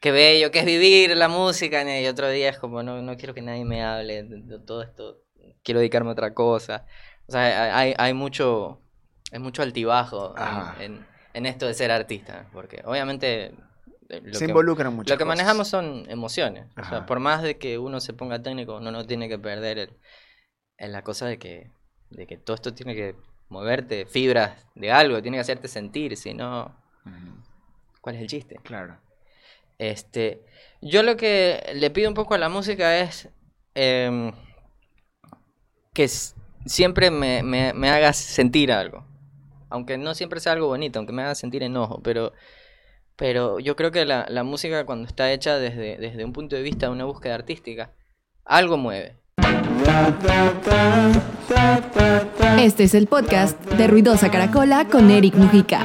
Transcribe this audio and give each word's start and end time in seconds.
qué 0.00 0.10
bello, 0.10 0.50
que 0.50 0.60
es 0.60 0.64
vivir 0.64 1.16
la 1.16 1.28
música, 1.28 1.82
y 2.00 2.06
otro 2.06 2.28
día 2.30 2.48
es 2.48 2.58
como, 2.58 2.82
no, 2.82 3.00
no 3.02 3.16
quiero 3.16 3.34
que 3.34 3.42
nadie 3.42 3.64
me 3.64 3.84
hable 3.84 4.24
de, 4.24 4.58
todo 4.58 4.82
esto, 4.82 5.18
quiero 5.62 5.80
dedicarme 5.80 6.10
a 6.10 6.12
otra 6.12 6.34
cosa. 6.34 6.86
O 7.26 7.32
sea, 7.32 7.76
hay, 7.76 7.94
hay 7.96 8.14
mucho, 8.14 8.80
es 9.30 9.38
mucho 9.38 9.62
altibajo 9.62 10.34
en, 10.80 11.06
en, 11.34 11.46
esto 11.46 11.66
de 11.66 11.74
ser 11.74 11.90
artista, 11.90 12.48
porque 12.52 12.82
obviamente... 12.84 13.54
Eh, 14.08 14.22
lo 14.24 14.34
se 14.34 14.46
que, 14.46 14.50
involucran 14.50 14.92
mucho. 14.92 15.14
Lo 15.14 15.18
que 15.18 15.24
manejamos 15.24 15.68
son 15.68 16.04
emociones. 16.08 16.66
O 16.76 16.84
sea, 16.84 17.06
por 17.06 17.20
más 17.20 17.42
de 17.42 17.58
que 17.58 17.78
uno 17.78 18.00
se 18.00 18.12
ponga 18.12 18.42
técnico, 18.42 18.78
uno 18.78 18.90
no 18.90 19.06
tiene 19.06 19.28
que 19.28 19.38
perder 19.38 19.78
el, 19.78 19.96
en 20.78 20.90
la 20.90 21.04
cosa 21.04 21.26
de 21.26 21.38
que, 21.38 21.70
de 22.08 22.26
que 22.26 22.36
todo 22.36 22.56
esto 22.56 22.74
tiene 22.74 22.96
que 22.96 23.14
moverte, 23.48 24.06
fibras 24.06 24.66
de 24.74 24.90
algo, 24.90 25.22
tiene 25.22 25.36
que 25.36 25.42
hacerte 25.42 25.68
sentir, 25.68 26.16
si 26.16 26.34
no, 26.34 26.74
¿cuál 28.00 28.16
es 28.16 28.22
el 28.22 28.26
chiste? 28.26 28.56
Claro. 28.64 28.98
Este, 29.80 30.44
yo 30.82 31.02
lo 31.02 31.16
que 31.16 31.72
le 31.74 31.88
pido 31.88 32.10
un 32.10 32.14
poco 32.14 32.34
a 32.34 32.38
la 32.38 32.50
música 32.50 32.98
es 32.98 33.30
em, 33.74 34.30
que 35.94 36.06
siempre 36.66 37.10
me, 37.10 37.42
me, 37.42 37.88
haga 37.88 38.12
sentir 38.12 38.72
algo. 38.72 39.06
Aunque 39.70 39.96
no 39.96 40.14
siempre 40.14 40.38
sea 40.38 40.52
algo 40.52 40.66
bonito, 40.66 40.98
aunque 40.98 41.14
me 41.14 41.22
haga 41.22 41.34
sentir 41.34 41.62
enojo, 41.62 42.02
pero, 42.02 42.34
pero 43.16 43.58
yo 43.58 43.74
creo 43.74 43.90
que 43.90 44.04
la, 44.04 44.26
la 44.28 44.44
música 44.44 44.84
cuando 44.84 45.08
está 45.08 45.32
hecha 45.32 45.56
desde, 45.56 45.96
desde 45.96 46.26
un 46.26 46.34
punto 46.34 46.56
de 46.56 46.62
vista 46.62 46.84
de 46.84 46.92
una 46.92 47.06
búsqueda 47.06 47.36
artística, 47.36 47.94
algo 48.44 48.76
mueve. 48.76 49.16
Este 52.58 52.84
es 52.84 52.94
el 52.94 53.06
podcast 53.06 53.58
de 53.64 53.86
Ruidosa 53.86 54.30
Caracola 54.30 54.86
con 54.88 55.10
Eric 55.10 55.36
Mujica. 55.36 55.82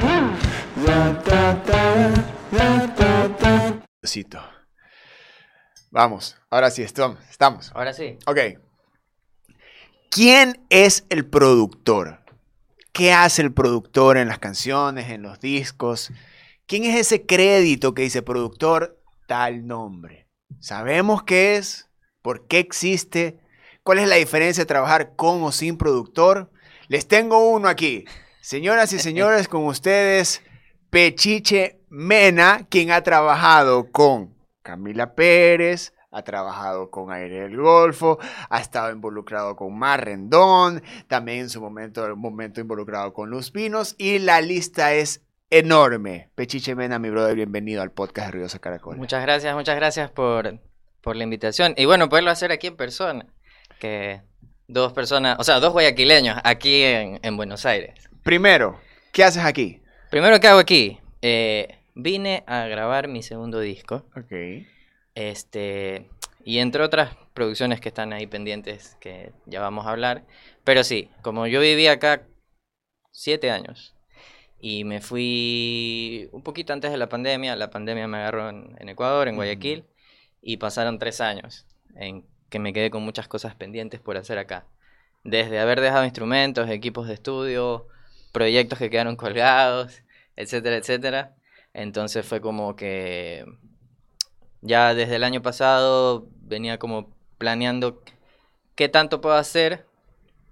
Vamos, 5.90 6.36
ahora 6.50 6.70
sí, 6.70 6.82
estamos. 6.82 7.18
Ahora 7.74 7.92
sí. 7.92 8.18
Ok. 8.26 8.38
¿Quién 10.10 10.64
es 10.70 11.04
el 11.08 11.26
productor? 11.26 12.24
¿Qué 12.92 13.12
hace 13.12 13.42
el 13.42 13.52
productor 13.52 14.16
en 14.16 14.28
las 14.28 14.38
canciones, 14.38 15.10
en 15.10 15.22
los 15.22 15.40
discos? 15.40 16.10
¿Quién 16.66 16.84
es 16.84 16.96
ese 16.96 17.26
crédito 17.26 17.94
que 17.94 18.02
dice 18.02 18.22
productor 18.22 19.00
tal 19.26 19.66
nombre? 19.66 20.28
¿Sabemos 20.60 21.22
qué 21.22 21.56
es? 21.56 21.90
¿Por 22.22 22.46
qué 22.46 22.58
existe? 22.58 23.38
¿Cuál 23.82 23.98
es 23.98 24.08
la 24.08 24.16
diferencia 24.16 24.62
de 24.62 24.66
trabajar 24.66 25.14
con 25.14 25.42
o 25.44 25.52
sin 25.52 25.76
productor? 25.76 26.50
Les 26.88 27.06
tengo 27.06 27.50
uno 27.50 27.68
aquí. 27.68 28.04
Señoras 28.40 28.92
y 28.92 28.98
señores, 29.00 29.48
con 29.48 29.66
ustedes, 29.66 30.42
Pechiche 30.96 31.82
Mena, 31.90 32.66
quien 32.70 32.90
ha 32.90 33.02
trabajado 33.02 33.92
con 33.92 34.34
Camila 34.62 35.14
Pérez, 35.14 35.92
ha 36.10 36.22
trabajado 36.22 36.90
con 36.90 37.12
Aire 37.12 37.40
del 37.40 37.58
Golfo, 37.58 38.18
ha 38.48 38.60
estado 38.60 38.90
involucrado 38.90 39.56
con 39.56 39.78
Mar 39.78 40.06
Rendón, 40.06 40.82
también 41.06 41.40
en 41.40 41.50
su 41.50 41.60
momento, 41.60 42.16
momento 42.16 42.62
involucrado 42.62 43.12
con 43.12 43.28
Luz 43.28 43.50
Pinos, 43.50 43.94
y 43.98 44.20
la 44.20 44.40
lista 44.40 44.94
es 44.94 45.20
enorme. 45.50 46.30
Pechiche 46.34 46.74
Mena, 46.74 46.98
mi 46.98 47.10
brother, 47.10 47.36
bienvenido 47.36 47.82
al 47.82 47.90
podcast 47.90 48.28
de 48.28 48.32
Ruidosa 48.32 48.58
Caracol. 48.58 48.96
Muchas 48.96 49.20
gracias, 49.20 49.54
muchas 49.54 49.76
gracias 49.76 50.10
por, 50.10 50.60
por 51.02 51.14
la 51.14 51.24
invitación. 51.24 51.74
Y 51.76 51.84
bueno, 51.84 52.08
poderlo 52.08 52.30
hacer 52.30 52.52
aquí 52.52 52.68
en 52.68 52.76
persona 52.78 53.26
que 53.80 54.22
dos 54.66 54.94
personas, 54.94 55.36
o 55.38 55.44
sea, 55.44 55.60
dos 55.60 55.74
guayaquileños 55.74 56.38
aquí 56.42 56.84
en, 56.84 57.36
Buenos 57.36 57.66
Aires. 57.66 58.08
Primero, 58.22 58.80
¿qué 59.12 59.24
haces 59.24 59.44
aquí? 59.44 59.82
Primero, 60.16 60.40
¿qué 60.40 60.48
hago 60.48 60.60
aquí? 60.60 60.98
Eh, 61.20 61.76
vine 61.94 62.42
a 62.46 62.66
grabar 62.68 63.06
mi 63.06 63.22
segundo 63.22 63.60
disco. 63.60 64.06
Ok. 64.16 64.64
Este, 65.14 66.08
y 66.42 66.60
entre 66.60 66.82
otras 66.82 67.14
producciones 67.34 67.82
que 67.82 67.90
están 67.90 68.14
ahí 68.14 68.26
pendientes 68.26 68.96
que 68.98 69.34
ya 69.44 69.60
vamos 69.60 69.84
a 69.84 69.90
hablar. 69.90 70.24
Pero 70.64 70.84
sí, 70.84 71.10
como 71.20 71.46
yo 71.46 71.60
viví 71.60 71.86
acá 71.86 72.22
siete 73.10 73.50
años 73.50 73.94
y 74.58 74.84
me 74.84 75.02
fui 75.02 76.30
un 76.32 76.42
poquito 76.42 76.72
antes 76.72 76.90
de 76.90 76.96
la 76.96 77.10
pandemia, 77.10 77.54
la 77.54 77.68
pandemia 77.68 78.08
me 78.08 78.16
agarró 78.16 78.48
en, 78.48 78.88
Ecuador, 78.88 79.28
en 79.28 79.36
Guayaquil, 79.36 79.84
y 80.40 80.56
pasaron 80.56 80.98
tres 80.98 81.20
años 81.20 81.66
en 81.94 82.24
que 82.48 82.58
me 82.58 82.72
quedé 82.72 82.88
con 82.88 83.02
muchas 83.02 83.28
cosas 83.28 83.54
pendientes 83.54 84.00
por 84.00 84.16
hacer 84.16 84.38
acá. 84.38 84.64
Desde 85.24 85.58
haber 85.58 85.82
dejado 85.82 86.04
instrumentos, 86.04 86.70
equipos 86.70 87.06
de 87.06 87.12
estudio, 87.12 87.86
proyectos 88.32 88.78
que 88.78 88.88
quedaron 88.88 89.16
colgados, 89.16 90.02
etcétera, 90.36 90.76
etcétera. 90.76 91.36
Entonces 91.74 92.26
fue 92.26 92.40
como 92.40 92.76
que 92.76 93.44
ya 94.62 94.94
desde 94.94 95.16
el 95.16 95.24
año 95.24 95.42
pasado 95.42 96.28
venía 96.40 96.78
como 96.78 97.14
planeando 97.38 98.02
qué 98.74 98.88
tanto 98.88 99.20
puedo 99.20 99.36
hacer 99.36 99.86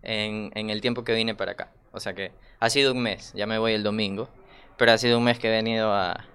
en, 0.02 0.70
el 0.70 0.80
tiempo 0.80 1.04
que 1.04 1.14
vine 1.14 1.34
para 1.34 1.52
acá. 1.52 1.72
O 1.92 2.00
sea 2.00 2.14
que 2.14 2.32
ha 2.60 2.70
sido 2.70 2.92
un 2.92 3.02
mes, 3.02 3.32
ya 3.34 3.46
me 3.46 3.58
voy 3.58 3.72
el 3.72 3.82
domingo, 3.82 4.28
pero 4.76 4.92
ha 4.92 4.98
sido 4.98 5.18
un 5.18 5.24
mes 5.24 5.38
que 5.38 5.48
he 5.48 5.52
venido 5.52 5.92
a, 5.92 6.26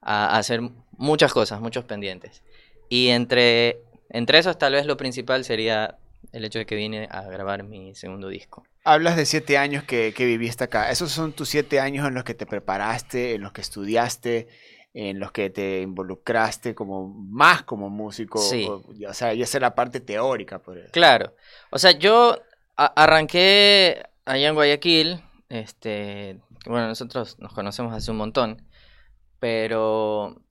a 0.00 0.36
hacer 0.38 0.60
muchas 0.92 1.32
cosas, 1.32 1.60
muchos 1.60 1.84
pendientes. 1.84 2.42
Y 2.88 3.08
entre 3.08 3.82
entre 4.10 4.38
esos, 4.38 4.58
tal 4.58 4.72
vez 4.72 4.86
lo 4.86 4.96
principal 4.96 5.44
sería 5.44 5.98
el 6.32 6.44
hecho 6.44 6.58
de 6.58 6.66
que 6.66 6.76
vine 6.76 7.08
a 7.10 7.22
grabar 7.22 7.62
mi 7.62 7.94
segundo 7.94 8.28
disco. 8.28 8.64
Hablas 8.84 9.16
de 9.16 9.26
siete 9.26 9.58
años 9.58 9.84
que, 9.84 10.12
viviste 10.16 10.64
acá. 10.64 10.90
¿Esos 10.90 11.10
son 11.10 11.32
tus 11.32 11.48
siete 11.48 11.80
años 11.80 12.06
en 12.06 12.14
los 12.14 12.24
que 12.24 12.34
te 12.34 12.46
preparaste, 12.46 13.34
en 13.34 13.42
los 13.42 13.52
que 13.52 13.60
estudiaste, 13.60 14.48
en 14.94 15.20
los 15.20 15.32
que 15.32 15.50
te 15.50 15.82
involucraste 15.82 16.74
como 16.74 17.08
más 17.08 17.62
como 17.62 17.90
músico? 17.90 18.38
Sí. 18.38 18.66
O, 18.68 19.14
sea, 19.14 19.34
y 19.34 19.42
esa 19.42 19.58
es 19.58 19.62
la 19.62 19.74
parte 19.74 20.00
teórica. 20.00 20.58
Por 20.60 20.90
claro. 20.90 21.34
O 21.70 21.78
sea, 21.78 21.92
yo 21.92 22.38
arranqué 22.76 24.04
allá 24.24 24.48
en 24.48 24.54
Guayaquil. 24.54 25.22
Este, 25.48 26.40
bueno, 26.66 26.88
nosotros 26.88 27.38
nos 27.38 27.52
conocemos 27.52 27.92
hace 27.92 28.10
un 28.10 28.18
montón. 28.18 28.66
Pero 29.40 30.42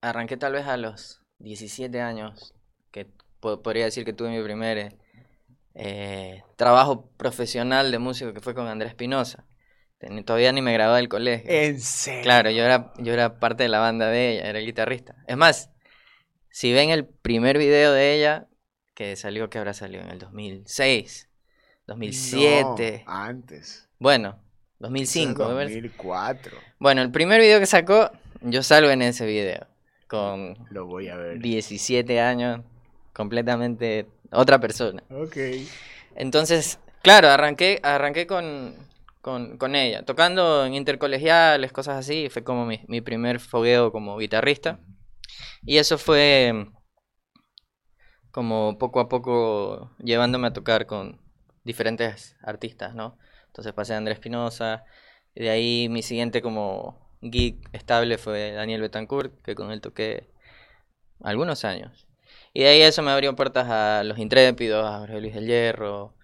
arranqué 0.00 0.36
tal 0.36 0.52
vez 0.52 0.66
a 0.66 0.76
los 0.76 1.22
17 1.38 2.00
años 2.00 2.53
que 2.53 2.53
podría 3.62 3.84
decir 3.84 4.04
que 4.04 4.12
tuve 4.12 4.30
mi 4.30 4.42
primer 4.42 4.96
eh, 5.74 6.42
trabajo 6.56 7.10
profesional 7.16 7.90
de 7.90 7.98
músico 7.98 8.32
que 8.32 8.40
fue 8.40 8.54
con 8.54 8.66
Andrés 8.66 8.90
Espinosa. 8.90 9.44
Todavía 10.24 10.52
ni 10.52 10.60
me 10.60 10.72
gradué 10.72 10.96
del 10.96 11.08
colegio. 11.08 11.50
¿En 11.50 11.80
serio? 11.80 12.22
Claro, 12.22 12.50
yo 12.50 12.62
era, 12.64 12.92
yo 12.98 13.12
era 13.12 13.38
parte 13.38 13.62
de 13.62 13.68
la 13.68 13.78
banda 13.78 14.08
de 14.08 14.32
ella, 14.32 14.48
era 14.48 14.58
el 14.58 14.66
guitarrista. 14.66 15.16
Es 15.26 15.36
más, 15.36 15.70
si 16.50 16.72
ven 16.72 16.90
el 16.90 17.06
primer 17.06 17.58
video 17.58 17.92
de 17.92 18.14
ella, 18.14 18.48
que 18.94 19.16
salió, 19.16 19.48
que 19.50 19.58
habrá 19.58 19.72
salido 19.72 20.02
en 20.02 20.10
el 20.10 20.18
2006, 20.18 21.30
2007. 21.86 23.04
No, 23.06 23.12
antes. 23.12 23.88
Bueno, 23.98 24.38
2005. 24.78 25.42
2004. 25.42 26.58
Bueno, 26.78 27.02
el 27.02 27.10
primer 27.10 27.40
video 27.40 27.58
que 27.58 27.66
sacó, 27.66 28.10
yo 28.42 28.62
salgo 28.62 28.90
en 28.90 29.02
ese 29.02 29.26
video. 29.26 29.66
Con 30.06 30.56
Lo 30.70 30.86
voy 30.86 31.08
a 31.08 31.16
ver. 31.16 31.38
17 31.40 32.20
años, 32.20 32.60
completamente 33.14 34.06
otra 34.30 34.60
persona. 34.60 35.02
Ok. 35.08 35.36
Entonces, 36.16 36.78
claro, 37.02 37.28
arranqué, 37.28 37.80
arranqué 37.82 38.26
con, 38.26 38.74
con, 39.22 39.74
ella, 39.74 40.04
tocando 40.04 40.66
en 40.66 40.74
intercolegiales, 40.74 41.72
cosas 41.72 41.96
así, 41.96 42.28
fue 42.28 42.44
como 42.44 42.66
mi, 42.66 42.80
mi 42.88 43.00
primer 43.00 43.40
fogueo 43.40 43.90
como 43.90 44.18
guitarrista. 44.18 44.80
Y 45.64 45.78
eso 45.78 45.96
fue 45.96 46.66
como 48.30 48.76
poco 48.78 49.00
a 49.00 49.08
poco 49.08 49.92
llevándome 49.98 50.48
a 50.48 50.52
tocar 50.52 50.86
con 50.86 51.20
diferentes 51.64 52.36
artistas, 52.42 52.94
¿no? 52.94 53.16
Entonces 53.46 53.72
pasé 53.72 53.94
a 53.94 53.98
Andrés 53.98 54.16
Espinosa, 54.16 54.84
y 55.34 55.44
de 55.44 55.50
ahí 55.50 55.88
mi 55.88 56.02
siguiente 56.02 56.42
como 56.42 57.10
geek 57.22 57.68
estable 57.72 58.18
fue 58.18 58.52
Daniel 58.52 58.82
Betancourt, 58.82 59.40
que 59.42 59.54
con 59.54 59.70
él 59.70 59.80
toqué 59.80 60.30
algunos 61.22 61.64
años. 61.64 62.06
Y 62.56 62.62
de 62.62 62.68
ahí 62.68 62.82
eso 62.82 63.02
me 63.02 63.10
abrió 63.10 63.34
puertas 63.34 63.68
a 63.68 64.04
Los 64.04 64.16
Intrépidos, 64.18 64.86
a 64.86 65.00
Jorge 65.00 65.20
Luis 65.20 65.34
del 65.34 65.46
Hierro, 65.46 66.14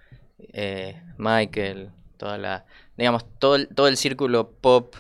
eh, 0.53 1.03
Michael, 1.19 1.91
toda 2.17 2.39
la, 2.39 2.65
digamos, 2.97 3.27
todo 3.41 3.57
el, 3.57 3.69
todo 3.69 3.89
el 3.89 3.97
círculo 3.97 4.49
pop 4.49 4.95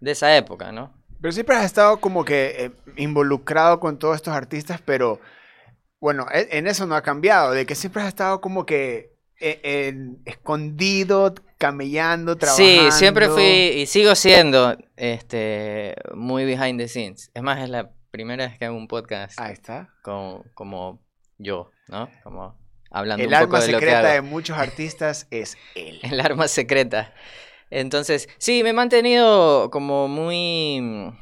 de 0.00 0.10
esa 0.10 0.36
época, 0.36 0.72
¿no? 0.72 0.92
Pero 1.20 1.30
siempre 1.30 1.54
has 1.54 1.64
estado 1.64 2.00
como 2.00 2.24
que 2.24 2.56
eh, 2.58 2.70
involucrado 2.96 3.78
con 3.78 3.96
todos 3.96 4.16
estos 4.16 4.34
artistas, 4.34 4.82
pero 4.84 5.20
bueno, 6.00 6.26
e, 6.32 6.48
en 6.50 6.66
eso 6.66 6.84
no 6.84 6.96
ha 6.96 7.02
cambiado, 7.02 7.52
de 7.52 7.64
que 7.64 7.76
siempre 7.76 8.02
has 8.02 8.08
estado 8.08 8.40
como 8.40 8.66
que 8.66 9.14
eh, 9.38 9.94
escondido, 10.24 11.32
camellando, 11.58 12.36
trabajando. 12.36 12.90
Sí, 12.90 12.98
siempre 12.98 13.28
fui 13.28 13.44
y 13.44 13.86
sigo 13.86 14.16
siendo 14.16 14.76
este, 14.96 15.94
muy 16.12 16.44
behind 16.44 16.80
the 16.80 16.88
scenes. 16.88 17.30
Es 17.34 17.42
más, 17.42 17.62
es 17.62 17.68
la 17.68 17.92
primera 18.10 18.46
vez 18.46 18.58
que 18.58 18.64
hago 18.64 18.76
un 18.76 18.88
podcast. 18.88 19.38
Ahí 19.40 19.52
está. 19.52 19.90
Como, 20.02 20.44
como 20.54 21.00
yo, 21.38 21.70
¿no? 21.88 22.08
Como 22.22 22.58
hablando 22.90 23.24
el 23.24 23.32
un 23.32 23.40
poco 23.40 23.60
de 23.60 23.72
lo 23.72 23.78
secreta 23.78 24.12
de 24.12 24.20
muchos 24.20 24.58
artistas 24.58 25.26
es 25.30 25.56
él. 25.74 26.00
El 26.02 26.20
arma 26.20 26.48
secreta. 26.48 27.14
Entonces, 27.70 28.28
sí, 28.38 28.62
me 28.64 28.70
he 28.70 28.72
mantenido 28.72 29.70
como 29.70 30.08
muy 30.08 31.12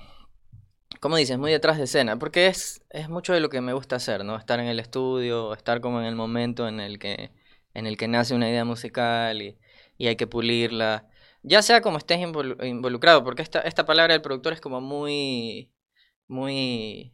como 1.00 1.16
dices, 1.16 1.38
muy 1.38 1.52
detrás 1.52 1.78
de 1.78 1.84
escena, 1.84 2.18
porque 2.18 2.48
es, 2.48 2.82
es 2.90 3.08
mucho 3.08 3.32
de 3.32 3.38
lo 3.40 3.50
que 3.50 3.60
me 3.60 3.72
gusta 3.72 3.96
hacer, 3.96 4.24
¿no? 4.24 4.36
Estar 4.36 4.58
en 4.58 4.66
el 4.66 4.80
estudio, 4.80 5.52
estar 5.54 5.80
como 5.80 6.00
en 6.00 6.06
el 6.06 6.16
momento 6.16 6.66
en 6.66 6.80
el 6.80 6.98
que, 6.98 7.30
en 7.74 7.86
el 7.86 7.96
que 7.96 8.08
nace 8.08 8.34
una 8.34 8.48
idea 8.50 8.64
musical 8.64 9.40
y, 9.40 9.58
y 9.96 10.08
hay 10.08 10.16
que 10.16 10.26
pulirla. 10.26 11.06
Ya 11.42 11.62
sea 11.62 11.82
como 11.82 11.98
estés 11.98 12.18
involu- 12.18 12.66
involucrado, 12.66 13.22
porque 13.22 13.42
esta, 13.42 13.60
esta 13.60 13.86
palabra 13.86 14.14
del 14.14 14.22
productor 14.22 14.54
es 14.54 14.60
como 14.60 14.80
muy, 14.80 15.70
muy 16.28 17.12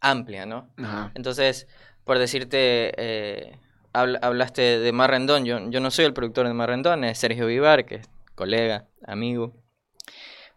amplia, 0.00 0.46
¿no? 0.46 0.70
Ajá. 0.78 1.10
Entonces, 1.14 1.66
por 2.04 2.18
decirte, 2.18 2.92
eh, 2.96 3.58
habl- 3.92 4.18
hablaste 4.22 4.78
de 4.78 4.92
Marrendón, 4.92 5.44
yo, 5.44 5.58
yo 5.70 5.80
no 5.80 5.90
soy 5.90 6.04
el 6.04 6.14
productor 6.14 6.46
de 6.46 6.54
Marrendón, 6.54 7.04
es 7.04 7.18
Sergio 7.18 7.46
Vivar, 7.46 7.84
que 7.86 7.96
es 7.96 8.08
colega, 8.34 8.86
amigo, 9.06 9.54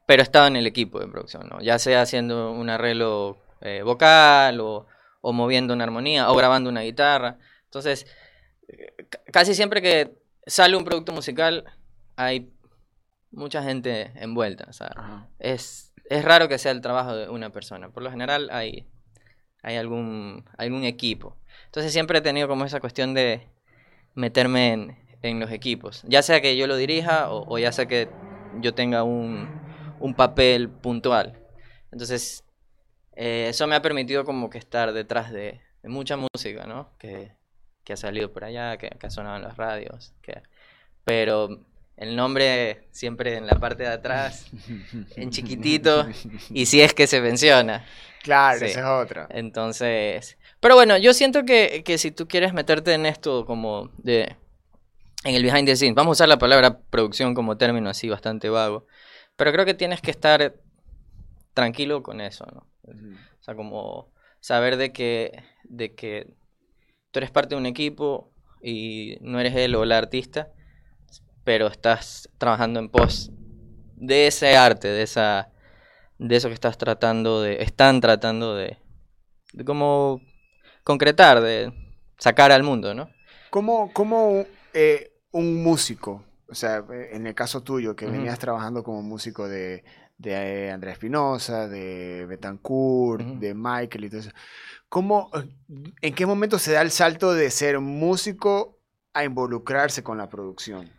pero 0.05 0.21
estaba 0.23 0.47
en 0.47 0.55
el 0.55 0.67
equipo 0.67 0.99
de 0.99 1.07
producción, 1.07 1.47
¿no? 1.49 1.61
Ya 1.61 1.79
sea 1.79 2.01
haciendo 2.01 2.51
un 2.51 2.69
arreglo 2.69 3.37
eh, 3.61 3.81
vocal 3.83 4.59
o, 4.59 4.85
o 5.21 5.33
moviendo 5.33 5.73
una 5.73 5.83
armonía 5.83 6.29
o 6.31 6.35
grabando 6.35 6.69
una 6.69 6.81
guitarra. 6.81 7.37
Entonces, 7.65 8.05
ca- 9.09 9.21
casi 9.31 9.53
siempre 9.55 9.81
que 9.81 10.17
sale 10.45 10.75
un 10.75 10.83
producto 10.85 11.11
musical 11.11 11.65
hay 12.15 12.51
mucha 13.31 13.61
gente 13.63 14.11
envuelta, 14.15 14.65
o 14.69 14.73
sea, 14.73 14.89
es, 15.37 15.88
es 16.09 16.25
raro 16.25 16.49
que 16.49 16.57
sea 16.57 16.71
el 16.71 16.81
trabajo 16.81 17.15
de 17.15 17.29
una 17.29 17.51
persona. 17.51 17.89
Por 17.89 18.03
lo 18.03 18.09
general 18.09 18.49
hay, 18.51 18.87
hay 19.61 19.77
algún, 19.77 20.43
algún 20.57 20.83
equipo. 20.83 21.37
Entonces 21.65 21.93
siempre 21.93 22.17
he 22.17 22.21
tenido 22.21 22.47
como 22.47 22.65
esa 22.65 22.79
cuestión 22.79 23.13
de 23.13 23.47
meterme 24.15 24.73
en, 24.73 24.97
en 25.21 25.39
los 25.39 25.51
equipos. 25.51 26.03
Ya 26.07 26.23
sea 26.23 26.41
que 26.41 26.57
yo 26.57 26.65
lo 26.65 26.75
dirija 26.77 27.31
o, 27.31 27.57
ya 27.59 27.71
sea 27.71 27.85
que 27.85 28.09
yo 28.59 28.73
tenga 28.73 29.03
un, 29.03 29.47
un 29.99 30.15
papel 30.15 30.69
puntual. 30.69 31.39
Entonces 31.91 32.43
eh, 33.15 33.47
eso 33.49 33.67
me 33.67 33.75
ha 33.75 33.81
permitido 33.83 34.25
como 34.25 34.49
que 34.49 34.57
estar 34.57 34.93
detrás 34.93 35.31
de, 35.31 35.61
de 35.83 35.89
mucha 35.89 36.17
música, 36.17 36.65
¿no? 36.65 36.89
Que, 36.97 37.33
que 37.83 37.93
ha 37.93 37.97
salido 37.97 38.33
por 38.33 38.45
allá, 38.45 38.77
que, 38.77 38.89
que 38.89 39.07
ha 39.07 39.11
sonado 39.11 39.37
en 39.37 39.43
las 39.43 39.57
radios. 39.57 40.15
Que, 40.23 40.41
pero 41.03 41.65
el 41.99 42.15
nombre 42.15 42.87
siempre 42.91 43.35
en 43.37 43.45
la 43.45 43.59
parte 43.59 43.83
de 43.83 43.89
atrás, 43.89 44.47
en 45.15 45.29
chiquitito, 45.29 46.07
y 46.49 46.65
si 46.65 46.81
es 46.81 46.93
que 46.93 47.07
se 47.07 47.21
menciona. 47.21 47.85
Claro, 48.23 48.59
Sí. 48.59 48.65
esa 48.65 48.79
es 48.79 48.85
otra. 49.05 49.27
Entonces, 49.29 50.37
pero 50.59 50.75
bueno, 50.75 50.97
yo 50.97 51.13
siento 51.13 51.45
que, 51.45 51.83
que 51.85 51.97
si 51.97 52.11
tú 52.11 52.27
quieres 52.27 52.53
meterte 52.53 52.93
en 52.93 53.05
esto 53.05 53.45
como 53.45 53.91
de, 53.97 54.35
en 55.23 55.35
el 55.35 55.43
behind 55.43 55.65
the 55.67 55.75
scenes, 55.75 55.95
vamos 55.95 56.11
a 56.11 56.17
usar 56.23 56.29
la 56.29 56.37
palabra 56.39 56.79
producción 56.89 57.33
como 57.33 57.57
término 57.57 57.89
así 57.89 58.09
bastante 58.09 58.49
vago, 58.49 58.85
pero 59.35 59.51
creo 59.53 59.65
que 59.65 59.73
tienes 59.73 60.01
que 60.01 60.11
estar 60.11 60.55
tranquilo 61.53 62.03
con 62.03 62.21
eso, 62.21 62.45
¿no? 62.53 62.67
O 63.39 63.43
sea, 63.43 63.55
como 63.55 64.11
saber 64.41 64.77
de 64.77 64.91
que, 64.91 65.43
de 65.63 65.95
que 65.95 66.27
tú 67.11 67.19
eres 67.19 67.31
parte 67.31 67.55
de 67.55 67.59
un 67.61 67.65
equipo 67.65 68.31
y 68.61 69.17
no 69.21 69.39
eres 69.39 69.55
él 69.55 69.75
o 69.75 69.85
la 69.85 69.97
artista, 69.97 70.49
pero 71.49 71.65
estás 71.65 72.29
trabajando 72.37 72.79
en 72.79 72.89
pos 72.89 73.31
de 73.95 74.27
ese 74.27 74.55
arte, 74.55 74.87
de 74.87 75.01
esa 75.01 75.49
de 76.19 76.35
eso 76.35 76.47
que 76.47 76.53
estás 76.53 76.77
tratando 76.77 77.41
de 77.41 77.63
están 77.63 78.01
tratando 78.01 78.55
de 78.55 78.77
de 79.53 79.65
cómo 79.65 80.21
concretar, 80.83 81.41
de 81.41 81.73
sacar 82.19 82.51
al 82.51 82.61
mundo, 82.61 82.93
¿no? 82.93 83.09
¿Cómo, 83.49 83.91
cómo, 83.93 84.45
eh, 84.75 85.11
un 85.31 85.63
músico, 85.63 86.23
o 86.47 86.53
sea, 86.53 86.85
en 87.11 87.25
el 87.25 87.33
caso 87.33 87.63
tuyo, 87.63 87.95
que 87.95 88.05
venías 88.05 88.37
trabajando 88.37 88.83
como 88.83 89.01
músico 89.01 89.47
de, 89.47 89.83
de 90.19 90.33
eh, 90.67 90.71
Andrea 90.71 90.93
Espinosa, 90.93 91.67
de 91.67 92.27
Betancourt, 92.27 93.25
de 93.25 93.55
Michael 93.55 94.05
y 94.05 94.09
todo 94.09 94.19
eso, 94.19 94.31
¿cómo, 94.87 95.31
en 95.99 96.13
qué 96.13 96.27
momento 96.27 96.59
se 96.59 96.73
da 96.73 96.83
el 96.83 96.91
salto 96.91 97.33
de 97.33 97.49
ser 97.49 97.79
músico 97.79 98.77
a 99.13 99.23
involucrarse 99.23 100.03
con 100.03 100.19
la 100.19 100.29
producción? 100.29 100.98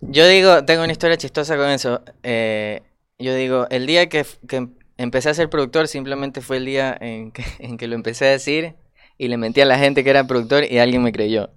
Yo 0.00 0.26
digo, 0.26 0.64
tengo 0.64 0.82
una 0.82 0.92
historia 0.92 1.16
chistosa 1.16 1.56
con 1.56 1.68
eso. 1.70 2.02
eh, 2.22 2.82
yo 3.18 3.34
digo, 3.34 3.66
el 3.70 3.86
día 3.86 4.08
que, 4.08 4.26
que 4.48 4.56
em- 4.56 4.74
empecé 4.98 5.30
a 5.30 5.34
ser 5.34 5.48
productor 5.50 5.88
simplemente 5.88 6.40
fue 6.40 6.58
el 6.58 6.66
día 6.66 6.96
en 7.00 7.32
que, 7.32 7.44
en 7.58 7.76
que 7.76 7.86
lo 7.88 7.94
empecé 7.94 8.26
a 8.26 8.30
decir 8.30 8.74
y 9.18 9.28
le 9.28 9.36
mentí 9.38 9.60
a 9.60 9.64
la 9.66 9.78
gente 9.78 10.04
que 10.04 10.10
era 10.10 10.26
productor 10.26 10.64
y 10.70 10.78
alguien 10.78 11.02
me 11.02 11.12
creyó. 11.12 11.50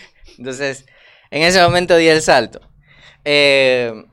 Entonces, 0.38 0.86
en 1.30 1.42
ese 1.42 1.62
momento 1.62 1.96
di 1.96 2.08
el 2.08 2.22
salto. 2.22 2.60
Eh, 3.24 4.04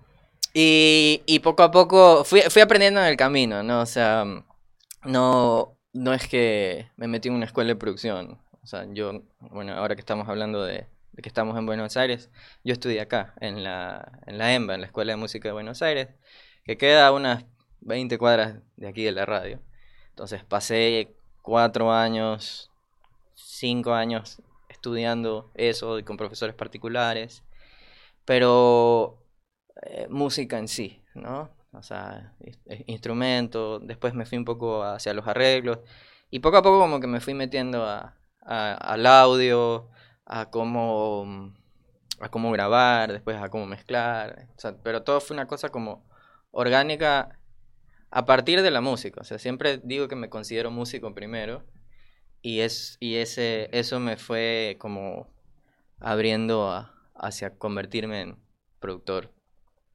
y, 0.54 1.24
y 1.28 1.40
poco 1.40 1.64
a 1.64 1.72
poco 1.72 2.24
fui, 2.26 2.42
fui 2.44 2.62
aprendiendo 2.62 3.02
en 3.02 3.08
el 3.08 3.18
camino, 3.18 3.64
¿no? 3.64 3.82
O 3.82 3.86
sea, 3.86 4.26
no, 5.06 5.78
no 5.94 6.14
es 6.14 6.28
que 6.28 6.88
me 6.98 7.08
metí 7.08 7.30
en 7.30 7.36
una 7.36 7.46
escuela 7.46 7.70
de 7.70 7.76
producción. 7.76 8.40
O 8.64 8.68
sea, 8.68 8.86
yo, 8.94 9.24
bueno, 9.40 9.74
ahora 9.76 9.96
que 9.96 10.02
estamos 10.02 10.30
hablando 10.30 10.64
de 10.64 10.88
que 11.22 11.30
estamos 11.30 11.58
en 11.58 11.66
Buenos 11.66 11.98
Aires, 11.98 12.30
yo 12.64 12.74
estudié 12.74 13.02
acá, 13.02 13.34
en 13.42 13.64
la, 13.64 14.20
en 14.28 14.38
la 14.38 14.54
EMBA, 14.54 14.76
en 14.76 14.82
la 14.82 14.88
Escuela 14.88 15.14
de 15.14 15.18
Música 15.18 15.48
de 15.50 15.54
Buenos 15.54 15.82
Aires, 15.82 16.10
que 16.64 16.78
queda 16.78 17.08
a 17.08 17.12
unas 17.14 17.46
20 17.82 18.18
cuadras 18.18 18.60
de 18.78 18.88
aquí 18.88 19.04
de 19.04 19.12
la 19.12 19.26
radio. 19.26 19.62
Entonces 20.10 20.44
pasé 20.44 21.16
cuatro 21.42 21.92
años, 21.94 22.72
cinco 23.36 23.94
años 23.94 24.42
estudiando 24.70 25.52
eso 25.56 26.00
y 26.00 26.04
con 26.04 26.18
profesores 26.18 26.56
particulares, 26.56 27.44
pero 28.26 29.24
eh, 29.84 30.08
música 30.10 30.58
en 30.60 30.68
sí, 30.68 31.04
¿no? 31.16 31.52
O 31.72 31.84
sea, 31.84 32.34
eh, 32.42 32.84
instrumento, 32.88 33.80
después 33.80 34.14
me 34.14 34.26
fui 34.26 34.38
un 34.38 34.46
poco 34.46 34.84
hacia 34.84 35.14
los 35.14 35.28
arreglos 35.28 35.80
y 36.30 36.40
poco 36.40 36.58
a 36.58 36.62
poco 36.64 36.80
como 36.80 37.00
que 37.00 37.08
me 37.08 37.22
fui 37.22 37.34
metiendo 37.34 37.86
a, 37.86 38.18
a- 38.42 38.74
al 38.76 39.06
audio, 39.06 39.90
a 40.30 40.50
cómo, 40.50 41.26
mm, 41.26 41.54
a 42.22 42.30
cómo 42.30 42.52
grabar, 42.52 43.12
después 43.12 43.36
a 43.38 43.50
cómo 43.50 43.66
mezclar, 43.66 44.48
o 44.56 44.60
sea, 44.60 44.76
pero 44.84 45.04
todo 45.04 45.20
fue 45.20 45.34
una 45.36 45.48
cosa 45.48 45.70
como 45.70 46.06
orgánica 46.52 47.40
a 48.12 48.26
partir 48.26 48.62
de 48.62 48.72
la 48.72 48.82
música, 48.82 49.22
o 49.22 49.24
sea, 49.24 49.38
siempre 49.40 49.80
digo 49.84 50.08
que 50.08 50.16
me 50.16 50.30
considero 50.30 50.72
músico 50.72 51.14
primero 51.14 51.64
y 52.42 52.62
es 52.62 52.96
y 53.02 53.16
ese 53.18 53.70
eso 53.72 54.00
me 54.00 54.16
fue 54.18 54.78
como 54.80 55.28
abriendo 56.00 56.70
a- 56.72 56.94
hacia 57.16 57.58
convertirme 57.58 58.22
en 58.22 58.38
productor. 58.80 59.32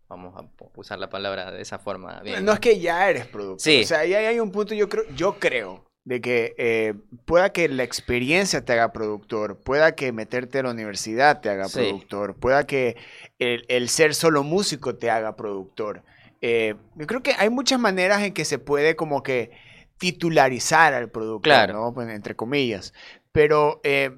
Vamos 0.09 0.35
a 0.37 0.47
usar 0.77 0.99
la 0.99 1.09
palabra 1.09 1.51
de 1.51 1.63
esa 1.63 1.79
forma. 1.79 2.21
Bien, 2.21 2.45
No 2.45 2.53
es 2.53 2.61
que 2.61 2.79
ya 2.79 3.09
eres 3.09 3.27
productor. 3.27 3.61
Sí. 3.61 3.83
O 3.83 3.87
sea, 3.87 4.01
ahí 4.01 4.13
hay 4.15 4.39
un 4.39 4.53
punto, 4.53 4.75
yo 4.75 4.89
creo, 4.89 5.05
yo 5.17 5.39
creo, 5.39 5.84
de 6.05 6.21
que 6.21 6.55
eh, 6.59 6.95
pueda 7.25 7.51
que 7.53 7.69
la 7.69 7.83
experiencia 7.83 8.65
te 8.65 8.73
haga 8.75 8.93
productor, 8.93 9.59
pueda 9.59 9.95
que 9.95 10.13
meterte 10.13 10.59
a 10.59 10.63
la 10.65 10.71
universidad 10.71 11.41
te 11.41 11.49
haga 11.49 11.69
Sí. 11.69 11.79
productor, 11.79 12.35
pueda 12.37 12.67
que 12.67 12.97
el, 13.39 13.65
el 13.69 13.89
ser 13.89 14.15
solo 14.15 14.43
músico 14.43 14.97
te 14.97 15.11
haga 15.11 15.35
productor. 15.37 16.03
Eh, 16.43 16.75
yo 16.97 17.07
creo 17.07 17.23
que 17.23 17.33
hay 17.39 17.49
muchas 17.49 17.81
maneras 17.81 18.23
en 18.23 18.35
que 18.35 18.45
se 18.45 18.59
puede 18.59 18.97
como 18.97 19.23
que 19.23 19.51
titularizar 19.97 20.93
al 20.93 21.09
productor, 21.11 21.43
Claro. 21.43 21.73
¿no? 21.73 21.95
Pues, 21.95 22.11
entre 22.11 22.37
comillas. 22.37 22.93
Pero 23.33 23.81
eh, 23.83 24.11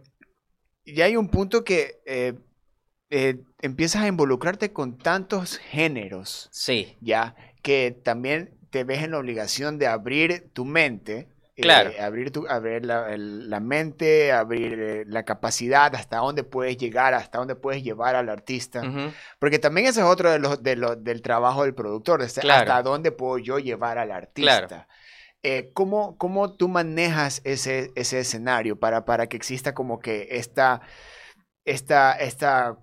ya 0.84 1.04
hay 1.04 1.16
un 1.16 1.28
punto 1.28 1.62
que 1.62 2.00
empiezas 3.60 4.02
a 4.02 4.08
involucrarte 4.08 4.72
con 4.72 4.98
tantos 4.98 5.58
géneros 5.58 6.48
Sí, 6.50 6.96
ya 7.00 7.36
que 7.62 7.96
también 8.02 8.50
te 8.70 8.82
ves 8.84 9.02
en 9.04 9.12
la 9.12 9.18
obligación 9.18 9.78
de 9.78 9.86
abrir 9.86 10.50
tu 10.52 10.64
mente, 10.64 11.28
eh, 11.58 11.62
Claro. 11.62 11.90
abrir, 12.00 12.30
tu, 12.30 12.46
abrir 12.46 12.84
la, 12.84 13.12
el- 13.14 13.48
la 13.48 13.60
mente, 13.60 14.30
abrir 14.32 14.78
eh, 14.78 15.04
la 15.06 15.24
capacidad, 15.24 15.94
hasta 15.94 16.18
dónde 16.18 16.44
puedes 16.44 16.76
llegar, 16.76 17.14
hasta 17.14 17.38
dónde 17.38 17.54
puedes 17.56 17.82
llevar 17.82 18.14
al 18.14 18.28
artista, 18.28 18.82
porque 19.38 19.58
también 19.58 19.86
ese 19.86 20.00
es 20.00 20.06
otro 20.06 20.30
de 20.30 20.38
los, 20.38 20.62
de 20.62 20.76
los- 20.76 21.02
del 21.02 21.22
trabajo 21.22 21.62
del 21.64 21.74
productor, 21.74 22.22
de 22.22 22.28
Claro. 22.40 22.70
hasta 22.70 22.82
dónde 22.82 23.10
puedo 23.10 23.38
yo 23.38 23.58
llevar 23.58 23.96
al 23.98 24.12
artista. 24.12 24.86
Eh, 25.42 25.70
¿cómo, 25.74 26.18
cómo 26.18 26.54
tú 26.56 26.68
manejas 26.68 27.40
ese, 27.44 27.90
ese 27.94 28.18
escenario 28.20 28.78
para, 28.78 29.04
para 29.04 29.28
que 29.28 29.36
exista 29.36 29.74
como 29.74 29.98
que 30.00 30.28
esta, 30.32 30.80
esta, 31.64 32.12
esta 32.12 32.76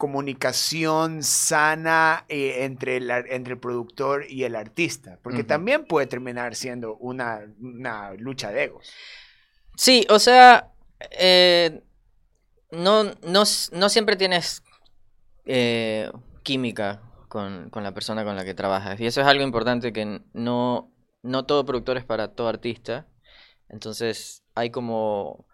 comunicación 0.00 1.22
sana 1.22 2.24
eh, 2.30 2.64
entre, 2.64 2.96
el, 2.96 3.10
entre 3.10 3.52
el 3.52 3.60
productor 3.60 4.24
y 4.28 4.44
el 4.44 4.56
artista? 4.56 5.18
Porque 5.22 5.44
también 5.44 5.84
puede 5.84 6.06
terminar 6.06 6.54
siendo 6.54 6.96
una, 6.96 7.42
una 7.60 8.14
lucha 8.14 8.50
de 8.50 8.64
egos. 8.64 8.90
Sí, 9.76 10.06
o 10.08 10.18
sea, 10.18 10.72
eh, 11.10 11.82
no, 12.70 13.04
no, 13.04 13.42
no 13.72 13.88
siempre 13.90 14.16
tienes 14.16 14.62
eh, 15.44 16.10
química 16.42 17.02
con, 17.28 17.68
con 17.68 17.82
la 17.82 17.92
persona 17.92 18.24
con 18.24 18.36
la 18.36 18.44
que 18.46 18.54
trabajas. 18.54 18.98
Y 19.00 19.06
eso 19.06 19.20
es 19.20 19.26
algo 19.26 19.44
importante 19.44 19.92
que 19.92 20.22
no, 20.32 20.90
no 21.22 21.44
todo 21.44 21.66
productor 21.66 21.98
es 21.98 22.06
para 22.06 22.28
todo 22.28 22.48
artista. 22.48 23.06
Entonces 23.68 24.44
hay 24.54 24.70
como... 24.70 25.46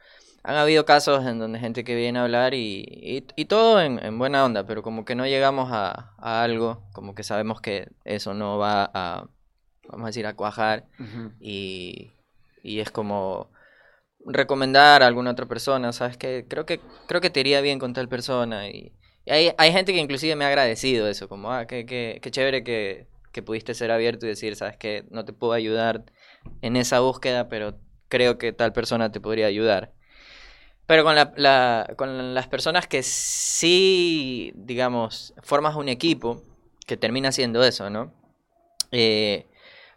han 0.46 0.56
habido 0.56 0.84
casos 0.84 1.26
en 1.26 1.40
donde 1.40 1.58
gente 1.58 1.82
que 1.82 1.96
viene 1.96 2.20
a 2.20 2.22
hablar 2.22 2.54
y, 2.54 2.84
y, 2.88 3.26
y 3.34 3.44
todo 3.46 3.80
en, 3.82 3.98
en 4.04 4.16
buena 4.16 4.44
onda, 4.44 4.64
pero 4.64 4.80
como 4.80 5.04
que 5.04 5.16
no 5.16 5.26
llegamos 5.26 5.70
a, 5.72 6.14
a 6.18 6.42
algo, 6.44 6.84
como 6.92 7.16
que 7.16 7.24
sabemos 7.24 7.60
que 7.60 7.88
eso 8.04 8.32
no 8.32 8.56
va 8.56 8.88
a, 8.94 9.28
vamos 9.88 10.04
a 10.04 10.06
decir, 10.06 10.24
a 10.24 10.36
cuajar 10.36 10.84
y, 11.40 12.12
y 12.62 12.78
es 12.78 12.92
como 12.92 13.50
recomendar 14.24 15.02
a 15.02 15.08
alguna 15.08 15.32
otra 15.32 15.46
persona, 15.46 15.92
¿sabes? 15.92 16.16
Que 16.16 16.46
creo 16.48 16.64
que 16.64 16.80
creo 17.08 17.20
que 17.20 17.30
te 17.30 17.40
iría 17.40 17.60
bien 17.60 17.80
con 17.80 17.92
tal 17.92 18.08
persona 18.08 18.68
y, 18.68 18.92
y 19.24 19.30
hay, 19.32 19.52
hay 19.58 19.72
gente 19.72 19.92
que 19.92 19.98
inclusive 19.98 20.36
me 20.36 20.44
ha 20.44 20.48
agradecido 20.48 21.08
eso, 21.08 21.28
como, 21.28 21.52
ah, 21.52 21.66
qué, 21.66 21.86
qué, 21.86 22.20
qué 22.22 22.30
chévere 22.30 22.62
que, 22.62 23.08
que 23.32 23.42
pudiste 23.42 23.74
ser 23.74 23.90
abierto 23.90 24.26
y 24.26 24.28
decir, 24.28 24.54
¿sabes? 24.54 24.76
Que 24.76 25.04
no 25.10 25.24
te 25.24 25.32
puedo 25.32 25.54
ayudar 25.54 26.04
en 26.62 26.76
esa 26.76 27.00
búsqueda, 27.00 27.48
pero 27.48 27.80
creo 28.08 28.38
que 28.38 28.52
tal 28.52 28.72
persona 28.72 29.10
te 29.10 29.20
podría 29.20 29.46
ayudar. 29.46 29.92
Pero 30.86 31.02
con, 31.04 31.14
la, 31.16 31.32
la- 31.36 31.86
las 32.34 32.46
personas 32.48 32.86
que 32.86 33.02
sí, 33.02 34.52
digamos, 34.54 35.34
formas 35.42 35.74
un 35.76 35.88
equipo, 35.88 36.42
que 36.86 36.96
termina 36.96 37.32
siendo 37.32 37.64
eso, 37.64 37.90
¿no? 37.90 38.12
Eh, 38.92 39.46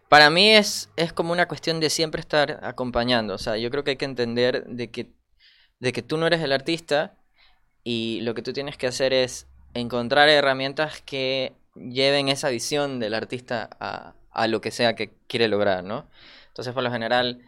para 0.10 0.29
mí 0.29 0.50
es, 0.51 0.89
es 0.98 1.13
como 1.13 1.34
una 1.34 1.48
cuestión 1.48 1.79
de 1.79 1.89
siempre 1.89 2.22
estar 2.22 2.60
acompañando. 2.63 3.36
O 3.36 3.39
sea, 3.39 3.58
yo 3.58 3.72
creo 3.72 3.84
que 3.84 3.91
hay 3.91 3.98
que 3.98 4.05
entender 4.05 4.65
de 4.67 4.91
que, 4.91 5.12
de 5.79 5.93
que 5.93 6.03
tú 6.03 6.17
no 6.17 6.27
eres 6.27 6.41
el 6.41 6.51
artista 6.53 7.17
y 7.84 8.22
lo 8.22 8.34
que 8.36 8.41
tú 8.41 8.53
tienes 8.53 8.77
que 8.77 8.88
hacer 8.88 9.13
es 9.13 9.48
encontrar 9.74 10.29
herramientas 10.29 11.01
que 11.01 11.53
lleven 11.75 12.29
esa 12.29 12.50
visión 12.50 13.00
del 13.00 13.13
artista 13.13 13.69
a, 13.79 14.15
a 14.31 14.48
lo 14.48 14.62
que 14.62 14.72
sea 14.72 14.96
que 14.96 15.12
quiere 15.27 15.48
lograr, 15.48 15.84
¿no? 15.84 16.10
Entonces, 16.50 16.74
por 16.74 16.84
lo 16.84 16.91
general, 16.91 17.41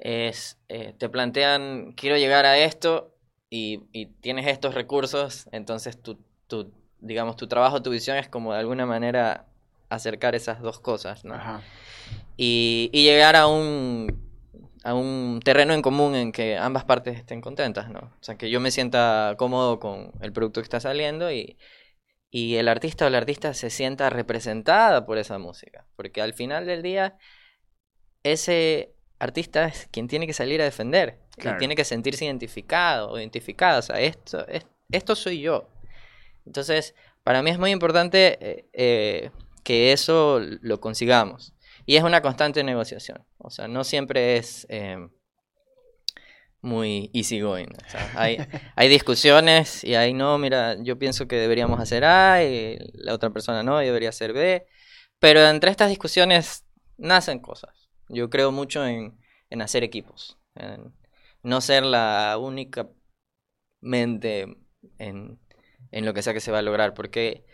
es, 0.00 0.58
eh, 0.68 0.94
te 0.98 1.08
plantean, 1.08 1.92
quiero 1.94 2.16
llegar 2.16 2.46
a 2.46 2.58
esto 2.58 3.16
y, 3.50 3.84
y 3.92 4.06
tienes 4.20 4.46
estos 4.48 4.74
recursos, 4.74 5.48
entonces 5.52 6.00
tu, 6.02 6.24
tu, 6.48 6.72
digamos, 7.00 7.36
tu 7.36 7.48
trabajo, 7.48 7.82
tu 7.82 7.90
visión 7.90 8.16
es 8.16 8.28
como 8.28 8.52
de 8.52 8.60
alguna 8.60 8.86
manera 8.86 9.48
acercar 9.90 10.34
esas 10.34 10.60
dos 10.62 10.80
cosas, 10.80 11.24
¿no? 11.24 11.34
Ajá. 11.34 11.68
y, 12.36 12.90
y 12.92 13.04
llegar 13.04 13.36
a 13.36 13.46
un, 13.46 14.30
a 14.84 14.94
un 14.94 15.40
terreno 15.44 15.74
en 15.74 15.82
común 15.82 16.14
en 16.14 16.32
que 16.32 16.56
ambas 16.56 16.84
partes 16.84 17.18
estén 17.18 17.40
contentas, 17.40 17.90
¿no? 17.90 18.00
O 18.00 18.22
sea, 18.22 18.36
que 18.36 18.50
yo 18.50 18.60
me 18.60 18.70
sienta 18.70 19.34
cómodo 19.38 19.80
con 19.80 20.12
el 20.20 20.32
producto 20.32 20.60
que 20.60 20.64
está 20.64 20.80
saliendo 20.80 21.30
y, 21.32 21.58
y 22.30 22.56
el 22.56 22.68
artista 22.68 23.06
o 23.06 23.10
la 23.10 23.18
artista 23.18 23.54
se 23.54 23.70
sienta 23.70 24.10
representada 24.10 25.06
por 25.06 25.18
esa 25.18 25.38
música. 25.38 25.86
Porque 25.96 26.22
al 26.22 26.34
final 26.34 26.66
del 26.66 26.82
día, 26.82 27.18
ese 28.22 28.94
artista 29.20 29.66
es 29.66 29.88
quien 29.92 30.08
tiene 30.08 30.26
que 30.26 30.32
salir 30.32 30.60
a 30.60 30.64
defender 30.64 31.18
Claro. 31.36 31.56
y 31.56 31.58
tiene 31.58 31.76
que 31.76 31.84
sentirse 31.84 32.24
identificado 32.24 33.10
o 33.10 33.18
identificada. 33.18 33.78
O 33.78 33.82
sea, 33.82 34.00
esto, 34.00 34.46
es- 34.48 34.66
esto 34.90 35.14
soy 35.14 35.40
yo. 35.40 35.68
Entonces, 36.46 36.94
para 37.22 37.42
mí 37.42 37.50
es 37.50 37.58
muy 37.58 37.70
importante 37.70 38.38
eh, 38.40 38.68
eh, 38.72 39.30
que 39.62 39.92
eso 39.92 40.40
lo 40.40 40.80
consigamos. 40.80 41.52
Y 41.86 41.96
es 41.96 42.02
una 42.02 42.20
constante 42.22 42.64
negociación. 42.64 43.24
O 43.38 43.50
sea, 43.50 43.68
no 43.68 43.84
siempre 43.84 44.36
es 44.36 44.66
eh, 44.68 44.96
muy 46.62 47.10
easygoing. 47.14 47.68
O 47.86 47.90
sea, 47.90 48.10
hay, 48.16 48.36
hay 48.76 48.88
discusiones 48.88 49.82
y 49.84 49.94
ahí 49.94 50.12
no, 50.12 50.36
mira, 50.38 50.76
yo 50.82 50.98
pienso 50.98 51.26
que 51.26 51.36
deberíamos 51.36 51.80
hacer 51.80 52.04
A 52.04 52.44
y 52.44 52.78
la 52.94 53.14
otra 53.14 53.30
persona 53.30 53.62
no, 53.62 53.80
yo 53.80 53.86
debería 53.86 54.10
hacer 54.10 54.32
B. 54.32 54.66
Pero 55.18 55.40
entre 55.46 55.70
estas 55.70 55.88
discusiones 55.88 56.64
nacen 56.96 57.38
cosas. 57.40 57.79
Yo 58.10 58.30
creo 58.30 58.52
mucho 58.52 58.86
en, 58.86 59.18
en 59.50 59.62
hacer 59.62 59.84
equipos. 59.84 60.38
En 60.54 60.92
no 61.42 61.60
ser 61.60 61.84
la 61.84 62.36
única 62.38 62.88
mente 63.80 64.56
en, 64.98 65.38
en 65.90 66.04
lo 66.04 66.12
que 66.14 66.22
sea 66.22 66.34
que 66.34 66.40
se 66.40 66.52
va 66.52 66.58
a 66.58 66.62
lograr. 66.62 66.94
Porque 66.94 67.44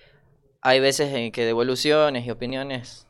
hay 0.61 0.81
veces 0.81 1.13
en 1.15 1.33
que 1.33 1.45
devoluciones 1.45 2.27
y 2.27 2.31
opiniones 2.31 3.07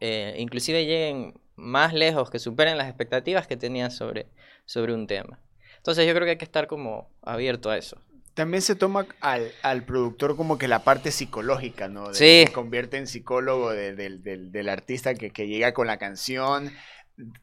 eh, 0.00 0.34
inclusive 0.38 0.84
lleguen 0.84 1.40
más 1.54 1.94
lejos, 1.94 2.28
que 2.28 2.40
superen 2.40 2.76
las 2.76 2.88
expectativas 2.88 3.46
que 3.46 3.56
tenías 3.56 3.94
sobre, 3.94 4.26
sobre 4.64 4.94
un 4.94 5.06
tema. 5.06 5.38
Entonces 5.76 6.06
yo 6.06 6.12
creo 6.12 6.24
que 6.24 6.30
hay 6.32 6.38
que 6.38 6.44
estar 6.44 6.66
como 6.66 7.08
abierto 7.22 7.70
a 7.70 7.78
eso. 7.78 8.02
También 8.34 8.62
se 8.62 8.74
toma 8.76 9.06
al, 9.20 9.52
al 9.62 9.84
productor 9.84 10.36
como 10.36 10.56
que 10.56 10.66
la 10.68 10.84
parte 10.84 11.10
psicológica, 11.10 11.88
¿no? 11.88 12.08
De- 12.08 12.14
Sí. 12.14 12.44
Se 12.46 12.52
convierte 12.52 12.96
en 12.96 13.06
psicólogo 13.06 13.70
de- 13.70 13.94
del, 13.94 14.22
del- 14.22 14.50
del 14.52 14.68
artista 14.68 15.14
que, 15.14 15.30
que 15.30 15.46
llega 15.48 15.74
con 15.74 15.86
la 15.86 15.98
canción, 15.98 16.72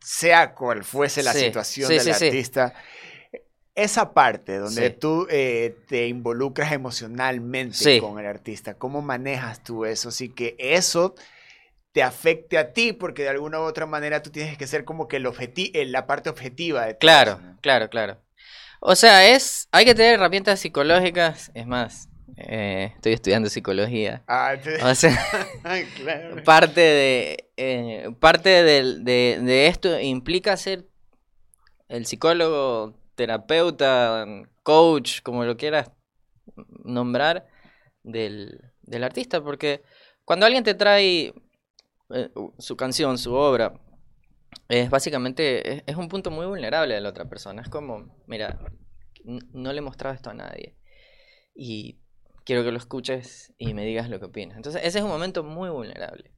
sea 0.02 0.56
cual 0.56 0.84
fuese 0.84 1.22
la 1.24 1.34
Sí, 1.34 1.40
situación 1.42 1.90
sí, 1.90 1.94
del 1.98 2.04
sí, 2.06 2.14
sí. 2.14 2.26
artista. 2.26 2.74
Esa 3.76 4.14
parte 4.14 4.58
donde 4.58 4.90
tú 4.90 5.26
eh, 5.30 5.74
te 5.88 6.08
involucras 6.08 6.74
emocionalmente 6.74 8.00
con 8.00 8.20
el 8.20 8.26
artista, 8.26 8.74
¿cómo 8.74 9.02
manejas 9.02 9.64
tú 9.64 9.86
eso? 9.86 10.10
Así 10.10 10.30
que 10.30 10.56
eso 10.60 11.16
te 11.94 12.04
afecte 12.04 12.58
a 12.58 12.74
ti, 12.74 12.94
porque 12.94 13.24
de 13.24 13.30
alguna 13.30 13.60
u 13.60 13.64
otra 13.64 13.86
manera 13.86 14.22
tú 14.22 14.32
tienes 14.32 14.58
que 14.58 14.68
ser 14.68 14.86
como 14.86 15.08
que 15.08 15.18
el 15.18 15.26
objeti- 15.28 15.72
eh, 15.74 15.86
la 15.86 16.08
parte 16.08 16.30
objetiva 16.30 16.86
de 16.86 16.98
Claro, 16.98 17.34
eso, 17.34 17.42
¿no? 17.42 17.58
claro, 17.62 17.90
claro. 17.90 18.18
O 18.80 18.96
sea, 18.96 19.28
es 19.30 19.68
hay 19.72 19.86
que 19.86 19.96
tener 19.96 20.16
herramientas 20.16 20.60
psicológicas. 20.60 21.52
Es 21.54 21.68
más, 21.68 22.10
eh, 22.38 22.92
estoy 22.96 23.14
estudiando 23.14 23.50
psicología. 23.50 24.24
Ah, 24.28 24.54
te- 24.62 24.82
O 24.84 24.96
sea, 24.96 25.18
claro. 25.96 26.44
parte 26.44 26.80
de 26.82 27.50
eh, 27.58 28.10
parte 28.20 28.64
del- 28.64 29.04
de, 29.04 29.40
de 29.42 29.68
esto 29.68 30.00
implica 30.00 30.56
ser 30.58 30.86
el 31.90 32.06
psicólogo, 32.06 32.94
terapeuta, 33.16 34.26
coach, 34.64 35.22
como 35.24 35.44
lo 35.44 35.58
quieras 35.58 35.92
nombrar, 36.86 37.48
del, 38.04 38.62
del 38.84 39.04
artista, 39.04 39.42
porque 39.42 39.82
cuando 40.24 40.46
alguien 40.46 40.64
te 40.64 40.74
trae 40.76 41.34
eh, 42.12 42.30
su 42.60 42.78
canción, 42.78 43.18
su 43.18 43.34
obra, 43.34 43.74
es 44.70 44.90
básicamente, 44.90 45.78
es, 45.78 45.84
es 45.88 45.96
un 45.96 46.08
punto 46.08 46.32
muy 46.32 46.46
vulnerable 46.46 46.94
de 46.94 47.02
la 47.02 47.10
otra 47.10 47.26
persona. 47.26 47.62
Es 47.62 47.70
como, 47.70 48.16
mira, 48.28 48.60
no 49.26 49.74
le 49.74 49.80
he 49.80 49.82
mostrado 49.82 50.16
esto 50.16 50.30
a 50.30 50.34
nadie. 50.34 50.76
Y 51.56 52.00
quiero 52.46 52.64
que 52.64 52.72
lo 52.72 52.78
escuches 52.78 53.54
y 53.58 53.74
me 53.74 53.86
digas 53.86 54.10
lo 54.10 54.20
que 54.20 54.28
opinas. 54.28 54.58
Entonces, 54.58 54.82
ese 54.86 55.00
es 55.00 55.04
un 55.04 55.10
momento 55.10 55.44
muy 55.44 55.70
vulnerable. 55.70 56.32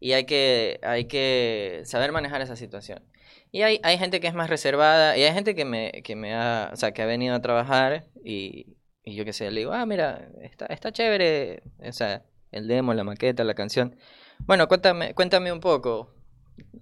Y 0.00 0.12
hay 0.12 0.26
que, 0.26 0.78
hay 0.82 1.06
que 1.06 1.82
saber 1.84 2.12
manejar 2.12 2.40
esa 2.42 2.56
situación. 2.56 3.02
Y 3.50 3.62
hay, 3.62 3.80
hay 3.82 3.98
gente 3.98 4.20
que 4.20 4.28
es 4.28 4.34
más 4.34 4.50
reservada 4.50 5.16
y 5.16 5.24
hay 5.24 5.32
gente 5.32 5.54
que 5.54 5.64
me, 5.64 6.02
que 6.04 6.14
me 6.14 6.34
ha, 6.34 6.70
o 6.72 6.76
sea, 6.76 6.92
que 6.92 7.02
ha 7.02 7.06
venido 7.06 7.34
a 7.34 7.40
trabajar 7.40 8.06
y, 8.22 8.76
y 9.02 9.14
yo 9.14 9.24
qué 9.24 9.32
sé, 9.32 9.50
le 9.50 9.60
digo, 9.60 9.72
ah, 9.72 9.86
mira, 9.86 10.28
está, 10.42 10.66
está 10.66 10.92
chévere, 10.92 11.62
o 11.78 11.92
sea, 11.92 12.24
el 12.52 12.68
demo, 12.68 12.92
la 12.94 13.04
maqueta, 13.04 13.44
la 13.44 13.54
canción. 13.54 13.96
Bueno, 14.40 14.68
cuéntame, 14.68 15.14
cuéntame 15.14 15.50
un 15.50 15.60
poco, 15.60 16.14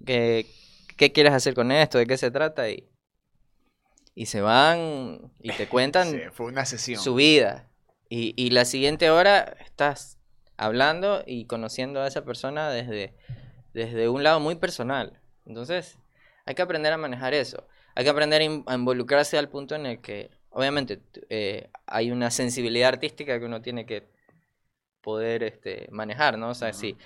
¿qué, 0.05 0.45
qué 0.97 1.11
quieres 1.13 1.33
hacer 1.33 1.53
con 1.53 1.71
esto? 1.71 1.97
¿De 1.97 2.05
qué 2.07 2.17
se 2.17 2.31
trata? 2.31 2.69
Y, 2.69 2.89
y 4.15 4.25
se 4.25 4.41
van 4.41 5.31
y 5.39 5.51
te 5.51 5.67
cuentan 5.67 6.07
Sí, 6.11 6.19
fue 6.31 6.47
una 6.47 6.65
sesión. 6.65 7.01
su 7.01 7.15
vida. 7.15 7.69
Y, 8.09 8.33
y 8.41 8.49
la 8.51 8.65
siguiente 8.65 9.09
hora 9.09 9.55
estás 9.65 10.17
hablando 10.57 11.23
y 11.25 11.45
conociendo 11.45 12.01
a 12.01 12.07
esa 12.07 12.23
persona 12.23 12.69
desde, 12.69 13.13
desde 13.73 14.09
un 14.09 14.23
lado 14.23 14.39
muy 14.39 14.55
personal. 14.55 15.19
Entonces, 15.45 15.99
hay 16.45 16.55
que 16.55 16.61
aprender 16.61 16.93
a 16.93 16.97
manejar 16.97 17.33
eso. 17.33 17.67
Hay 17.95 18.03
que 18.05 18.09
aprender 18.09 18.41
a 18.41 18.45
in- 18.45 18.63
a 18.65 18.75
involucrarse 18.75 19.37
al 19.37 19.49
punto 19.49 19.75
en 19.75 19.85
el 19.85 20.01
que, 20.01 20.29
obviamente, 20.49 21.01
eh, 21.29 21.69
hay 21.85 22.11
una 22.11 22.31
sensibilidad 22.31 22.89
artística 22.89 23.37
que 23.39 23.45
uno 23.45 23.61
tiene 23.61 23.85
que 23.85 24.07
poder 25.01 25.43
este, 25.43 25.87
manejar, 25.91 26.37
¿no? 26.37 26.49
O 26.49 26.55
sea, 26.55 26.73
si, 26.73 26.97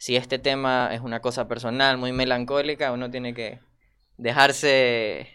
si 0.00 0.16
este 0.16 0.38
tema 0.38 0.88
es 0.94 1.02
una 1.02 1.20
cosa 1.20 1.46
personal, 1.46 1.98
muy 1.98 2.10
melancólica, 2.10 2.90
uno 2.90 3.10
tiene 3.10 3.34
que 3.34 3.60
dejarse 4.16 5.28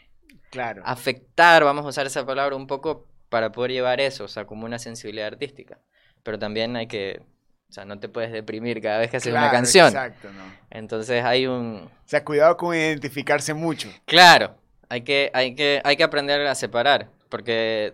Claro. 0.50 0.82
afectar, 0.86 1.64
vamos 1.64 1.86
a 1.86 1.90
usar 1.90 2.08
esa 2.08 2.26
palabra 2.26 2.56
un 2.56 2.66
poco 2.66 3.06
para 3.30 3.52
poder 3.52 3.72
llevar 3.72 4.00
eso, 4.00 4.24
o 4.24 4.28
sea, 4.28 4.46
como 4.46 4.66
una 4.66 4.80
sensibilidad 4.80 5.28
artística. 5.28 5.78
Pero 6.24 6.40
también 6.40 6.76
hay 6.76 6.88
que, 6.88 7.22
o 7.70 7.74
sea, 7.74 7.86
no 7.86 8.00
te 8.00 8.10
puedes 8.10 8.32
deprimir 8.32 8.82
cada 8.82 8.98
vez 8.98 9.12
que 9.12 9.18
haces 9.18 9.34
una 9.34 9.52
canción. 9.52 9.88
Exacto, 9.88 10.32
¿no? 10.32 10.44
Entonces 10.72 11.24
hay 11.24 11.46
un, 11.46 11.88
O 11.88 12.08
sea, 12.08 12.24
cuidado 12.26 12.58
con 12.58 12.76
identificarse 12.76 13.54
mucho. 13.54 13.90
claro, 14.06 14.56
hay 14.90 15.02
que, 15.02 15.30
hay 15.36 15.54
que, 15.54 15.80
hay 15.84 15.96
que 15.96 16.04
aprender 16.04 16.42
a 16.48 16.56
separar, 16.56 17.10
porque 17.30 17.94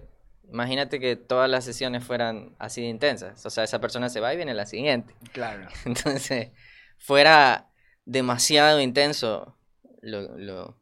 imagínate 0.51 0.99
que 0.99 1.15
todas 1.15 1.49
las 1.49 1.65
sesiones 1.65 2.03
fueran 2.03 2.55
así 2.59 2.81
de 2.81 2.87
intensas, 2.89 3.45
o 3.45 3.49
sea, 3.49 3.63
esa 3.63 3.79
persona 3.79 4.09
se 4.09 4.19
va 4.19 4.33
y 4.33 4.37
viene 4.37 4.53
la 4.53 4.65
siguiente. 4.65 5.15
Claro. 5.33 5.67
Entonces, 5.85 6.51
fuera 6.97 7.69
demasiado 8.05 8.81
intenso 8.81 9.57
lo, 10.01 10.37
lo, 10.37 10.77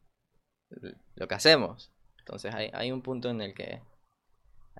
lo 1.15 1.27
que 1.27 1.35
hacemos. 1.35 1.91
Entonces 2.19 2.53
hay, 2.53 2.69
hay 2.73 2.91
un 2.91 3.01
punto 3.01 3.29
en 3.29 3.41
el 3.41 3.53
que 3.53 3.81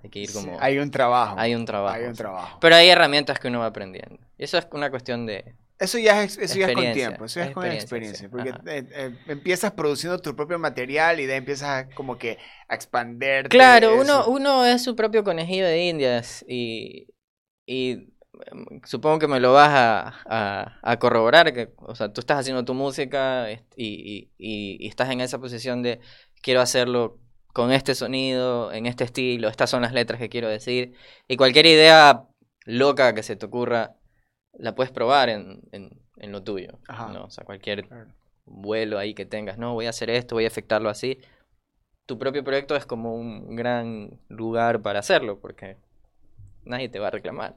hay 0.02 0.10
que 0.10 0.20
ir 0.20 0.28
Sí, 0.28 0.34
como... 0.34 0.58
hay 0.60 0.78
un 0.78 0.90
trabajo. 0.90 1.36
hay 1.38 1.54
un 1.54 1.64
trabajo. 1.64 1.96
Hay 1.96 2.04
un 2.04 2.14
trabajo. 2.14 2.58
Pero 2.60 2.76
hay 2.76 2.88
herramientas 2.88 3.38
que 3.38 3.48
uno 3.48 3.60
va 3.60 3.66
aprendiendo. 3.66 4.18
Y 4.38 4.44
eso 4.44 4.58
es 4.58 4.66
una 4.72 4.90
cuestión 4.90 5.26
de, 5.26 5.56
Eso 5.80 5.98
ya 5.98 6.22
es, 6.22 6.36
eso 6.38 6.58
ya 6.58 6.66
es 6.66 6.72
con 6.72 6.92
tiempo, 6.92 7.24
eso 7.24 7.40
ya 7.40 7.46
es 7.46 7.54
con 7.54 7.64
experiencia, 7.72 8.28
porque 8.30 8.50
eh, 8.66 8.86
eh, 8.92 9.10
empiezas 9.28 9.72
produciendo 9.72 10.18
tu 10.18 10.36
propio 10.36 10.58
material 10.58 11.20
y 11.20 11.26
de 11.26 11.32
ahí 11.32 11.38
empiezas 11.38 11.86
como 11.94 12.18
que 12.18 12.38
a 12.68 12.74
expanderte. 12.74 13.48
Claro, 13.48 13.96
uno, 13.98 14.26
uno 14.28 14.64
es 14.66 14.84
su 14.84 14.94
propio 14.94 15.24
conejillo 15.24 15.64
de 15.64 15.86
indias 15.88 16.44
y, 16.46 17.08
y 17.66 18.12
em, 18.52 18.80
supongo 18.84 19.18
que 19.18 19.28
me 19.28 19.40
lo 19.40 19.52
vas 19.54 19.70
a, 19.70 20.14
a- 20.26 20.78
a 20.82 20.98
corroborar, 20.98 21.52
que, 21.54 21.70
o 21.78 21.94
sea, 21.94 22.12
tú 22.12 22.20
estás 22.20 22.38
haciendo 22.40 22.64
tu 22.64 22.74
música 22.74 23.50
y- 23.52 23.60
y- 23.76 24.30
y 24.38 24.88
estás 24.88 25.10
en 25.10 25.20
esa 25.20 25.38
posición 25.40 25.82
de 25.82 26.00
quiero 26.42 26.60
hacerlo 26.60 27.18
con 27.52 27.72
este 27.72 27.94
sonido, 27.94 28.72
en 28.72 28.86
este 28.86 29.04
estilo, 29.04 29.48
estas 29.48 29.70
son 29.70 29.82
las 29.82 29.92
letras 29.92 30.20
que 30.20 30.28
quiero 30.28 30.48
decir, 30.48 30.94
y 31.28 31.36
cualquier 31.36 31.66
idea 31.66 32.24
loca 32.64 33.14
que 33.14 33.22
se 33.22 33.36
te 33.36 33.46
ocurra, 33.46 33.96
la 34.60 34.74
puedes 34.74 34.92
probar 34.92 35.28
en, 35.28 35.62
en- 35.72 35.90
en 36.16 36.32
lo 36.32 36.42
tuyo, 36.42 36.78
Ajá. 36.88 37.08
¿no? 37.12 37.24
O 37.24 37.30
sea, 37.30 37.44
cualquier 37.44 37.86
Claro. 37.88 38.10
vuelo 38.44 38.98
ahí 38.98 39.14
que 39.14 39.26
tengas, 39.26 39.58
no, 39.58 39.74
voy 39.74 39.86
a 39.86 39.90
hacer 39.90 40.10
esto, 40.10 40.34
voy 40.36 40.44
a 40.44 40.48
afectarlo 40.48 40.88
así. 40.90 41.18
Tu 42.06 42.18
propio 42.18 42.42
proyecto 42.44 42.76
es 42.76 42.86
como 42.86 43.14
un 43.14 43.56
gran 43.56 44.18
lugar 44.28 44.82
para 44.82 44.98
hacerlo, 44.98 45.38
porque 45.40 45.76
nadie 46.64 46.88
te 46.88 46.98
va 46.98 47.08
a 47.08 47.10
reclamar. 47.10 47.56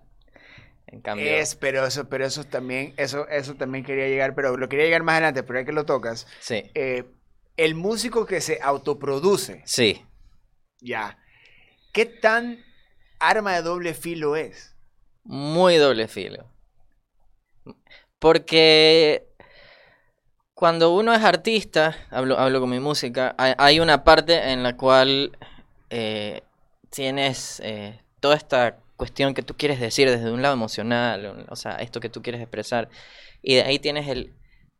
En 0.87 1.01
cambio, 1.01 1.25
Es, 1.25 1.55
pero 1.55 1.85
eso, 1.85 2.07
pero 2.07 2.25
eso 2.25 2.43
también, 2.43 2.93
eso, 2.97 3.27
eso 3.29 3.55
también 3.55 3.83
quería 3.83 4.07
llegar, 4.07 4.35
pero 4.35 4.57
lo 4.57 4.69
quería 4.69 4.85
llegar 4.85 5.03
más 5.03 5.13
adelante, 5.13 5.41
pero 5.43 5.59
ya 5.59 5.65
que 5.65 5.71
lo 5.71 5.85
tocas, 5.85 6.27
sí, 6.39 6.69
eh, 6.75 7.05
el 7.57 7.73
músico 7.75 8.25
que 8.25 8.41
se 8.41 8.59
autoproduce, 8.61 9.61
sí. 9.65 10.03
ya, 10.81 11.17
¿qué 11.93 12.05
tan 12.05 12.59
arma 13.19 13.55
de 13.55 13.61
doble 13.63 13.93
filo 13.93 14.35
es? 14.35 14.75
Muy 15.23 15.77
doble 15.77 16.07
filo. 16.07 16.52
Porque 18.23 19.27
cuando 20.53 20.95
uno 20.95 21.13
es 21.13 21.21
artista, 21.21 21.93
hablo, 22.09 22.39
hablo 22.39 22.61
con 22.61 22.69
mi 22.69 22.79
música, 22.79 23.35
hay, 23.37 23.53
hay 23.57 23.79
una 23.81 24.05
parte 24.05 24.51
en 24.53 24.63
la 24.63 24.77
cual 24.77 25.37
eh, 25.89 26.41
tienes 26.89 27.59
eh, 27.65 27.99
toda 28.21 28.35
esta 28.37 28.77
cuestión 28.95 29.33
que 29.33 29.41
tú 29.41 29.55
quieres 29.57 29.81
decir 29.81 30.09
desde 30.09 30.31
un 30.31 30.41
lado 30.41 30.53
emocional, 30.53 31.45
o- 31.49 31.55
sea, 31.57 31.75
esto 31.75 31.99
que 31.99 32.07
tú 32.07 32.21
quieres 32.21 32.39
expresar. 32.41 32.87
Y 33.41 33.55
de 33.55 33.63
ahí 33.63 33.77
tienes 33.77 34.07
el, 34.07 34.33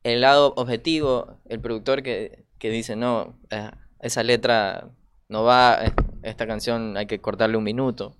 el 0.03 0.21
lado 0.21 0.53
objetivo, 0.55 1.35
el 1.49 1.59
productor 1.59 2.01
que, 2.01 2.45
que 2.59 2.69
dice, 2.69 2.95
no, 2.95 3.37
eh, 3.49 3.71
esa 3.99 4.23
letra 4.23 4.87
no 5.27 5.43
va, 5.43 5.79
esta 6.21 6.47
canción 6.47 6.95
hay 6.95 7.07
que 7.07 7.19
cortarle 7.19 7.57
un 7.57 7.65
minuto. 7.65 8.15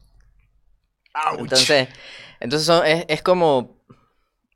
¡Auch! 1.13 1.39
Entonces, 1.39 1.87
entonces 2.41 2.65
son- 2.67 2.85
es, 2.85 3.05
es 3.07 3.21
como, 3.21 3.77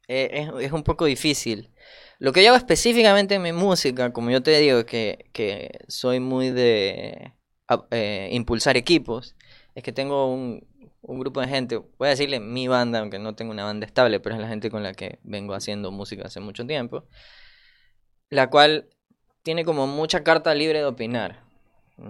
eh, 0.07 0.29
es, 0.59 0.65
es 0.67 0.71
un 0.71 0.83
poco 0.83 1.05
difícil. 1.05 1.71
Lo 2.19 2.33
que 2.33 2.43
yo 2.43 2.49
hago 2.49 2.57
específicamente 2.57 3.35
en 3.35 3.41
mi 3.43 3.53
música, 3.53 4.11
como 4.13 4.31
yo 4.31 4.41
te 4.43 4.57
digo, 4.59 4.85
que, 4.85 5.29
que 5.33 5.79
soy 5.87 6.19
muy 6.19 6.49
de 6.51 7.33
a- 7.67 7.85
eh, 7.91 8.29
impulsar 8.31 8.77
equipos, 8.77 9.35
es 9.75 9.83
que 9.83 9.91
tengo 9.91 10.31
un, 10.33 10.65
un 11.01 11.19
grupo 11.19 11.41
de 11.41 11.47
gente, 11.47 11.77
voy 11.77 12.07
a 12.07 12.11
decirle 12.11 12.39
mi 12.39 12.67
banda, 12.67 12.99
aunque 12.99 13.19
no 13.19 13.35
tengo 13.35 13.51
una 13.51 13.65
banda 13.65 13.85
estable, 13.85 14.19
pero 14.19 14.35
es 14.35 14.41
la 14.41 14.47
gente 14.47 14.71
con 14.71 14.83
la 14.83 14.93
que 14.93 15.19
vengo 15.23 15.53
haciendo 15.53 15.91
música 15.91 16.23
hace 16.25 16.39
mucho 16.39 16.65
tiempo, 16.65 17.05
la 18.29 18.49
cual 18.49 18.89
tiene 19.43 19.65
como 19.65 19.87
mucha 19.87 20.23
carta 20.23 20.53
libre 20.53 20.79
de 20.79 20.85
opinar. 20.85 21.43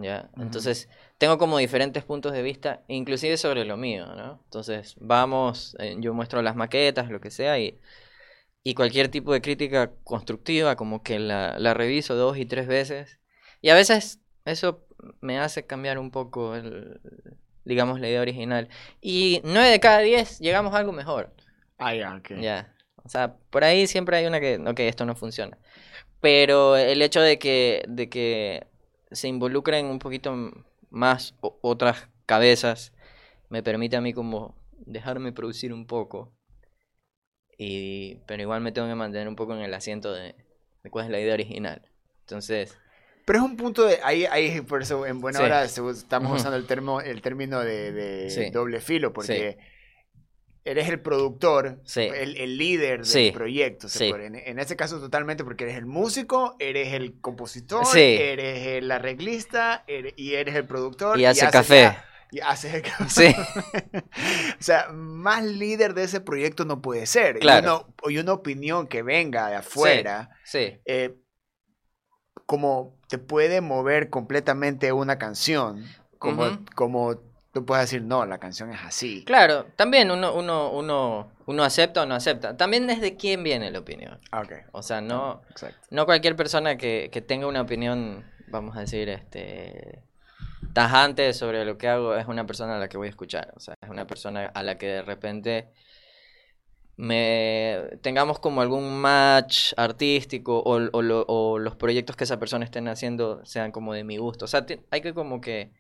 ¿ya? 0.01 0.29
Ujú. 0.33 0.43
Entonces, 0.43 0.89
tengo 1.17 1.37
como 1.37 1.57
diferentes 1.57 2.03
puntos 2.03 2.33
de 2.33 2.43
vista, 2.43 2.83
inclusive 2.87 3.37
sobre 3.37 3.65
lo 3.65 3.77
mío, 3.77 4.05
¿no? 4.15 4.39
Entonces, 4.43 4.95
vamos, 4.99 5.75
eh, 5.79 5.95
yo 5.99 6.13
muestro 6.13 6.41
las 6.41 6.55
maquetas, 6.55 7.09
lo 7.09 7.19
que 7.19 7.31
sea, 7.31 7.59
y, 7.59 7.79
y 8.63 8.73
cualquier 8.75 9.09
tipo 9.09 9.33
de 9.33 9.41
crítica 9.41 9.91
constructiva, 10.03 10.75
como 10.75 11.01
que 11.01 11.19
la, 11.19 11.57
la 11.59 11.73
reviso 11.73 12.15
dos 12.15 12.37
y 12.37 12.45
tres 12.45 12.67
veces. 12.67 13.19
Y 13.61 13.69
a 13.69 13.75
veces 13.75 14.19
eso 14.45 14.85
me 15.21 15.39
hace 15.39 15.65
cambiar 15.65 15.97
un 15.97 16.11
poco, 16.11 16.55
el, 16.55 17.01
digamos, 17.65 17.99
la 17.99 18.09
idea 18.09 18.21
original. 18.21 18.69
Y 19.01 19.41
nueve 19.43 19.69
de 19.69 19.79
cada 19.79 19.99
diez 19.99 20.39
llegamos 20.39 20.73
a 20.73 20.77
algo 20.77 20.91
mejor. 20.91 21.33
Ah, 21.77 21.95
ya, 21.95 22.15
ok. 22.15 22.39
Ya. 22.39 22.73
O 23.03 23.09
sea, 23.09 23.35
por 23.49 23.63
ahí 23.63 23.87
siempre 23.87 24.17
hay 24.17 24.25
una 24.25 24.39
que, 24.39 24.57
ok, 24.57 24.79
esto 24.81 25.05
no 25.05 25.15
funciona. 25.15 25.57
Pero 26.19 26.75
el 26.75 27.01
hecho 27.01 27.21
de 27.21 27.39
que, 27.39 27.83
de 27.87 28.09
que 28.09 28.67
se 29.11 29.27
involucren 29.27 29.85
un 29.85 29.99
poquito 29.99 30.35
más 30.89 31.35
otras 31.41 32.09
cabezas 32.25 32.93
me 33.49 33.63
permite 33.63 33.95
a 33.97 34.01
mí 34.01 34.13
como 34.13 34.55
dejarme 34.85 35.31
producir 35.31 35.73
un 35.73 35.85
poco. 35.87 36.33
Y, 37.57 38.15
pero 38.27 38.41
igual 38.43 38.61
me 38.61 38.71
tengo 38.71 38.87
que 38.87 38.95
mantener 38.95 39.27
un 39.27 39.35
poco 39.35 39.53
en 39.55 39.61
el 39.61 39.73
asiento 39.73 40.13
de, 40.13 40.35
de 40.83 40.89
cuál 40.91 41.05
es 41.05 41.11
la 41.11 41.19
idea 41.19 41.33
original. 41.33 41.81
Entonces, 42.21 42.77
Pero 43.25 43.39
es 43.39 43.45
un 43.45 43.57
punto 43.57 43.83
de, 43.85 43.99
ahí, 44.03 44.25
ahí 44.25 44.61
por 44.61 44.81
eso 44.81 45.05
en 45.05 45.19
buena 45.21 45.39
Sí. 45.39 45.45
hora 45.45 45.63
estamos 45.63 46.31
usando 46.39 46.55
el, 46.57 46.65
termo, 46.65 47.01
el 47.01 47.21
término 47.21 47.59
de, 47.61 47.91
de 47.91 48.29
Sí. 48.29 48.49
doble 48.51 48.79
filo, 48.79 49.11
porque 49.11 49.57
eres 50.69 50.89
el 50.89 50.99
productor, 50.99 51.79
Sí. 51.85 52.01
el, 52.01 52.37
el 52.37 52.57
líder 52.57 52.97
del 52.99 53.05
Sí. 53.05 53.31
proyecto. 53.33 53.87
Sí. 53.89 54.09
en, 54.09 54.35
en 54.35 54.59
este 54.59 54.75
caso 54.75 54.99
totalmente 54.99 55.43
porque 55.43 55.63
eres 55.63 55.77
el 55.77 55.85
músico, 55.85 56.55
eres 56.59 56.93
el 56.93 57.19
compositor, 57.21 57.85
eres 57.97 58.67
el 58.67 58.91
arreglista 58.91 59.83
eres- 59.87 60.13
y 60.17 60.33
eres 60.35 60.55
el 60.55 60.65
productor. 60.65 61.19
y 61.19 61.25
hace 61.25 61.41
haces 61.45 61.51
café. 61.51 61.97
y 62.31 62.39
haces 62.41 62.73
el 62.73 62.81
café. 62.81 63.35
O 64.59 64.63
sea, 64.63 64.89
más 64.91 65.43
líder 65.43 65.93
de 65.93 66.03
ese 66.03 66.19
proyecto 66.19 66.65
no 66.65 66.81
puede 66.81 67.05
ser. 67.05 67.39
Claro. 67.39 67.61
Y, 68.03 68.09
uno- 68.09 68.11
y 68.11 68.17
una 68.19 68.33
opinión 68.33 68.87
que 68.87 69.01
venga 69.03 69.49
de 69.49 69.55
afuera, 69.55 70.29
eh, 70.53 71.15
como 72.45 72.97
te 73.09 73.17
puede 73.17 73.61
mover 73.61 74.09
completamente 74.09 74.91
una 74.91 75.17
canción, 75.17 75.83
como, 76.17 76.43
Ujú. 76.45 76.65
como 76.75 77.15
tú 77.59 77.65
puedes 77.65 77.85
decir, 77.89 78.01
no, 78.03 78.25
la 78.25 78.37
canción 78.37 78.71
es 78.71 78.79
así. 78.83 79.23
claro, 79.25 79.65
también 79.75 80.11
uno, 80.11 80.33
uno, 80.35 80.69
uno, 80.71 81.31
uno 81.45 81.63
acepta 81.63 82.03
o 82.03 82.05
no 82.05 82.15
acepta. 82.15 82.55
También 82.57 82.85
desde 82.87 83.15
quién 83.15 83.43
viene 83.43 83.71
la 83.71 83.79
opinión. 83.79 84.19
Ah, 84.31 84.41
Ok, 84.41 84.51
O 84.73 84.83
sea, 84.83 85.01
no, 85.01 85.41
exacto. 85.49 85.77
no 85.89 86.05
cualquier 86.05 86.35
persona 86.35 86.77
que, 86.77 87.09
que 87.11 87.21
tenga 87.21 87.47
una 87.47 87.61
opinión, 87.61 88.23
vamos 88.47 88.77
a 88.77 88.81
decir, 88.81 89.09
este 89.09 90.03
tajante 90.73 91.33
sobre 91.33 91.65
lo 91.65 91.77
que 91.79 91.87
hago 91.87 92.15
es 92.15 92.27
una 92.27 92.45
persona 92.45 92.75
a 92.75 92.79
la 92.79 92.87
que 92.89 92.97
voy 92.97 93.07
a 93.07 93.09
escuchar. 93.09 93.51
O 93.55 93.59
sea, 93.59 93.73
es 93.81 93.89
una 93.89 94.05
persona 94.05 94.45
a 94.45 94.61
la 94.63 94.77
que 94.77 94.87
de 94.87 95.01
repente 95.01 95.69
me 96.95 97.77
tengamos 98.01 98.39
como 98.39 98.61
algún 98.61 98.99
match 98.99 99.73
artístico 99.77 100.59
o, 100.59 100.73
o 100.91 101.01
lo- 101.01 101.25
o 101.27 101.59
los 101.59 101.75
proyectos 101.75 102.15
que 102.15 102.23
esa 102.23 102.39
persona 102.39 102.65
estén 102.65 102.87
haciendo 102.87 103.45
sean 103.45 103.71
como 103.71 103.93
de 103.93 104.03
mi 104.03 104.17
gusto. 104.17 104.45
O 104.45 104.47
sea, 104.47 104.65
hay 104.91 105.01
que 105.01 105.13
como 105.13 105.39
que 105.41 105.71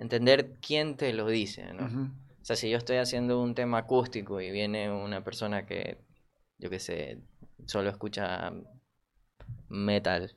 entender 0.00 0.56
quién 0.66 0.96
te 0.96 1.12
lo 1.12 1.28
dice, 1.28 1.72
¿no? 1.74 2.10
O 2.40 2.44
sea, 2.44 2.56
si 2.56 2.70
yo 2.70 2.78
estoy 2.78 2.96
haciendo 2.96 3.40
un 3.40 3.54
tema 3.54 3.78
acústico 3.78 4.40
y 4.40 4.50
viene 4.50 4.90
una 4.90 5.22
persona 5.22 5.66
que, 5.66 5.98
yo 6.58 6.70
qué 6.70 6.80
sé, 6.80 7.18
solo 7.66 7.90
escucha 7.90 8.50
metal 9.68 10.34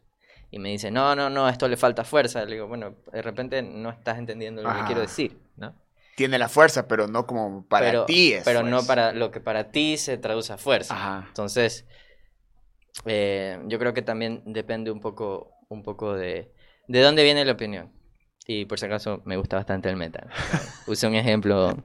y 0.51 0.59
me 0.59 0.69
dice, 0.69 0.91
no, 0.91 1.15
no, 1.15 1.29
no, 1.29 1.47
esto 1.47 1.67
le 1.67 1.77
falta 1.77 2.03
fuerza, 2.03 2.43
le 2.45 2.55
digo, 2.55 2.67
bueno, 2.67 2.93
de 3.11 3.21
repente 3.21 3.63
no 3.63 3.89
estás 3.89 4.19
entendiendo 4.19 4.61
lo 4.61 4.69
que 4.69 4.83
quiero 4.83 5.01
Ajá. 5.01 5.09
decir, 5.09 5.39
¿no? 5.55 5.73
Tiene 6.15 6.37
la 6.37 6.49
fuerza, 6.49 6.87
pero 6.87 7.07
no 7.07 7.25
como 7.25 7.65
para 7.65 7.87
pero, 7.87 8.05
ti 8.05 8.33
es 8.33 8.43
Pero 8.43 8.61
no 8.61 8.83
para 8.83 9.13
lo 9.13 9.31
que 9.31 9.39
para 9.39 9.71
ti 9.71 9.97
se 9.97 10.17
traduce 10.17 10.53
a 10.53 10.57
fuerza. 10.57 10.93
Ajá. 10.93 11.25
Entonces, 11.29 11.87
eh, 13.05 13.59
yo 13.65 13.79
creo 13.79 13.95
que 13.95 14.03
también 14.03 14.43
depende 14.45 14.91
un 14.91 14.99
poco, 14.99 15.53
un 15.69 15.81
poco 15.81 16.13
de, 16.13 16.51
de 16.87 17.01
dónde 17.01 17.23
viene 17.23 17.45
la 17.45 17.53
opinión. 17.53 17.91
Y 18.47 18.65
por 18.65 18.77
si 18.79 18.85
acaso 18.85 19.21
me 19.25 19.37
gusta 19.37 19.55
bastante 19.55 19.89
el 19.89 19.95
metal. 19.95 20.29
Use 20.87 21.07
un 21.07 21.15
ejemplo 21.15 21.77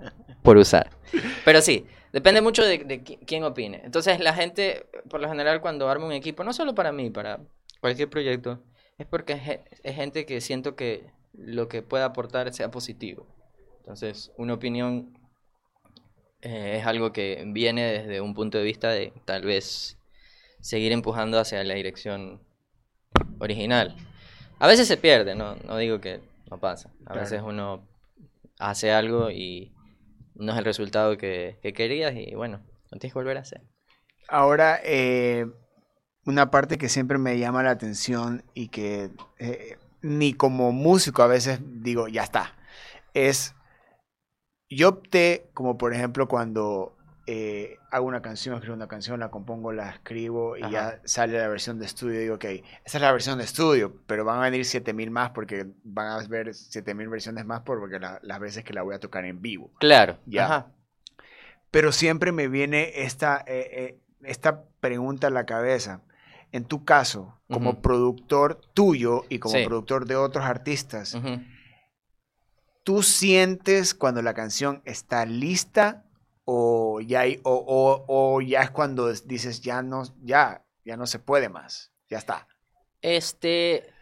por 0.43 0.57
usar. 0.57 0.91
Pero 1.45 1.61
sí, 1.63 1.87
depende 2.13 2.41
mucho 2.41 2.65
de, 2.65 2.79
de 2.79 3.05
qui- 3.05 3.19
quién 3.27 3.45
opine. 3.45 3.81
Entonces 3.85 4.19
la 4.21 4.35
gente, 4.35 4.87
por 5.09 5.21
lo 5.21 5.29
general, 5.29 5.61
cuando 5.61 5.89
arma 5.89 6.07
un 6.07 6.13
equipo, 6.13 6.43
no 6.45 6.53
solo 6.53 6.75
para 6.75 6.91
mí, 6.93 7.11
para 7.11 7.41
cualquier 7.81 8.11
proyecto, 8.11 8.63
es 8.99 9.07
porque 9.07 9.63
es 9.85 9.95
gente 9.95 10.27
que 10.27 10.41
siento 10.41 10.75
que 10.75 11.11
lo 11.33 11.69
que 11.69 11.83
pueda 11.83 12.07
aportar 12.07 12.53
sea 12.53 12.71
positivo. 12.71 13.27
Entonces, 13.79 14.33
una 14.37 14.55
opinión 14.55 15.17
eh, 16.43 16.79
es 16.81 16.87
algo 16.87 17.13
que 17.13 17.45
viene 17.47 17.85
desde 17.85 18.21
un 18.21 18.35
punto 18.35 18.59
de 18.59 18.65
vista 18.65 18.91
de 18.91 19.13
tal 19.25 19.43
vez 19.45 19.97
seguir 20.61 20.93
empujando 20.93 21.39
hacia 21.39 21.63
la 21.65 21.75
dirección 21.75 22.41
original. 23.39 23.97
A 24.59 24.67
veces 24.67 24.89
se 24.89 24.97
pierde, 24.97 25.35
no, 25.35 25.55
no 25.57 25.77
digo 25.77 26.01
que 26.01 26.21
no 26.51 26.59
pasa. 26.59 26.91
A 27.07 27.13
Claro. 27.13 27.21
veces 27.21 27.43
uno 27.45 27.87
hace 28.59 28.93
algo 28.93 29.31
y 29.31 29.73
no 30.35 30.53
es 30.53 30.59
el 30.59 30.65
resultado 30.65 31.17
que, 31.17 31.59
que 31.63 31.73
querías 31.73 32.15
y 32.15 32.35
bueno, 32.35 32.61
lo 32.91 32.99
tienes 32.99 33.13
que 33.13 33.19
volver 33.19 33.37
a 33.37 33.41
hacer. 33.41 33.63
Ahora, 34.29 34.79
eh, 34.85 35.47
una 36.27 36.51
parte 36.51 36.77
que 36.77 36.89
siempre 36.89 37.19
me 37.19 37.39
llama 37.39 37.63
la 37.63 37.71
atención 37.71 38.45
y 38.55 38.69
que 38.69 39.11
eh, 39.39 39.79
ni 40.03 40.35
como 40.35 40.73
músico 40.73 41.23
a 41.23 41.27
veces 41.27 41.61
digo, 41.83 42.09
ya 42.09 42.25
está, 42.25 42.55
es, 43.15 43.55
yo 44.69 44.91
opté, 44.91 45.49
como 45.55 45.79
por 45.79 45.95
ejemplo 45.95 46.29
cuando 46.29 46.98
eh, 47.31 47.77
hago 47.91 48.07
una 48.07 48.23
canción, 48.23 48.55
escribo 48.55 48.75
una 48.75 48.89
canción, 48.89 49.21
la 49.21 49.31
compongo, 49.31 49.71
la 49.73 49.91
escribo 49.91 50.57
y 50.57 50.63
Ajá. 50.63 50.71
ya 50.73 51.01
sale 51.05 51.39
la 51.39 51.47
versión 51.49 51.79
de 51.79 51.85
estudio. 51.85 52.19
Digo, 52.21 52.37
ok, 52.37 52.45
esa 52.45 52.65
es 52.99 53.01
la 53.03 53.13
versión 53.13 53.37
de 53.37 53.45
estudio, 53.45 54.01
pero 54.07 54.25
van 54.25 54.39
a 54.39 54.43
venir 54.45 54.65
7000 54.65 55.11
más 55.11 55.31
porque 55.31 55.67
van 55.85 56.07
a 56.09 56.27
ver 56.27 56.55
7000 56.55 57.09
versiones 57.09 57.45
más 57.45 57.61
por- 57.61 57.81
porque 57.81 57.99
la- 57.99 58.19
las 58.23 58.41
veces 58.41 58.65
que 58.65 58.73
la 58.73 58.81
voy 58.83 58.95
a 58.95 58.99
tocar 58.99 59.27
en 59.27 59.43
vivo. 59.43 59.71
Claro. 59.79 60.17
Ya. 60.25 60.45
Ajá. 60.47 60.67
Pero 61.71 61.93
siempre 61.93 62.33
me 62.33 62.49
viene 62.49 63.03
esta, 63.03 63.45
eh, 63.47 63.69
eh, 63.73 64.01
esta 64.23 64.65
pregunta 64.81 65.27
a 65.27 65.31
la 65.31 65.45
cabeza. 65.45 66.01
En 66.51 66.65
tu 66.65 66.87
caso, 66.87 67.39
como 67.51 67.73
Ujú. 67.73 67.83
productor 67.83 68.59
tuyo 68.73 69.25
y 69.29 69.39
como 69.39 69.55
Sí. 69.55 69.65
productor 69.67 70.07
de 70.07 70.17
otros 70.17 70.47
artistas, 70.47 71.15
Ujú. 71.15 71.43
¿tú 72.85 73.03
sientes 73.03 73.95
cuando 73.95 74.23
la 74.23 74.33
canción 74.33 74.81
está 74.87 75.27
lista 75.27 76.05
o 76.51 77.01
ya, 77.01 77.21
hay- 77.21 77.41
o, 77.45 77.53
o- 77.55 78.05
o 78.09 78.41
ya 78.43 78.63
es 78.63 78.71
cuando 78.71 79.13
dices 79.13 79.61
ya 79.61 79.83
no, 79.83 80.03
ya, 80.23 80.65
ya 80.85 80.97
no 80.97 81.07
se 81.07 81.19
puede 81.19 81.49
más? 81.49 81.93
Ya 82.11 82.19
está. 82.19 82.49
Este, 83.03 83.95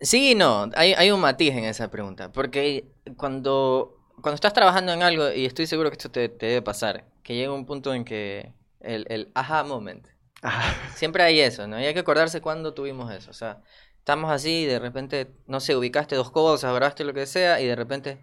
sí 0.00 0.32
y 0.32 0.34
no, 0.34 0.70
hay, 0.74 0.92
hay 0.94 1.10
un 1.10 1.20
matiz 1.20 1.52
en 1.54 1.64
esa 1.64 1.90
pregunta, 1.90 2.30
porque 2.32 2.86
cuando, 3.16 3.96
cuando 4.20 4.34
estás 4.34 4.52
trabajando 4.52 4.92
en 4.92 5.02
algo, 5.02 5.32
y 5.32 5.46
estoy 5.46 5.66
seguro 5.66 5.90
que 5.90 5.94
esto 5.96 6.10
te, 6.10 6.28
te 6.28 6.46
debe 6.46 6.62
pasar, 6.62 7.04
que 7.22 7.34
llega 7.34 7.52
un 7.52 7.66
punto 7.66 7.94
en 7.94 8.04
que 8.04 8.52
el, 8.80 9.06
el 9.08 9.30
aha 9.34 9.64
moment, 9.64 10.06
Ajá. 10.42 10.74
siempre 10.94 11.22
hay 11.22 11.40
eso, 11.40 11.66
¿no? 11.66 11.80
Y 11.80 11.84
hay 11.86 11.94
que 11.94 12.00
acordarse 12.00 12.40
cuándo 12.42 12.74
tuvimos 12.74 13.10
eso, 13.12 13.30
o 13.30 13.34
sea, 13.34 13.62
estamos 13.98 14.30
así 14.30 14.62
y 14.62 14.66
de 14.66 14.78
repente, 14.78 15.30
no 15.46 15.60
sé, 15.60 15.74
ubicaste 15.76 16.14
dos 16.16 16.30
cosas, 16.30 16.74
grabaste 16.74 17.04
lo 17.04 17.14
que 17.14 17.26
sea, 17.26 17.60
y 17.60 17.66
de 17.66 17.76
repente, 17.76 18.20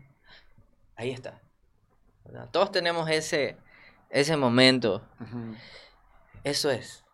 ahí 0.96 1.12
está. 1.12 1.42
¿verdad? 2.26 2.50
Todos 2.52 2.72
tenemos 2.72 3.10
ese, 3.10 3.58
ese 4.10 4.38
momento 4.38 5.02
eso 6.43 6.69
es. 6.72 7.06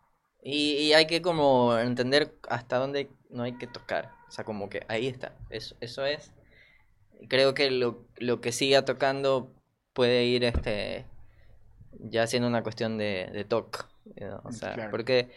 Y, 0.42 0.74
y 0.74 0.92
hay 0.92 1.06
que 1.06 1.22
como 1.22 1.76
entender 1.76 2.34
hasta 2.48 2.78
dónde 2.78 3.10
no 3.30 3.42
hay 3.42 3.58
que 3.58 3.66
tocar. 3.66 4.12
O 4.28 4.30
sea, 4.30 4.44
como 4.44 4.68
que 4.68 4.84
ahí 4.88 5.06
está. 5.08 5.36
Eso, 5.50 5.76
eso 5.80 6.04
es. 6.06 6.32
Creo 7.28 7.54
que 7.54 7.70
lo, 7.70 8.06
lo 8.16 8.40
que 8.40 8.52
siga 8.52 8.84
tocando 8.84 9.52
puede 9.92 10.24
ir 10.24 10.44
este 10.44 11.06
ya 11.98 12.26
siendo 12.26 12.46
una 12.48 12.62
cuestión 12.62 12.98
de, 12.98 13.28
de 13.32 13.44
toque. 13.44 13.80
¿no? 14.20 14.40
O 14.44 14.52
sea, 14.52 14.74
Claro. 14.74 14.90
porque 14.90 15.30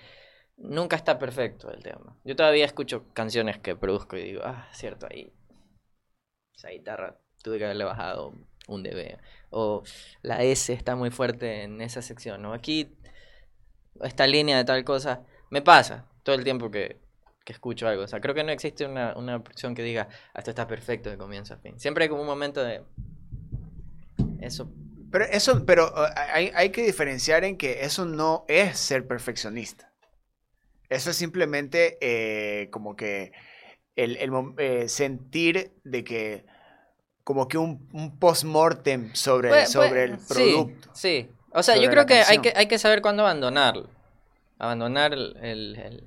nunca 0.57 0.95
está 0.95 1.17
perfecto 1.17 1.71
el 1.71 1.81
tema. 1.81 2.17
Yo 2.23 2.35
todavía 2.35 2.65
escucho 2.65 3.05
canciones 3.13 3.57
que 3.57 3.75
produzco 3.75 4.17
y 4.17 4.23
digo, 4.23 4.41
ah, 4.43 4.67
cierto, 4.73 5.07
ahí. 5.09 5.33
Esa 6.53 6.69
guitarra 6.69 7.17
tuve 7.41 7.57
que 7.57 7.65
haberle 7.65 7.85
bajado 7.85 8.33
un 8.67 8.83
dB. 8.83 9.17
O 9.51 9.83
la 10.21 10.43
S 10.43 10.71
está 10.73 10.95
muy 10.95 11.09
fuerte 11.11 11.63
en 11.63 11.81
esa 11.81 12.01
sección. 12.01 12.41
¿no? 12.41 12.53
Aquí 12.53 12.95
esta 14.01 14.27
línea 14.27 14.57
de 14.57 14.65
tal 14.65 14.83
cosa, 14.83 15.23
me 15.49 15.61
pasa 15.61 16.05
todo 16.23 16.35
el 16.35 16.43
tiempo 16.43 16.69
que, 16.71 16.99
que 17.43 17.53
escucho 17.53 17.87
algo. 17.87 18.03
O 18.03 18.07
sea, 18.07 18.21
creo 18.21 18.35
que 18.35 18.43
no 18.43 18.51
existe 18.51 18.85
una, 18.85 19.15
una 19.17 19.37
opción 19.37 19.73
que 19.75 19.83
diga, 19.83 20.07
"Ah, 20.33 20.39
esto 20.39 20.51
está 20.51 20.67
perfecto 20.67 21.09
de 21.09 21.17
comienzo 21.17 21.53
a 21.53 21.57
fin. 21.57 21.79
Siempre 21.79 22.03
hay 22.03 22.09
como 22.09 22.21
un 22.21 22.27
momento 22.27 22.63
de... 22.63 22.83
Eso, 24.39 24.71
Pero 25.11 25.25
eso, 25.25 25.65
pero 25.65 25.87
uh, 25.87 26.07
hay, 26.33 26.51
hay 26.55 26.69
que 26.69 26.83
diferenciar 26.83 27.43
en 27.43 27.57
que 27.57 27.83
eso 27.83 28.05
no 28.05 28.45
es 28.47 28.77
ser 28.77 29.07
perfeccionista. 29.07 29.91
Eso 30.87 31.09
es 31.11 31.17
simplemente 31.17 31.97
eh, 32.01 32.69
como 32.71 32.95
que 32.95 33.31
el, 33.95 34.17
el 34.17 34.31
eh, 34.57 34.87
sentir 34.87 35.73
de 35.83 36.03
que 36.03 36.45
como 37.29 37.47
que 37.47 37.59
un, 37.59 37.87
un 37.93 38.17
post-mortem 38.17 39.13
sobre, 39.13 39.49
Puede- 39.49 39.67
sobre 39.67 39.89
puede- 39.89 40.03
el 40.05 40.19
sí, 40.19 40.25
producto. 40.33 40.89
Sí, 40.95 41.29
O 41.51 41.61
sea, 41.61 41.77
yo 41.77 41.87
creo 41.91 42.07
que 42.07 42.21
hay, 42.23 42.39
que 42.39 42.53
hay 42.55 42.65
que 42.67 42.79
saber 42.79 43.03
cuándo 43.03 43.21
abandonarlo. 43.21 43.87
Abandonar 44.57 45.13
el, 45.13 45.37
el- 45.39 45.75
el- 45.77 46.03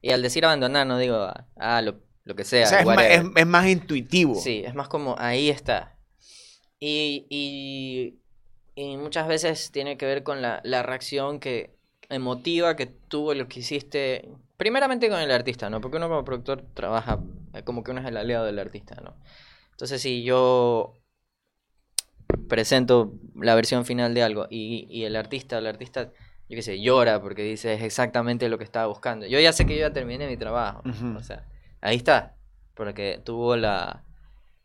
Y 0.00 0.12
al 0.12 0.22
decir 0.22 0.44
abandonar 0.44 0.86
no 0.86 0.96
digo, 0.98 1.28
ah, 1.56 1.82
lo, 1.82 1.96
lo 2.22 2.36
que 2.36 2.44
sea. 2.44 2.66
o 2.66 2.68
sea, 2.68 2.80
es, 2.82 2.86
whatever. 2.86 3.10
es- 3.10 3.24
es 3.34 3.46
más 3.48 3.66
intuitivo. 3.66 4.36
Sí, 4.36 4.62
es 4.64 4.76
más 4.76 4.86
como 4.86 5.16
ahí 5.18 5.50
está. 5.50 5.96
Y, 6.78 7.26
y, 7.30 8.20
y 8.76 8.96
muchas 8.96 9.26
veces 9.26 9.72
tiene 9.72 9.96
que 9.96 10.06
ver 10.06 10.22
con 10.22 10.40
la, 10.40 10.60
la 10.62 10.84
reacción 10.84 11.40
que 11.40 11.74
emotiva 12.10 12.76
que 12.76 12.86
tuvo 12.86 13.34
lo 13.34 13.48
que 13.48 13.58
hiciste, 13.58 14.28
primeramente 14.56 15.08
con 15.08 15.18
el 15.18 15.32
artista, 15.32 15.68
¿no? 15.68 15.80
Porque 15.80 15.96
uno 15.96 16.08
como 16.08 16.24
productor 16.24 16.62
trabaja 16.74 17.18
como 17.64 17.82
que 17.82 17.90
uno 17.90 18.02
es 18.02 18.06
el 18.06 18.16
aliado 18.16 18.44
del 18.44 18.60
artista, 18.60 18.94
¿no? 19.02 19.16
Entonces 19.74 20.00
si 20.00 20.22
yo 20.22 20.94
presento 22.48 23.14
la 23.34 23.54
versión 23.54 23.84
final 23.84 24.14
de 24.14 24.22
algo 24.22 24.46
y, 24.50 24.86
y 24.88 25.04
el 25.04 25.16
artista, 25.16 25.58
el 25.58 25.66
artista, 25.66 26.12
yo 26.48 26.56
qué 26.56 26.62
sé, 26.62 26.80
llora 26.80 27.20
porque 27.20 27.42
dice 27.42 27.74
es 27.74 27.82
exactamente 27.82 28.48
lo 28.48 28.58
que 28.58 28.64
estaba 28.64 28.86
buscando. 28.86 29.26
Yo 29.26 29.40
ya 29.40 29.52
sé 29.52 29.66
que 29.66 29.74
yo 29.74 29.80
ya 29.80 29.92
terminé 29.92 30.26
mi 30.26 30.36
trabajo. 30.36 30.82
O 31.16 31.22
sea, 31.22 31.46
ahí 31.80 31.96
está. 31.96 32.36
Porque 32.74 33.20
tuvo 33.24 33.56
la, 33.56 34.04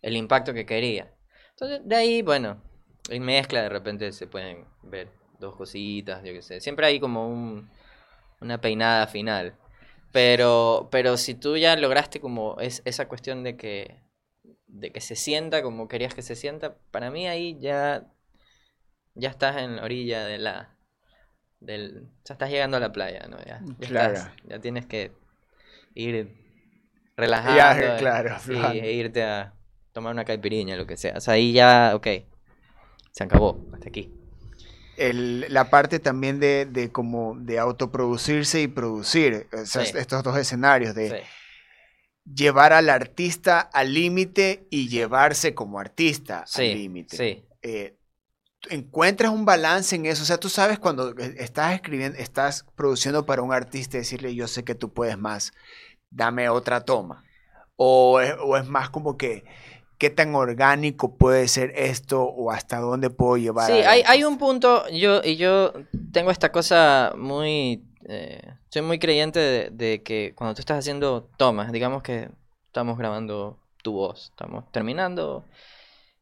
el 0.02 0.16
impacto 0.16 0.54
que 0.54 0.66
quería. 0.66 1.14
Entonces, 1.52 1.82
de 1.84 1.96
ahí, 1.96 2.22
bueno, 2.22 2.62
en 3.10 3.24
mezcla 3.24 3.62
de 3.62 3.70
repente 3.70 4.12
se 4.12 4.28
pueden 4.28 4.66
ver 4.84 5.10
dos 5.40 5.56
cositas, 5.56 6.24
yo 6.24 6.34
qué 6.34 6.42
sé. 6.42 6.60
Siempre 6.62 6.86
hay 6.88 7.00
como 7.00 7.28
un, 7.30 7.70
una 8.42 8.60
peinada 8.60 9.08
final. 9.08 9.56
Pero, 10.12 10.88
pero 10.92 11.18
si 11.18 11.36
tú 11.36 11.56
ya 11.56 11.76
lograste 11.76 12.20
como 12.20 12.60
es, 12.60 12.82
esa 12.86 13.08
cuestión 13.08 13.44
de 13.44 13.58
que, 13.58 14.00
de 14.72 14.92
que 14.92 15.02
se 15.02 15.16
sienta 15.16 15.62
como 15.62 15.88
querías 15.88 16.14
que 16.14 16.22
se 16.22 16.36
sienta, 16.36 16.76
para 16.92 17.12
mí 17.12 17.28
ahí 17.28 17.58
ya, 17.60 18.06
ya 19.16 19.30
estás 19.30 19.58
en 19.58 19.76
la 19.78 19.84
orilla 19.84 20.26
de 20.26 20.38
la... 20.38 20.76
Del, 21.60 22.08
ya 22.24 22.34
estás 22.36 22.50
llegando 22.50 22.78
a 22.78 22.80
la 22.80 22.94
playa, 22.94 23.28
¿no? 23.28 23.38
Ya, 23.46 23.62
ya, 23.80 23.88
Claro. 23.88 24.14
estás- 24.14 24.32
ya 24.46 24.60
tienes 24.60 24.86
que 24.86 25.12
ir 25.94 26.34
relajando. 27.18 27.58
Ya, 27.58 27.98
claro, 27.98 28.38
sí, 28.40 28.52
claro. 28.54 28.74
e 28.74 28.94
irte 28.94 29.24
a 29.24 29.54
tomar 29.92 30.14
una 30.14 30.24
caipiriña, 30.24 30.78
lo 30.78 30.88
que 30.88 30.96
sea. 30.96 31.18
O 31.18 31.20
sea, 31.20 31.34
ahí 31.34 31.52
ya, 31.52 31.92
ok, 31.96 32.08
se 33.12 33.24
acabó, 33.24 33.66
hasta 33.74 33.90
aquí. 33.90 34.14
el- 34.96 35.46
la 35.54 35.70
parte 35.70 36.00
también 36.00 36.40
de, 36.40 36.66
de 36.66 36.92
como 36.92 37.34
de 37.36 37.58
autoproducirse 37.60 38.62
y 38.62 38.68
producir 38.68 39.48
Sí. 39.66 39.80
estos 39.98 40.24
dos 40.24 40.38
escenarios 40.38 40.94
de 40.96 41.10
Sí. 41.10 41.16
Llevar 42.34 42.74
al 42.74 42.90
artista 42.90 43.60
al 43.60 43.94
límite 43.94 44.68
y 44.70 44.88
llevarse 44.90 45.54
como 45.56 45.80
artista 45.80 46.46
al 46.54 46.72
límite. 46.74 47.18
sí, 47.18 47.44
Eh, 47.62 47.96
¿tú 48.60 48.70
encuentras 48.72 49.32
un 49.32 49.46
balance 49.46 49.96
en 49.96 50.06
eso. 50.06 50.24
O 50.24 50.26
sea 50.26 50.38
tú 50.38 50.50
sabes 50.50 50.80
cuando 50.80 51.18
e- 51.18 51.36
estás 51.44 51.74
escribiendo 51.74 52.18
estás 52.18 52.66
produciendo 52.76 53.26
para 53.26 53.42
un 53.42 53.54
artista 53.54 53.98
y 53.98 54.02
decirle 54.02 54.36
yo 54.36 54.48
sé 54.48 54.64
que 54.64 54.76
tú 54.76 54.94
puedes 54.94 55.18
más 55.18 55.52
dame 56.10 56.50
otra 56.50 56.82
toma 56.82 57.24
o 57.76 58.20
es, 58.20 58.34
o 58.44 58.58
es 58.58 58.68
más 58.68 58.90
como 58.90 59.18
que 59.18 59.44
qué 59.98 60.10
tan 60.10 60.34
orgánico 60.36 61.18
puede 61.18 61.48
ser 61.48 61.72
esto 61.76 62.24
o 62.24 62.52
hasta 62.52 62.80
dónde 62.80 63.10
puedo 63.10 63.38
llevar 63.38 63.68
Sí, 63.68 63.74
hay, 63.74 64.04
hay 64.08 64.24
un 64.24 64.38
punto, 64.38 64.88
yo, 64.90 65.22
y 65.24 65.36
yo 65.36 65.74
tengo 66.14 66.32
esta 66.32 66.52
cosa 66.52 67.14
muy, 67.18 67.84
eh, 68.10 68.56
soy 68.70 68.82
muy 68.82 68.98
creyente 68.98 69.70
de, 69.72 70.02
que 70.02 70.34
cuando 70.36 70.56
tú 70.56 70.62
estás 70.62 70.80
haciendo 70.80 71.30
tomas, 71.38 71.72
digamos 71.72 72.02
que 72.02 72.30
estamos 72.66 72.98
grabando 72.98 73.60
tu 73.84 73.94
voz, 73.94 74.32
estamos 74.32 74.70
terminando, 74.72 75.46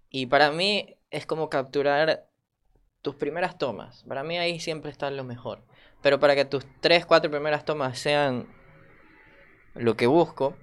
y 0.09 0.25
para 0.25 0.51
mí 0.51 0.97
es 1.11 1.25
como 1.25 1.49
capturar 1.49 2.27
tus 3.01 3.15
primeras 3.15 3.57
tomas, 3.57 4.03
para 4.05 4.23
mí 4.23 4.37
ahí 4.37 4.59
siempre 4.59 4.91
está 4.91 5.09
lo 5.11 5.23
mejor, 5.23 5.63
pero 6.01 6.19
para 6.19 6.35
que 6.35 6.43
tus 6.43 6.65
tres, 6.81 7.05
cuatro 7.05 7.31
primeras 7.31 7.63
tomas 7.63 7.97
sean 7.97 8.47
lo 9.73 9.95
que 9.95 10.07
busco, 10.07 10.57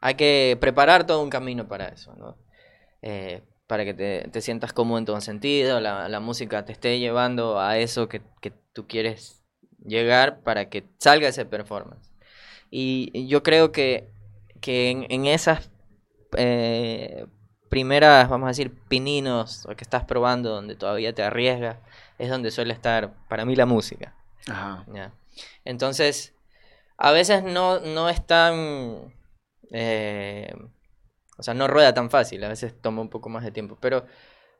hay 0.00 0.16
que 0.16 0.58
preparar 0.60 1.06
todo 1.06 1.22
un 1.22 1.30
camino 1.30 1.68
para 1.68 1.86
eso. 1.88 2.36
Eh, 3.02 3.42
para 3.66 3.84
que 3.84 3.94
te, 3.94 4.40
sientas 4.42 4.72
cómodo 4.72 4.98
en 4.98 5.04
todo 5.06 5.20
sentido, 5.20 5.80
la, 5.80 6.20
música 6.20 6.64
te 6.64 6.72
esté 6.72 6.98
llevando 6.98 7.60
a 7.60 7.78
eso 7.78 8.08
que 8.08 8.20
tú 8.72 8.86
quieres 8.86 9.43
llegar 9.84 10.40
para 10.40 10.68
que 10.68 10.84
salga 10.98 11.28
ese 11.28 11.44
performance. 11.46 12.12
Y 12.70 13.26
yo 13.28 13.42
creo 13.42 13.70
que, 13.70 14.10
que 14.60 14.90
en, 14.90 15.06
en 15.10 15.26
esas 15.26 15.70
eh, 16.36 17.26
primeras, 17.68 18.28
vamos 18.28 18.46
a 18.46 18.50
decir, 18.50 18.72
pininos 18.88 19.66
o 19.66 19.76
que 19.76 19.84
estás 19.84 20.04
probando, 20.04 20.50
donde 20.50 20.74
todavía 20.74 21.14
te 21.14 21.22
arriesgas, 21.22 21.76
es 22.18 22.30
donde 22.30 22.50
suele 22.50 22.72
estar 22.72 23.14
para 23.28 23.44
mí 23.44 23.54
la 23.54 23.66
música. 23.66 24.14
Ajá. 24.48 24.84
Ya. 24.92 25.12
Entonces, 25.64 26.34
a 26.96 27.12
veces 27.12 27.42
no, 27.42 27.80
no 27.80 28.08
es 28.08 28.26
tan... 28.26 29.12
eh, 29.70 30.52
o 31.36 31.42
sea, 31.42 31.54
no 31.54 31.66
rueda 31.66 31.94
tan 31.94 32.10
fácil, 32.10 32.44
a 32.44 32.48
veces 32.48 32.80
toma 32.80 33.02
un 33.02 33.10
poco 33.10 33.28
más 33.28 33.42
de 33.42 33.50
tiempo, 33.50 33.76
pero 33.80 34.06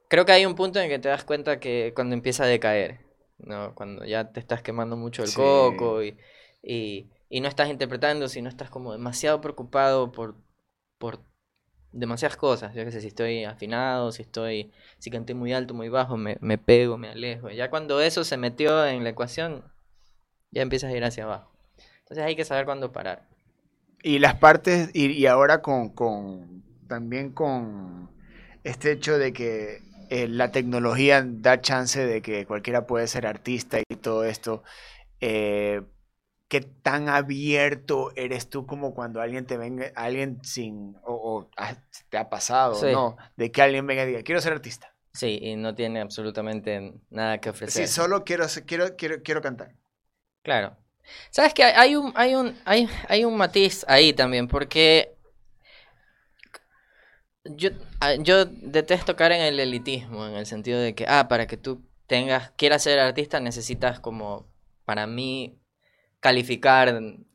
creo 0.09 0.25
que 0.25 0.33
hay 0.33 0.45
un 0.45 0.57
punto 0.57 0.81
en 0.81 0.89
que 0.89 0.99
te 0.99 1.09
das 1.09 1.25
cuenta 1.25 1.61
que 1.61 1.93
cuando 1.95 2.15
empieza 2.15 2.45
a 2.45 2.49
decaer, 2.49 2.99
¿no? 3.38 3.75
Cuando 3.75 4.05
ya 4.05 4.33
te 4.33 4.40
estás 4.40 4.62
quemando 4.62 4.97
mucho 4.97 5.23
el 5.25 5.31
Sí. 5.31 5.42
coco 5.42 6.03
y, 6.03 6.16
y, 6.62 7.11
y 7.29 7.40
no 7.40 7.49
estás 7.49 7.68
interpretando, 7.70 8.29
sino 8.29 8.49
estás 8.49 8.70
como 8.70 8.92
demasiado 8.92 9.40
preocupado 9.40 10.12
por, 10.12 10.37
por 10.99 11.20
demasiadas 11.92 12.37
cosas. 12.37 12.75
Yo 12.75 12.85
qué 12.85 12.92
sé, 12.92 13.01
si 13.01 13.09
estoy 13.09 13.44
afinado, 13.44 14.12
si 14.12 14.23
estoy, 14.23 14.73
si 14.99 15.11
canté 15.11 15.35
muy 15.35 15.53
alto, 15.53 15.75
muy 15.75 15.88
bajo, 15.88 16.16
me, 16.16 16.37
me 16.40 16.59
pego, 16.59 16.99
me 16.99 17.09
alejo. 17.09 17.51
Ya 17.51 17.70
cuando 17.70 18.01
eso 18.01 18.25
se 18.25 18.37
metió 18.37 18.87
en 18.87 19.05
la 19.05 19.11
ecuación, 19.11 19.64
ya 20.51 20.62
empiezas 20.62 20.92
a 20.92 20.97
ir 20.97 21.05
hacia 21.05 21.25
abajo. 21.25 21.53
Entonces 22.01 22.25
hay 22.25 22.37
que 22.37 22.44
saber 22.44 22.64
cuándo 22.66 22.92
parar. 22.92 23.29
Y 24.03 24.18
las 24.18 24.35
partes, 24.37 24.90
y, 24.92 25.07
y 25.12 25.27
ahora 25.27 25.62
con, 25.62 25.88
con, 25.90 26.62
también 26.88 27.33
con 27.33 28.11
este 28.62 28.92
hecho 28.92 29.18
de 29.18 29.33
que 29.33 29.81
eh, 30.11 30.29
la 30.29 30.51
tecnología 30.51 31.25
da 31.27 31.61
chance 31.61 32.05
de 32.05 32.23
que 32.23 32.47
cualquiera 32.47 32.87
puede 32.87 33.07
ser 33.09 33.27
artista 33.27 33.79
y 33.81 33.97
todo 33.97 34.25
esto, 34.25 34.62
eh, 35.21 35.83
¿qué 36.49 36.61
tan 36.61 37.09
abierto 37.09 38.12
eres 38.17 38.49
tú 38.51 38.67
como 38.67 38.95
cuando 38.95 39.21
alguien 39.21 39.47
te 39.47 39.57
venga, 39.57 39.90
alguien 39.97 40.40
sin, 40.45 40.97
o, 41.05 41.14
o, 41.14 41.51
ah, 41.57 41.75
te 42.09 42.19
ha 42.19 42.29
pasado, 42.29 42.75
Sí. 42.75 42.93
¿no? 42.93 43.17
De 43.37 43.51
que 43.51 43.62
alguien 43.62 43.87
venga 43.87 44.05
y 44.05 44.09
diga, 44.09 44.23
quiero 44.23 44.40
ser 44.40 44.53
artista. 44.53 44.95
Sí, 45.12 45.38
y 45.40 45.57
no 45.57 45.75
tiene 45.75 46.01
absolutamente 46.01 46.95
nada 47.11 47.38
que 47.38 47.51
ofrecer. 47.51 47.87
Sí, 47.87 47.93
solo 47.93 48.25
quiero, 48.25 48.47
quiero, 48.67 48.97
quiero, 48.97 49.23
quiero 49.23 49.40
cantar. 49.40 49.75
Claro. 50.43 50.77
¿Sabes 51.31 51.55
que 51.55 51.62
hay 51.62 51.97
un 51.97 52.12
hay 52.17 52.35
un 52.35 52.57
hay, 52.64 52.88
hay 53.09 53.25
un 53.25 53.37
matiz 53.37 53.85
ahí 53.88 54.12
también 54.12 54.49
porque 54.49 55.13
yo 57.44 57.70
ah, 58.00 58.14
yo 58.14 58.44
detesto 58.46 59.16
caer 59.16 59.33
en 59.33 59.42
el 59.42 59.61
elitismo 59.61 60.26
en 60.26 60.35
el 60.35 60.46
sentido 60.46 60.80
de 60.80 60.94
que 60.94 61.04
ah 61.09 61.28
para 61.28 61.46
que 61.46 61.57
tú 61.57 61.83
tengas 62.07 62.50
quieras 62.57 62.83
ser 62.83 62.98
artista 62.98 63.40
necesitas 63.40 64.00
como 64.00 64.46
para 64.85 65.07
mí 65.07 65.59
calificar 66.20 66.88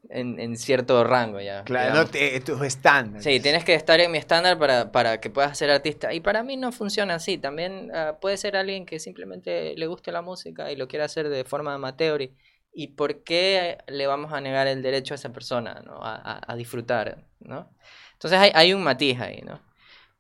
en, 0.09 0.39
en 0.39 0.57
cierto 0.57 1.03
rango 1.03 1.39
ya. 1.39 1.63
Claro, 1.63 1.93
no 1.93 2.05
te- 2.07 2.39
tus 2.39 2.61
estándares. 2.63 3.23
Sí, 3.23 3.39
tienes 3.39 3.63
que 3.63 3.75
estar 3.75 3.99
en 3.99 4.11
mi 4.11 4.17
estándar 4.17 4.57
para, 4.57 4.91
para 4.91 5.19
que 5.19 5.29
puedas 5.29 5.55
ser 5.55 5.69
artista. 5.69 6.11
Y 6.13 6.19
para 6.21 6.41
mí 6.41 6.57
no 6.57 6.71
funciona 6.71 7.15
así. 7.15 7.37
También 7.37 7.91
ah, 7.93 8.17
puede 8.19 8.37
ser 8.37 8.55
alguien 8.55 8.87
que 8.87 8.99
simplemente 8.99 9.75
le 9.77 9.85
guste 9.85 10.11
la 10.11 10.23
música 10.23 10.71
y 10.71 10.75
lo 10.75 10.87
quiera 10.87 11.05
hacer 11.05 11.29
de 11.29 11.43
forma 11.43 11.75
amateur. 11.75 12.21
¿Y, 12.23 12.35
y 12.73 12.87
por 12.87 13.23
qué 13.23 13.77
le 13.87 14.07
vamos 14.07 14.33
a 14.33 14.41
negar 14.41 14.65
el 14.65 14.81
derecho 14.81 15.13
a 15.13 15.15
esa 15.15 15.29
persona 15.31 15.83
¿no? 15.85 16.03
a, 16.03 16.15
a- 16.15 16.51
a 16.51 16.55
disfrutar? 16.55 17.27
¿no? 17.39 17.69
Entonces 18.13 18.39
hay, 18.39 18.51
hay 18.55 18.73
un 18.73 18.83
matiz 18.83 19.19
ahí, 19.19 19.41
¿no? 19.45 19.61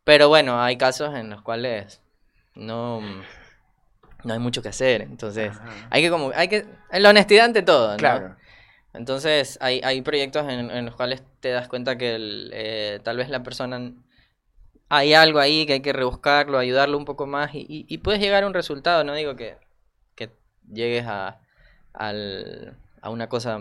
Pero 0.09 0.27
bueno, 0.27 0.59
hay 0.59 0.75
casos 0.75 1.13
en 1.13 1.29
los 1.29 1.43
cuales 1.43 2.01
no, 2.55 2.99
no 4.23 4.33
hay 4.33 4.39
mucho 4.39 4.63
que 4.63 4.69
hacer. 4.69 5.03
Entonces 5.03 5.55
Ajá. 5.55 5.87
hay 5.91 6.01
que 6.01 6.09
como... 6.09 6.31
Hay 6.33 6.47
que, 6.47 6.65
la 6.91 7.11
honestidad 7.11 7.45
ante 7.45 7.61
todo, 7.61 7.91
¿no? 7.91 7.97
Claro. 7.97 8.35
Entonces, 8.93 9.59
hay, 9.61 9.81
hay 9.83 10.01
proyectos 10.01 10.49
en, 10.49 10.71
en 10.71 10.85
los 10.87 10.95
cuales 10.95 11.21
te 11.41 11.49
das 11.51 11.67
cuenta 11.67 11.99
que 11.99 12.15
el, 12.15 12.49
eh, 12.55 12.99
tal 13.03 13.17
vez 13.17 13.29
la 13.29 13.43
persona... 13.43 13.93
Hay 14.89 15.13
algo 15.13 15.37
ahí 15.37 15.67
que 15.67 15.73
hay 15.73 15.81
que 15.81 15.93
rebuscarlo, 15.93 16.57
ayudarlo 16.57 16.97
un 16.97 17.05
poco 17.05 17.27
más 17.27 17.53
y, 17.53 17.59
y- 17.69 17.85
y 17.87 17.99
puedes 17.99 18.19
llegar 18.19 18.43
a 18.43 18.47
un 18.47 18.55
resultado. 18.55 19.03
No 19.03 19.13
digo 19.13 19.35
que, 19.35 19.57
que 20.15 20.31
llegues 20.73 21.05
a, 21.05 21.39
al- 21.93 22.75
a 23.03 23.11
una 23.11 23.29
cosa 23.29 23.59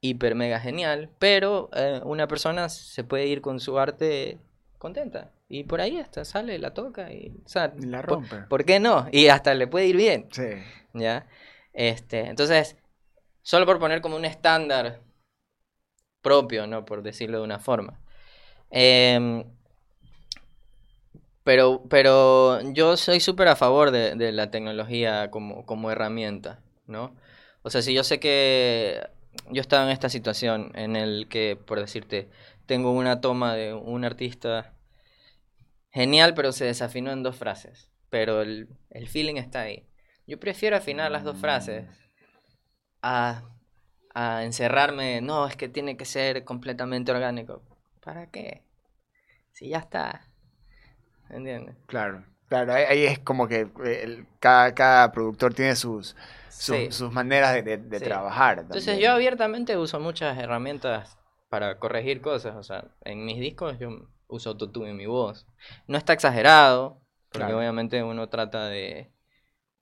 hiper 0.00 0.34
mega 0.34 0.60
genial, 0.60 1.10
pero 1.18 1.68
eh, 1.74 2.00
una 2.04 2.26
persona 2.26 2.70
se 2.70 3.04
puede 3.04 3.26
ir 3.26 3.42
con 3.42 3.60
su 3.60 3.78
arte 3.78 4.38
contenta. 4.78 5.32
Y 5.48 5.64
por 5.64 5.80
ahí 5.80 5.98
hasta 5.98 6.24
sale, 6.24 6.58
la 6.58 6.74
toca 6.74 7.12
y... 7.12 7.32
O 7.44 7.48
sea, 7.48 7.72
la 7.78 8.02
rompe. 8.02 8.36
¿por 8.48 8.64
qué 8.64 8.80
no? 8.80 9.08
Y 9.12 9.28
hasta 9.28 9.54
le 9.54 9.66
puede 9.66 9.86
ir 9.86 9.96
bien. 9.96 10.28
Sí. 10.30 10.48
¿ya? 10.94 11.26
Este, 11.72 12.26
entonces, 12.26 12.76
solo 13.42 13.66
por 13.66 13.78
poner 13.78 14.00
como 14.00 14.16
un 14.16 14.24
estándar 14.24 15.00
propio, 16.22 16.66
¿no? 16.66 16.84
Por 16.84 17.02
decirlo 17.02 17.38
de 17.38 17.44
una 17.44 17.58
forma. 17.58 18.00
Em, 18.70 19.44
pero, 21.44 21.84
pero 21.88 22.60
yo 22.72 22.96
soy 22.96 23.20
súper 23.20 23.48
a 23.48 23.56
favor 23.56 23.90
de, 23.92 24.16
de 24.16 24.32
la 24.32 24.50
tecnología 24.50 25.30
como, 25.30 25.64
como 25.64 25.90
herramienta, 25.90 26.60
¿no? 26.86 27.14
O 27.62 27.70
sea, 27.70 27.82
si 27.82 27.94
yo 27.94 28.04
sé 28.04 28.18
que 28.20 29.06
yo 29.50 29.60
estaba 29.60 29.84
en 29.84 29.90
esta 29.90 30.08
situación 30.08 30.72
en 30.74 30.96
el 30.96 31.28
que, 31.28 31.56
por 31.56 31.80
decirte, 31.80 32.28
tengo 32.66 32.92
una 32.92 33.20
toma 33.20 33.54
de 33.54 33.74
un 33.74 34.04
artista 34.04 34.74
genial, 35.92 36.34
pero 36.34 36.52
se 36.52 36.64
desafinó 36.64 37.10
en 37.12 37.22
dos 37.22 37.36
frases, 37.36 37.90
pero 38.10 38.42
el, 38.42 38.68
el 38.90 39.08
feeling 39.08 39.36
está 39.36 39.62
ahí. 39.62 39.86
Yo 40.26 40.38
prefiero 40.38 40.76
afinar 40.76 41.10
las 41.10 41.24
dos 41.24 41.38
frases 41.38 41.86
a, 43.02 43.42
a 44.14 44.44
encerrarme, 44.44 45.20
no, 45.20 45.46
es 45.46 45.56
que 45.56 45.68
tiene 45.68 45.96
que 45.96 46.04
ser 46.04 46.44
completamente 46.44 47.12
orgánico. 47.12 47.62
¿Para 48.02 48.30
qué? 48.30 48.62
Si 49.52 49.68
ya 49.70 49.78
está. 49.78 50.28
¿Entiendes? 51.30 51.76
Claro, 51.86 52.24
claro, 52.48 52.72
ahí, 52.72 53.04
es 53.06 53.18
como 53.20 53.46
que 53.48 53.60
eh, 53.84 54.00
el- 54.04 54.26
cada, 54.40 54.74
cada 54.74 55.12
productor 55.12 55.54
tiene 55.54 55.76
sus, 55.76 56.16
sus, 56.58 56.76
Sí. 56.76 56.92
sus 56.92 57.12
maneras 57.12 57.54
de, 57.54 57.62
de- 57.62 57.76
de 57.78 57.98
Sí. 57.98 58.04
trabajar. 58.04 58.60
Entonces 58.60 58.98
yo 58.98 59.12
abiertamente 59.12 59.76
uso 59.76 60.00
muchas 60.00 60.38
herramientas 60.38 61.18
para 61.48 61.78
corregir 61.78 62.20
cosas. 62.20 62.56
O 62.56 62.62
sea, 62.62 62.84
en 63.04 63.24
mis 63.24 63.38
discos 63.40 63.78
yo 63.78 63.90
uso 64.28 64.50
autotune 64.50 64.90
en 64.90 64.96
mi 64.96 65.06
voz. 65.06 65.46
No 65.86 65.96
está 65.98 66.12
exagerado, 66.12 67.00
porque 67.30 67.44
Claro. 67.46 67.58
obviamente 67.58 68.02
uno 68.02 68.28
trata 68.28 68.66
de, 68.68 69.12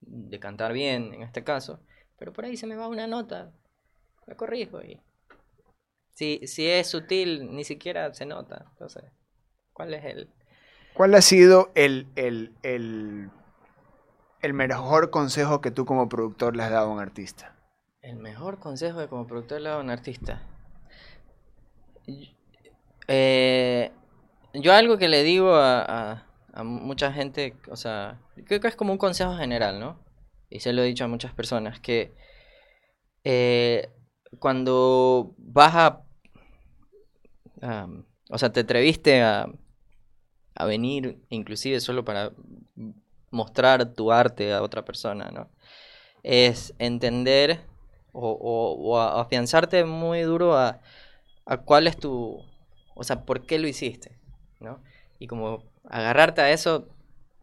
de 0.01 0.39
cantar 0.41 0.73
bien 0.73 1.15
en 1.15 1.23
este 1.23 1.45
caso. 1.45 1.81
Pero 2.19 2.33
por 2.33 2.45
ahí 2.45 2.57
se 2.57 2.67
me 2.67 2.77
va 2.77 2.89
una 2.89 3.07
nota, 3.07 3.53
la 4.27 4.37
corrijo 4.37 4.83
y... 4.83 5.01
Si, 6.11 6.47
si 6.47 6.69
es 6.69 6.87
sutil, 6.89 7.55
ni 7.57 7.65
siquiera 7.65 8.13
se 8.15 8.25
nota. 8.25 8.67
Entonces, 8.73 9.03
¿cuál 9.73 9.95
es 9.95 10.05
el...? 10.05 10.31
¿Cuál 10.95 11.15
ha 11.17 11.21
sido 11.23 11.73
el, 11.75 12.07
el, 12.15 12.55
el, 12.63 13.31
el 14.45 14.53
mejor 14.55 15.11
consejo 15.11 15.61
que 15.61 15.71
tú 15.71 15.85
como 15.87 16.09
productor 16.09 16.55
le 16.57 16.63
has 16.63 16.71
dado 16.71 16.89
a 16.91 16.93
un 16.93 17.01
artista? 17.01 17.55
El 18.03 18.17
mejor 18.17 18.59
consejo 18.59 19.01
de 19.01 19.09
como 19.09 19.27
productor 19.27 19.61
le 19.61 19.71
hago 19.71 19.79
a 19.79 19.83
un 19.83 19.91
artista. 19.91 20.43
Y- 22.07 22.37
eh, 23.09 23.91
yo 24.53 24.73
algo 24.73 24.99
que 24.99 25.09
le 25.09 25.23
digo 25.23 25.55
a, 25.55 26.23
a- 26.53 26.63
mucha 26.65 27.13
gente, 27.13 27.57
o 27.71 27.77
sea, 27.77 28.21
creo 28.47 28.61
que 28.61 28.69
es 28.69 28.77
como 28.77 28.93
un 28.93 28.99
consejo 28.99 29.35
general, 29.37 29.81
¿no? 29.81 29.99
Y 30.51 30.61
se 30.61 30.73
lo 30.73 30.83
he 30.83 30.87
dicho 30.87 31.05
a 31.05 31.09
muchas 31.09 31.33
personas, 31.33 31.81
que 31.81 32.13
eh, 33.25 33.91
cuando 34.39 35.35
vas 35.39 35.75
a... 35.75 36.03
a- 37.63 37.89
o 38.31 38.39
sea, 38.39 38.53
te 38.53 38.61
atreviste 38.61 39.23
a, 39.23 39.47
a 40.55 40.65
venir 40.65 41.19
inclusive 41.29 41.81
solo 41.81 42.05
para 42.05 42.33
mostrar 43.35 43.95
tu 43.95 44.13
arte 44.13 44.53
a 44.55 44.63
otra 44.63 44.85
persona, 44.87 45.31
¿no? 45.33 45.51
Es 46.23 46.75
entender 46.79 47.61
o, 48.13 48.31
o- 48.33 48.99
afianzarte 49.01 49.85
muy 49.85 50.23
duro 50.23 50.57
a, 50.57 50.81
a 51.47 51.59
cuál 51.59 51.87
es 51.87 51.97
tu, 51.99 52.43
o 52.95 53.05
sea, 53.05 53.25
por 53.25 53.47
qué 53.47 53.59
lo 53.59 53.69
hiciste, 53.69 54.19
¿no? 54.61 54.83
Y 55.19 55.27
como 55.27 55.65
agarrarte 55.89 56.41
a 56.43 56.51
eso 56.53 56.89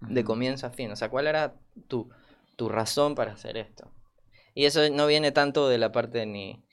de 0.02 0.24
comienzo 0.24 0.68
a 0.68 0.72
fin, 0.72 0.92
o 0.92 0.96
sea, 0.96 1.10
cuál 1.10 1.28
era 1.28 1.56
tu, 1.88 2.10
tu 2.56 2.70
razón 2.70 3.16
para 3.16 3.34
hacer 3.34 3.58
esto. 3.58 3.92
Y 4.56 4.66
eso 4.66 4.82
no 4.92 5.08
viene 5.08 5.32
tanto 5.32 5.70
de 5.70 5.78
la 5.78 5.92
parte 5.92 6.26
ni, 6.26 6.64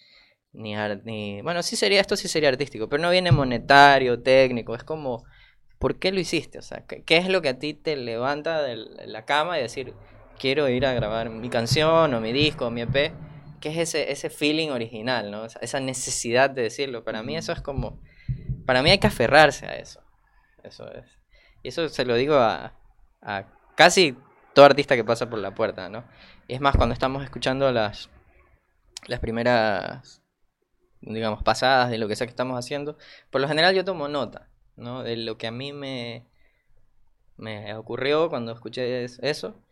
ni, 0.53 0.75
ni, 1.05 1.43
bueno, 1.43 1.63
sí 1.63 1.77
sería, 1.77 2.01
esto 2.01 2.17
sí 2.17 2.29
sería 2.29 2.49
artístico, 2.51 2.89
pero 2.89 3.03
no 3.03 3.11
viene 3.11 3.33
monetario, 3.33 4.23
técnico, 4.23 4.75
es 4.75 4.85
como, 4.85 5.25
¿por 5.79 5.99
qué 5.99 6.13
lo 6.13 6.21
hiciste? 6.21 6.59
O 6.59 6.63
sea, 6.63 6.85
¿qué, 6.87 7.03
qué 7.03 7.17
es 7.19 7.29
lo 7.29 7.43
que 7.43 7.51
a 7.51 7.59
ti 7.59 7.75
te 7.75 7.97
levanta 7.97 8.63
de 8.63 8.77
la 9.07 9.25
cama 9.25 9.59
y 9.59 9.63
decir, 9.63 9.95
quiero 10.39 10.69
ir 10.69 10.87
a 10.87 10.93
grabar 10.93 11.31
mi 11.31 11.49
canción 11.51 12.13
o 12.15 12.21
mi 12.21 12.33
disco 12.33 12.67
o 12.67 12.71
mi 12.71 12.83
EP? 12.83 13.13
¿Qué 13.61 13.71
es 13.71 13.77
ese, 13.77 14.13
ese 14.13 14.31
feeling 14.31 14.71
original, 14.71 15.31
¿no? 15.31 15.45
Esa, 15.45 15.59
esa 15.61 15.81
necesidad 15.81 16.51
de 16.51 16.63
decirlo. 16.63 17.05
Para 17.05 17.23
mí 17.23 17.37
eso 17.37 17.53
es 17.53 17.61
como, 17.61 18.01
para 18.67 18.83
mí 18.83 18.91
hay 18.91 18.99
que 18.99 19.09
aferrarse 19.09 19.67
a 19.67 19.77
eso. 19.77 20.01
Eso 20.63 20.91
es. 20.93 21.07
Y 21.63 21.69
eso 21.69 21.89
se 21.89 22.05
lo 22.05 22.15
digo 22.15 22.37
a, 22.37 22.75
a 23.21 23.45
casi 23.75 24.17
todo 24.55 24.67
artista 24.67 24.97
que 24.97 25.05
pasa 25.05 25.29
por 25.29 25.39
la 25.39 25.55
puerta, 25.55 25.89
¿no? 25.89 26.05
Y 26.47 26.55
es 26.55 26.61
más, 26.61 26.77
cuando 26.77 26.93
estamos 26.93 27.23
escuchando 27.25 27.71
las, 27.73 28.11
las 29.07 29.21
primeras, 29.21 30.23
digamos, 31.01 31.43
pasadas 31.43 31.91
de 31.91 31.99
lo 31.99 32.09
que 32.09 32.17
sea 32.17 32.27
que 32.27 32.33
estamos 32.33 32.59
haciendo, 32.59 32.97
por 33.31 33.41
lo 33.41 33.49
general 33.49 33.75
yo 33.75 33.85
tomo 33.85 34.09
nota, 34.09 34.49
¿no? 34.79 35.03
De 35.03 35.17
lo 35.17 35.37
que 35.39 35.47
a 35.47 35.51
mí 35.53 35.73
me, 35.73 36.25
me 37.37 37.75
ocurrió 37.75 38.29
cuando 38.29 38.53
escuché 38.53 39.05
es- 39.05 39.19
eso. 39.23 39.63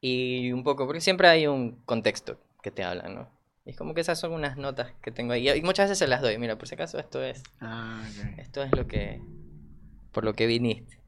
Y 0.00 0.52
un 0.52 0.64
poco, 0.64 0.86
porque 0.86 1.00
siempre 1.00 1.28
hay 1.28 1.46
un 1.46 1.76
contexto 1.84 2.38
que 2.62 2.70
te 2.70 2.84
hablan, 2.84 3.14
¿no? 3.14 3.28
Y 3.64 3.70
es 3.70 3.76
como 3.76 3.94
que 3.94 4.00
esas 4.00 4.18
son 4.18 4.32
unas 4.32 4.56
notas 4.56 4.92
que 5.02 5.12
tengo 5.12 5.32
ahí. 5.32 5.48
Y 5.50 5.62
muchas 5.62 5.86
veces 5.86 5.98
se 5.98 6.08
las 6.08 6.20
doy. 6.22 6.38
Mira, 6.38 6.56
por 6.58 6.68
si 6.68 6.74
acaso 6.74 6.98
esto 6.98 7.22
es 7.22 7.42
Ah, 7.60 8.02
ok. 8.10 8.38
esto 8.40 8.62
es 8.62 8.72
lo 8.72 8.86
que 8.88 9.20
por 10.12 10.24
lo 10.24 10.34
que 10.34 10.46
viniste 10.46 10.98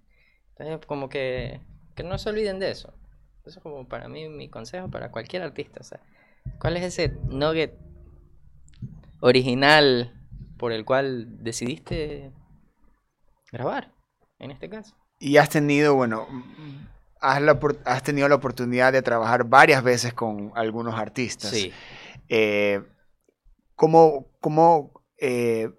entonces 0.57 0.87
como 0.87 1.09
que 1.11 1.61
que 1.95 2.03
no 2.05 2.17
se 2.17 2.31
olviden 2.31 2.59
de 2.59 2.71
eso 2.71 2.95
eso 3.45 3.59
es 3.59 3.63
como 3.63 3.87
para 3.89 4.09
mí 4.09 4.29
mi 4.31 4.49
consejo 4.49 4.89
para 4.89 5.11
cualquier 5.11 5.43
artista 5.43 5.81
o 5.81 5.85
sea 5.85 6.01
cuál 6.59 6.77
es 6.79 6.85
ese 6.85 7.09
nugget 7.27 7.75
original 9.21 10.13
por 10.57 10.73
el 10.73 10.85
cual 10.85 11.43
decidiste 11.45 12.31
grabar 13.55 13.93
en 14.39 14.51
este 14.51 14.69
caso. 14.69 14.95
Y 15.19 15.37
has 15.39 15.49
tenido, 15.49 15.95
bueno, 15.95 16.27
has, 17.21 17.41
la 17.41 17.59
has 17.87 18.03
tenido 18.03 18.29
la 18.29 18.35
oportunidad 18.35 18.93
de 18.93 19.01
trabajar 19.01 19.45
varias 19.45 19.83
veces 19.83 20.13
con 20.13 20.53
algunos 20.55 20.95
artistas. 20.95 21.51
Sí. 21.51 21.73
Eh, 22.29 22.83
¿Cómo, 23.77 24.27
cómo, 24.41 25.03
eh, 25.19 25.71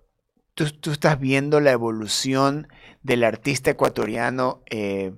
tú, 0.54 0.70
tú 0.72 0.92
estás 0.92 1.20
viendo 1.20 1.60
la 1.62 1.72
evolución 1.72 2.68
del 3.04 3.24
artista 3.24 3.72
ecuatoriano 3.72 4.62
eh, 4.70 5.14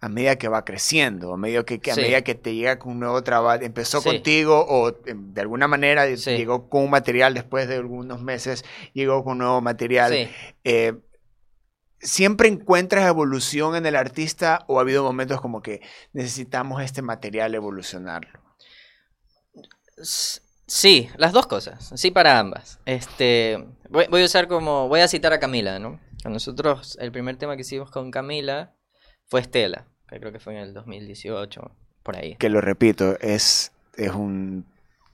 a 0.00 0.08
medida 0.08 0.36
que 0.36 0.48
va 0.48 0.64
creciendo, 0.64 1.32
a 1.32 1.36
medida 1.36 1.62
que, 1.64 1.78
que- 1.78 1.92
a 1.92 1.94
Sí. 1.94 2.00
medida 2.00 2.22
que 2.22 2.34
te 2.34 2.54
llega 2.54 2.78
con 2.78 2.92
un 2.92 3.00
nuevo 3.00 3.22
trabajo? 3.22 3.62
¿Empezó 3.62 4.00
Sí. 4.00 4.08
contigo 4.08 4.64
o 4.68 4.88
eh, 4.90 5.14
de 5.14 5.40
alguna 5.40 5.68
manera 5.68 6.04
Sí. 6.16 6.36
llegó 6.36 6.68
con 6.68 6.84
un 6.84 6.90
material 6.90 7.34
después 7.34 7.68
de 7.68 7.76
algunos 7.76 8.20
meses, 8.22 8.64
llegó 8.94 9.22
con 9.24 9.38
nuevo 9.38 9.60
material? 9.60 10.12
Sí. 10.12 10.28
Eh, 10.64 10.94
¿Siempre 12.02 12.48
encuentras 12.48 13.06
evolución 13.06 13.76
en 13.76 13.86
el 13.86 13.94
artista 13.94 14.64
o 14.66 14.78
ha 14.78 14.82
habido 14.82 15.04
momentos 15.04 15.40
como 15.40 15.62
que 15.62 15.80
necesitamos 16.12 16.82
este 16.82 17.00
material 17.00 17.54
evolucionarlo? 17.54 18.40
Sí, 20.66 21.08
las 21.16 21.32
dos 21.32 21.46
cosas. 21.46 21.92
Sí 21.94 22.10
para 22.10 22.40
ambas. 22.40 22.80
Este, 22.86 23.64
voy, 23.88 24.06
voy 24.10 24.22
a 24.22 24.24
usar 24.24 24.48
como, 24.48 24.88
voy 24.88 25.00
a 25.00 25.06
citar 25.06 25.32
a 25.32 25.38
Camila, 25.38 25.78
¿no? 25.78 26.00
A 26.24 26.28
nosotros 26.28 26.98
el 27.00 27.12
primer 27.12 27.36
tema 27.36 27.54
que 27.54 27.62
hicimos 27.62 27.90
con 27.90 28.10
Camila 28.10 28.74
fue 29.26 29.40
Estela, 29.40 29.86
que 30.08 30.18
creo 30.18 30.32
que 30.32 30.40
fue 30.40 30.54
en 30.54 30.60
el 30.60 30.74
2018, 30.74 31.70
por 32.02 32.16
ahí. 32.16 32.34
Que 32.36 32.48
lo 32.48 32.60
repito, 32.60 33.16
es, 33.20 33.72
es 33.96 34.10
un 34.10 34.66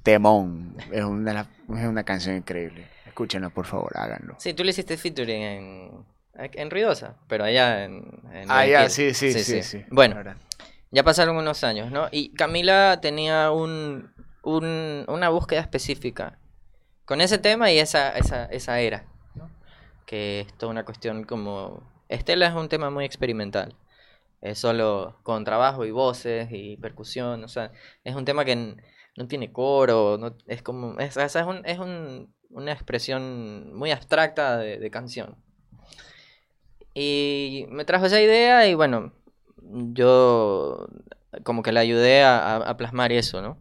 temón, 0.03 0.75
es 0.91 1.05
una, 1.05 1.43
es 1.43 1.87
una 1.87 2.05
canción 2.05 2.37
increíble. 2.37 2.89
Escúchenla, 3.07 3.51
por 3.51 3.67
favor, 3.67 3.93
háganlo. 3.95 4.37
Sí, 4.39 4.55
tú 4.55 4.65
le 4.65 4.71
hiciste 4.71 4.97
featuring 4.97 5.43
en, 5.43 6.05
en 6.39 6.71
Ruidosa, 6.71 7.17
pero 7.29 7.45
allá 7.45 7.85
en... 7.85 8.05
en 8.33 8.51
Ah, 8.51 8.65
ya, 8.67 8.87
Guayaquil. 8.87 8.91
sí, 8.91 9.15
sí, 9.33 9.45
sí, 9.45 9.63
sí. 9.63 9.85
Bueno. 9.91 10.17
Ya 10.91 11.03
pasaron 11.05 11.37
unos 11.37 11.65
años, 11.65 11.91
¿no? 11.91 12.09
Y 12.11 12.33
Camila 12.33 12.99
tenía 13.03 13.51
un, 13.51 14.11
un- 14.43 15.05
una 15.07 15.29
búsqueda 15.29 15.61
específica 15.61 16.39
con 17.05 17.21
ese 17.21 17.37
tema 17.39 17.71
y 17.71 17.79
esa, 17.79 18.17
esa, 18.17 18.47
esa 18.47 18.81
era, 18.81 19.05
¿no? 19.35 19.51
Que 20.07 20.41
es 20.41 20.55
toda 20.57 20.71
una 20.73 20.85
cuestión 20.85 21.25
como... 21.25 21.83
Estela 22.09 22.47
es 22.47 22.55
un 22.55 22.71
tema 22.71 22.89
muy 22.89 23.05
experimental. 23.05 23.75
Es 24.41 24.59
solo 24.61 25.19
con 25.25 25.45
trabajo 25.45 25.85
y 25.85 25.91
voces 25.91 26.49
y 26.53 26.79
percusión, 26.79 27.45
o 27.45 27.49
sea, 27.49 27.71
es 28.05 28.15
un 28.15 28.25
tema 28.25 28.47
que 28.47 28.77
no 29.17 29.27
tiene 29.27 29.53
coro, 29.53 30.17
no, 30.19 30.37
es 30.47 30.63
como... 30.63 30.99
Es, 31.01 31.19
es, 31.19 31.35
un- 31.37 31.67
es 31.67 31.79
un- 31.79 32.33
una 32.49 32.73
expresión 32.73 33.75
muy 33.77 33.91
abstracta 33.91 34.57
de, 34.57 34.79
de 34.79 34.91
canción. 34.91 35.37
Y 37.01 37.67
me 37.71 37.85
trajo 37.85 38.07
esa 38.07 38.21
idea 38.21 38.67
y 38.67 38.75
bueno, 38.75 39.13
yo 39.63 40.89
como 41.45 41.63
que 41.63 41.71
le 41.71 41.79
ayudé 41.79 42.25
a, 42.25 42.75
plasmar 42.77 43.13
eso, 43.13 43.41
¿no? 43.41 43.57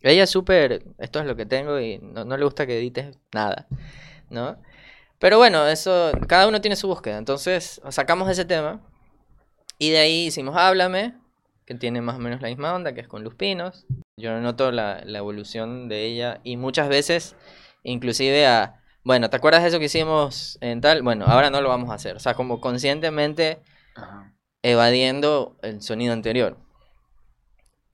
Ella 0.00 0.22
es 0.22 0.30
súper, 0.30 0.84
esto 0.98 1.18
es 1.18 1.26
lo 1.26 1.34
que 1.34 1.44
tengo 1.44 1.80
y 1.80 1.98
no, 1.98 2.24
no 2.24 2.36
le 2.36 2.44
gusta 2.44 2.68
que 2.68 2.78
edites 2.78 3.18
nada, 3.34 3.66
¿no? 4.30 4.58
Pero 5.18 5.38
bueno, 5.38 5.66
eso, 5.66 6.12
cada 6.28 6.46
uno 6.46 6.60
tiene 6.60 6.76
su 6.76 6.86
búsqueda. 6.86 7.18
Entonces 7.18 7.80
sacamos 7.88 8.30
ese 8.30 8.44
tema 8.44 8.80
y 9.76 9.90
de 9.90 9.98
ahí 9.98 10.26
hicimos 10.26 10.56
Háblame, 10.56 11.14
que 11.64 11.74
tiene 11.74 12.00
más 12.00 12.14
o 12.14 12.20
menos 12.20 12.40
la 12.40 12.46
misma 12.46 12.74
onda, 12.74 12.92
que 12.94 13.00
es 13.00 13.08
con 13.08 13.24
Luz 13.24 13.34
Pinos. 13.34 13.86
Yo 14.16 14.38
noto 14.38 14.70
la, 14.70 15.02
la 15.04 15.18
evolución 15.18 15.88
de 15.88 16.04
ella 16.04 16.40
y 16.44 16.56
muchas 16.56 16.88
veces, 16.88 17.34
inclusive 17.82 18.46
a, 18.46 18.78
bueno, 19.04 19.30
¿te 19.30 19.36
acuerdas 19.36 19.62
de 19.62 19.68
eso 19.68 19.78
que 19.78 19.86
hicimos 19.86 20.58
en 20.60 20.80
tal? 20.80 21.02
Bueno, 21.02 21.24
ahora 21.26 21.50
no 21.50 21.60
lo 21.60 21.68
vamos 21.68 21.90
a 21.90 21.94
hacer. 21.94 22.16
O 22.16 22.20
sea, 22.20 22.34
como 22.34 22.60
conscientemente 22.60 23.60
Ajá. 23.94 24.34
evadiendo 24.62 25.56
el 25.62 25.80
sonido 25.82 26.12
anterior. 26.12 26.58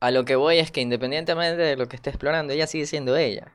A 0.00 0.10
lo 0.10 0.24
que 0.24 0.36
voy 0.36 0.58
es 0.58 0.70
que 0.70 0.80
independientemente 0.80 1.62
de 1.62 1.76
lo 1.76 1.86
que 1.88 1.96
esté 1.96 2.10
explorando, 2.10 2.52
ella 2.52 2.66
sigue 2.66 2.86
siendo 2.86 3.16
ella. 3.16 3.52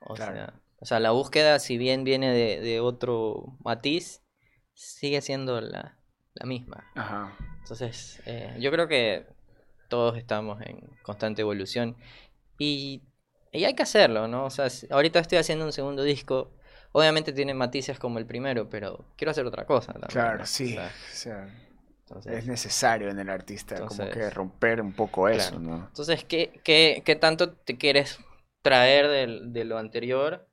O, 0.00 0.14
Claro. 0.14 0.34
sea, 0.34 0.54
o 0.80 0.86
sea, 0.86 1.00
la 1.00 1.10
búsqueda, 1.10 1.58
si 1.58 1.76
bien 1.78 2.04
viene 2.04 2.32
de, 2.32 2.60
de 2.60 2.80
otro 2.80 3.56
matiz, 3.64 4.22
sigue 4.74 5.20
siendo 5.20 5.60
la, 5.60 5.96
la 6.34 6.46
misma. 6.46 6.84
Ajá. 6.94 7.36
Entonces, 7.62 8.22
eh, 8.26 8.56
yo 8.60 8.70
creo 8.70 8.86
que 8.88 9.26
todos 9.88 10.16
estamos 10.16 10.60
en 10.62 10.80
constante 11.02 11.42
evolución 11.42 11.96
y, 12.58 13.02
y 13.52 13.64
hay 13.64 13.74
que 13.74 13.82
hacerlo, 13.82 14.28
¿no? 14.28 14.44
O 14.46 14.50
sea, 14.50 14.68
ahorita 14.90 15.18
estoy 15.20 15.38
haciendo 15.38 15.64
un 15.64 15.72
segundo 15.72 16.02
disco. 16.02 16.50
Obviamente 16.92 17.32
tiene 17.32 17.52
matices 17.54 17.98
como 17.98 18.18
el 18.18 18.26
primero, 18.26 18.68
pero 18.68 19.04
quiero 19.16 19.30
hacer 19.30 19.44
otra 19.46 19.66
cosa 19.66 19.92
también. 19.92 20.08
Claro, 20.10 20.38
¿no? 20.38 20.46
sí. 20.46 20.72
O 20.72 20.80
sea, 20.80 20.86
o 20.88 21.14
sea, 21.14 21.48
entonces- 22.06 22.32
es 22.38 22.46
necesario 22.46 23.10
en 23.10 23.18
el 23.18 23.28
artista 23.28 23.76
como 23.86 24.08
que 24.08 24.30
romper 24.30 24.80
un 24.80 24.92
poco 24.94 25.28
eso, 25.28 25.50
Claro. 25.50 25.60
¿no? 25.64 25.86
Entonces, 25.88 26.24
¿qué, 26.24 26.60
qué, 26.64 27.02
qué 27.04 27.16
tanto 27.16 27.52
te 27.52 27.76
quieres 27.76 28.18
traer 28.62 29.08
del- 29.08 29.52
de 29.52 29.64
lo 29.64 29.76
anterior 29.78 30.48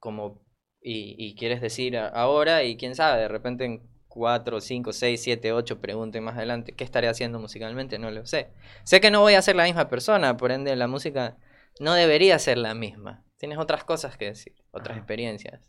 como 0.00 0.42
y, 0.80 1.14
y 1.18 1.34
quieres 1.36 1.60
decir 1.60 1.96
ahora? 1.96 2.64
Y 2.64 2.76
quién 2.76 2.94
sabe, 2.94 3.20
de 3.22 3.28
repente 3.28 3.64
en 3.64 3.82
4, 4.08 4.60
5, 4.60 4.92
6, 4.92 5.22
7, 5.22 5.52
8 5.52 5.80
pregunten 5.80 6.22
más 6.24 6.36
adelante, 6.36 6.72
¿qué 6.72 6.84
estaré 6.84 7.08
haciendo 7.08 7.38
musicalmente? 7.40 7.98
No 7.98 8.10
lo 8.10 8.26
sé. 8.26 8.48
Sé 8.84 9.00
que 9.00 9.10
no 9.10 9.20
voy 9.20 9.34
a 9.34 9.42
ser 9.42 9.56
la 9.56 9.64
misma 9.64 9.88
persona, 9.88 10.36
por 10.36 10.52
ende 10.52 10.74
la 10.76 10.86
música 10.86 11.36
no 11.80 11.94
debería 11.94 12.38
ser 12.38 12.58
la 12.58 12.74
misma. 12.74 13.24
Tienes 13.36 13.58
otras 13.58 13.84
cosas 13.84 14.16
que 14.16 14.26
decir, 14.26 14.54
otras 14.70 14.92
Ajá. 14.92 14.98
experiencias. 14.98 15.60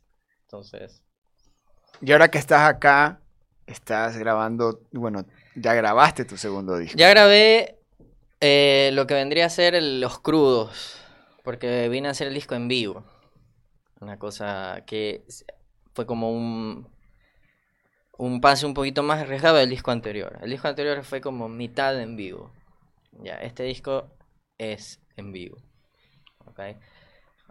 Entonces, 0.44 1.02
Y 2.02 2.12
ahora 2.12 2.30
que 2.30 2.38
estás 2.38 2.70
acá, 2.70 3.20
estás 3.66 4.18
grabando, 4.18 4.82
bueno, 4.92 5.26
ya 5.56 5.74
grabaste 5.74 6.26
tu 6.26 6.38
segundo 6.38 6.78
disco. 6.78 6.98
Ya 6.98 7.10
grabé 7.10 7.78
eh, 8.42 8.92
lo 8.94 9.08
que 9.08 9.14
vendría 9.14 9.46
a 9.46 9.50
ser 9.50 9.76
el- 9.76 10.02
los 10.02 10.20
crudos, 10.20 10.98
porque 11.44 11.90
vine 11.90 12.08
a 12.08 12.12
hacer 12.12 12.28
el 12.28 12.34
disco 12.34 12.56
en 12.56 12.68
vivo. 12.68 13.04
Una 14.02 14.20
cosa 14.20 14.84
que 14.86 15.24
fue 15.94 16.06
como 16.06 16.32
un, 16.32 16.88
un 18.18 18.42
pase 18.42 18.66
un 18.66 18.74
poquito 18.74 19.04
más 19.04 19.22
arriesgado 19.22 19.58
del 19.58 19.70
disco 19.70 19.92
anterior. 19.92 20.38
El 20.42 20.50
disco 20.50 20.68
anterior 20.68 21.04
fue 21.04 21.22
como 21.22 21.50
mitad 21.50 22.00
en 22.00 22.16
vivo. 22.16 22.52
Ya, 23.24 23.36
este 23.36 23.64
disco 23.64 24.08
es 24.58 25.00
en 25.18 25.32
vivo. 25.32 25.58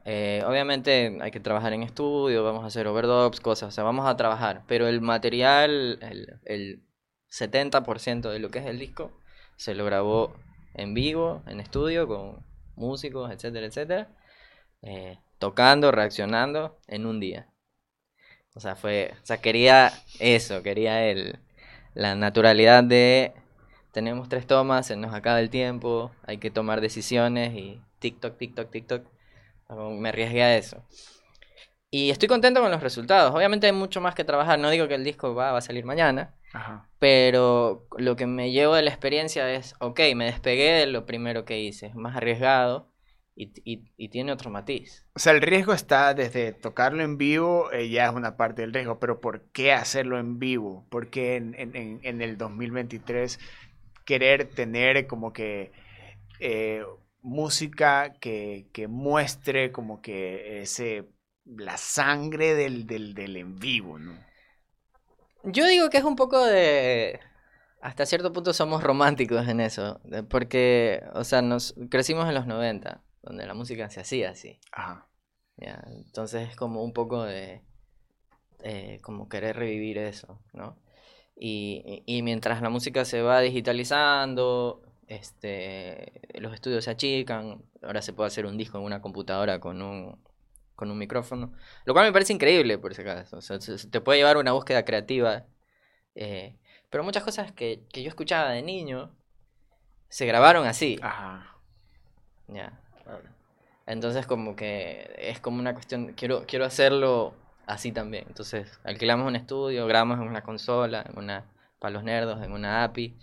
Eh, 0.04 0.42
obviamente 0.46 1.18
hay 1.20 1.30
que 1.30 1.40
trabajar 1.40 1.72
en 1.72 1.82
estudio, 1.82 2.44
vamos 2.44 2.64
a 2.64 2.66
hacer 2.66 2.86
overdubs, 2.86 3.40
cosas, 3.40 3.68
o 3.68 3.72
sea, 3.72 3.84
vamos 3.84 4.06
a 4.06 4.16
trabajar, 4.16 4.62
pero 4.66 4.86
el 4.86 5.00
material, 5.00 5.98
el, 6.02 6.40
el 6.44 6.82
70% 7.30 8.30
de 8.30 8.38
lo 8.38 8.50
que 8.50 8.58
es 8.58 8.66
el 8.66 8.78
disco, 8.78 9.12
se 9.56 9.74
lo 9.74 9.84
grabó 9.84 10.34
en 10.74 10.94
vivo, 10.94 11.42
en 11.46 11.60
estudio, 11.60 12.06
con 12.06 12.44
músicos, 12.76 13.30
etcétera, 13.30 13.66
etcétera, 13.66 14.08
eh, 14.82 15.18
tocando, 15.38 15.90
reaccionando 15.92 16.78
en 16.86 17.06
un 17.06 17.20
día. 17.20 17.48
O 18.54 18.60
sea, 18.60 18.76
fue, 18.76 19.12
o 19.22 19.26
sea, 19.26 19.38
quería 19.38 19.92
eso, 20.20 20.62
quería 20.62 21.06
el, 21.06 21.38
la 21.94 22.14
naturalidad 22.14 22.84
de 22.84 23.34
tenemos 23.94 24.28
tres 24.28 24.46
tomas, 24.46 24.86
se 24.86 24.96
nos 24.96 25.14
acaba 25.14 25.40
el 25.40 25.48
tiempo, 25.48 26.10
hay 26.26 26.36
que 26.36 26.50
tomar 26.50 26.82
decisiones 26.82 27.54
y 27.54 27.80
TikTok, 28.00 28.36
TikTok, 28.36 28.70
TikTok. 28.70 29.06
Me 29.98 30.10
arriesgué 30.10 30.42
a 30.42 30.56
eso. 30.58 30.84
Y 31.90 32.10
estoy 32.10 32.28
contento 32.28 32.60
con 32.60 32.70
los 32.70 32.82
resultados. 32.82 33.32
Obviamente 33.34 33.66
hay 33.68 33.72
mucho 33.72 34.00
más 34.00 34.14
que 34.14 34.24
trabajar. 34.24 34.58
No 34.58 34.68
digo 34.70 34.88
que 34.88 34.96
el 34.96 35.04
disco 35.04 35.34
va, 35.34 35.52
va 35.52 35.58
a 35.58 35.62
salir 35.62 35.84
mañana. 35.84 36.34
Ajá. 36.52 36.88
Pero 36.98 37.86
lo 37.96 38.16
que 38.16 38.26
me 38.26 38.50
llevo 38.50 38.74
de 38.74 38.82
la 38.82 38.90
experiencia 38.90 39.50
es, 39.54 39.74
ok, 39.80 40.00
me 40.16 40.26
despegué 40.26 40.72
de 40.72 40.86
lo 40.86 41.06
primero 41.06 41.44
que 41.44 41.60
hice. 41.60 41.86
Es 41.86 41.94
más 41.94 42.16
arriesgado 42.16 42.90
y, 43.36 43.52
y- 43.64 43.92
y 43.96 44.08
tiene 44.08 44.32
otro 44.32 44.50
matiz. 44.50 45.06
O 45.14 45.18
sea, 45.20 45.32
el 45.32 45.40
riesgo 45.40 45.72
está 45.72 46.14
desde 46.14 46.52
tocarlo 46.52 47.02
en 47.02 47.16
vivo, 47.16 47.70
eh, 47.72 47.88
ya 47.88 48.06
es 48.06 48.12
una 48.12 48.36
parte 48.36 48.62
del 48.62 48.72
riesgo, 48.72 48.98
pero 48.98 49.20
¿por 49.20 49.50
qué 49.52 49.72
hacerlo 49.72 50.18
en 50.18 50.38
vivo? 50.38 50.86
¿Por 50.90 51.10
qué 51.10 51.36
en, 51.36 51.54
en- 51.58 51.76
en- 51.76 52.00
en 52.02 52.22
el 52.22 52.36
2023 52.38 53.38
querer 54.04 54.48
tener 54.50 55.06
como 55.06 55.32
que 55.32 55.72
eh, 56.40 56.84
música 57.22 58.12
que, 58.20 58.68
que 58.72 58.88
muestre 58.88 59.72
como 59.72 60.02
que 60.02 60.60
ese 60.60 61.08
la 61.44 61.76
sangre 61.76 62.54
del, 62.54 62.86
del, 62.86 63.14
del 63.14 63.36
en 63.36 63.56
vivo, 63.56 63.98
¿no? 63.98 64.16
Yo 65.44 65.66
digo 65.66 65.90
que 65.90 65.98
es 65.98 66.04
un 66.04 66.16
poco 66.16 66.44
de... 66.44 67.20
Hasta 67.82 68.06
cierto 68.06 68.32
punto 68.32 68.54
somos 68.54 68.82
románticos 68.82 69.46
en 69.46 69.60
eso. 69.60 70.00
Porque, 70.30 71.02
o 71.12 71.22
sea, 71.22 71.42
nos 71.42 71.74
crecimos 71.90 72.26
en 72.26 72.34
los 72.34 72.46
90, 72.46 73.02
donde 73.22 73.46
la 73.46 73.52
música 73.52 73.90
se 73.90 74.00
hacía 74.00 74.30
así. 74.30 74.58
Ajá. 74.72 75.06
Ya, 75.56 75.84
entonces 75.86 76.48
es 76.48 76.56
como 76.56 76.82
un 76.82 76.94
poco 76.94 77.22
de 77.22 77.62
eh, 78.62 79.00
como 79.02 79.28
querer 79.28 79.56
revivir 79.56 79.98
eso, 79.98 80.42
¿no? 80.52 80.76
Y, 81.36 82.02
y- 82.06 82.22
mientras 82.22 82.62
la 82.62 82.70
música 82.70 83.04
se 83.04 83.22
va 83.22 83.40
digitalizando, 83.40 84.82
este, 85.08 86.20
los 86.40 86.54
estudios 86.54 86.84
se 86.84 86.90
achican, 86.92 87.62
ahora 87.82 88.02
se 88.02 88.12
puede 88.12 88.28
hacer 88.28 88.46
un 88.46 88.56
disco 88.56 88.78
en 88.78 88.84
una 88.84 89.00
computadora 89.02 89.58
con 89.60 89.82
un, 89.82 90.18
con 90.76 90.90
un 90.90 90.98
micrófono, 90.98 91.52
lo 91.84 91.92
cual 91.92 92.06
me 92.06 92.12
parece 92.12 92.32
increíble 92.32 92.78
por 92.78 92.92
ese 92.92 93.04
caso, 93.04 93.38
o 93.38 93.40
sea, 93.42 93.60
se- 93.60 93.78
se 93.78 93.88
te 93.88 94.00
puede 94.00 94.18
llevar 94.18 94.36
una 94.38 94.52
búsqueda 94.52 94.84
creativa 94.84 95.44
Eh, 96.16 96.56
pero 96.90 97.04
muchas 97.04 97.24
cosas 97.24 97.52
que, 97.52 97.84
que 97.92 98.02
yo 98.02 98.08
escuchaba 98.08 98.50
de 98.50 98.62
niño 98.62 99.10
se 100.08 100.26
grabaron 100.26 100.66
así. 100.66 100.98
Ajá. 101.02 101.56
Ya. 102.48 102.80
Entonces 103.86 104.26
como 104.26 104.56
que 104.56 105.14
es 105.18 105.40
como 105.40 105.58
una 105.58 105.74
cuestión, 105.74 106.12
quiero, 106.14 106.44
quiero 106.46 106.64
hacerlo 106.64 107.34
así 107.66 107.92
también. 107.92 108.24
Entonces 108.28 108.78
alquilamos 108.84 109.26
un 109.26 109.36
estudio, 109.36 109.86
grabamos 109.86 110.18
en 110.20 110.28
una 110.28 110.42
consola, 110.42 111.04
en 111.08 111.18
una, 111.18 111.44
para 111.78 111.92
los 111.92 112.04
nerdos, 112.04 112.42
en 112.42 112.52
una 112.52 112.84
API. 112.84 113.14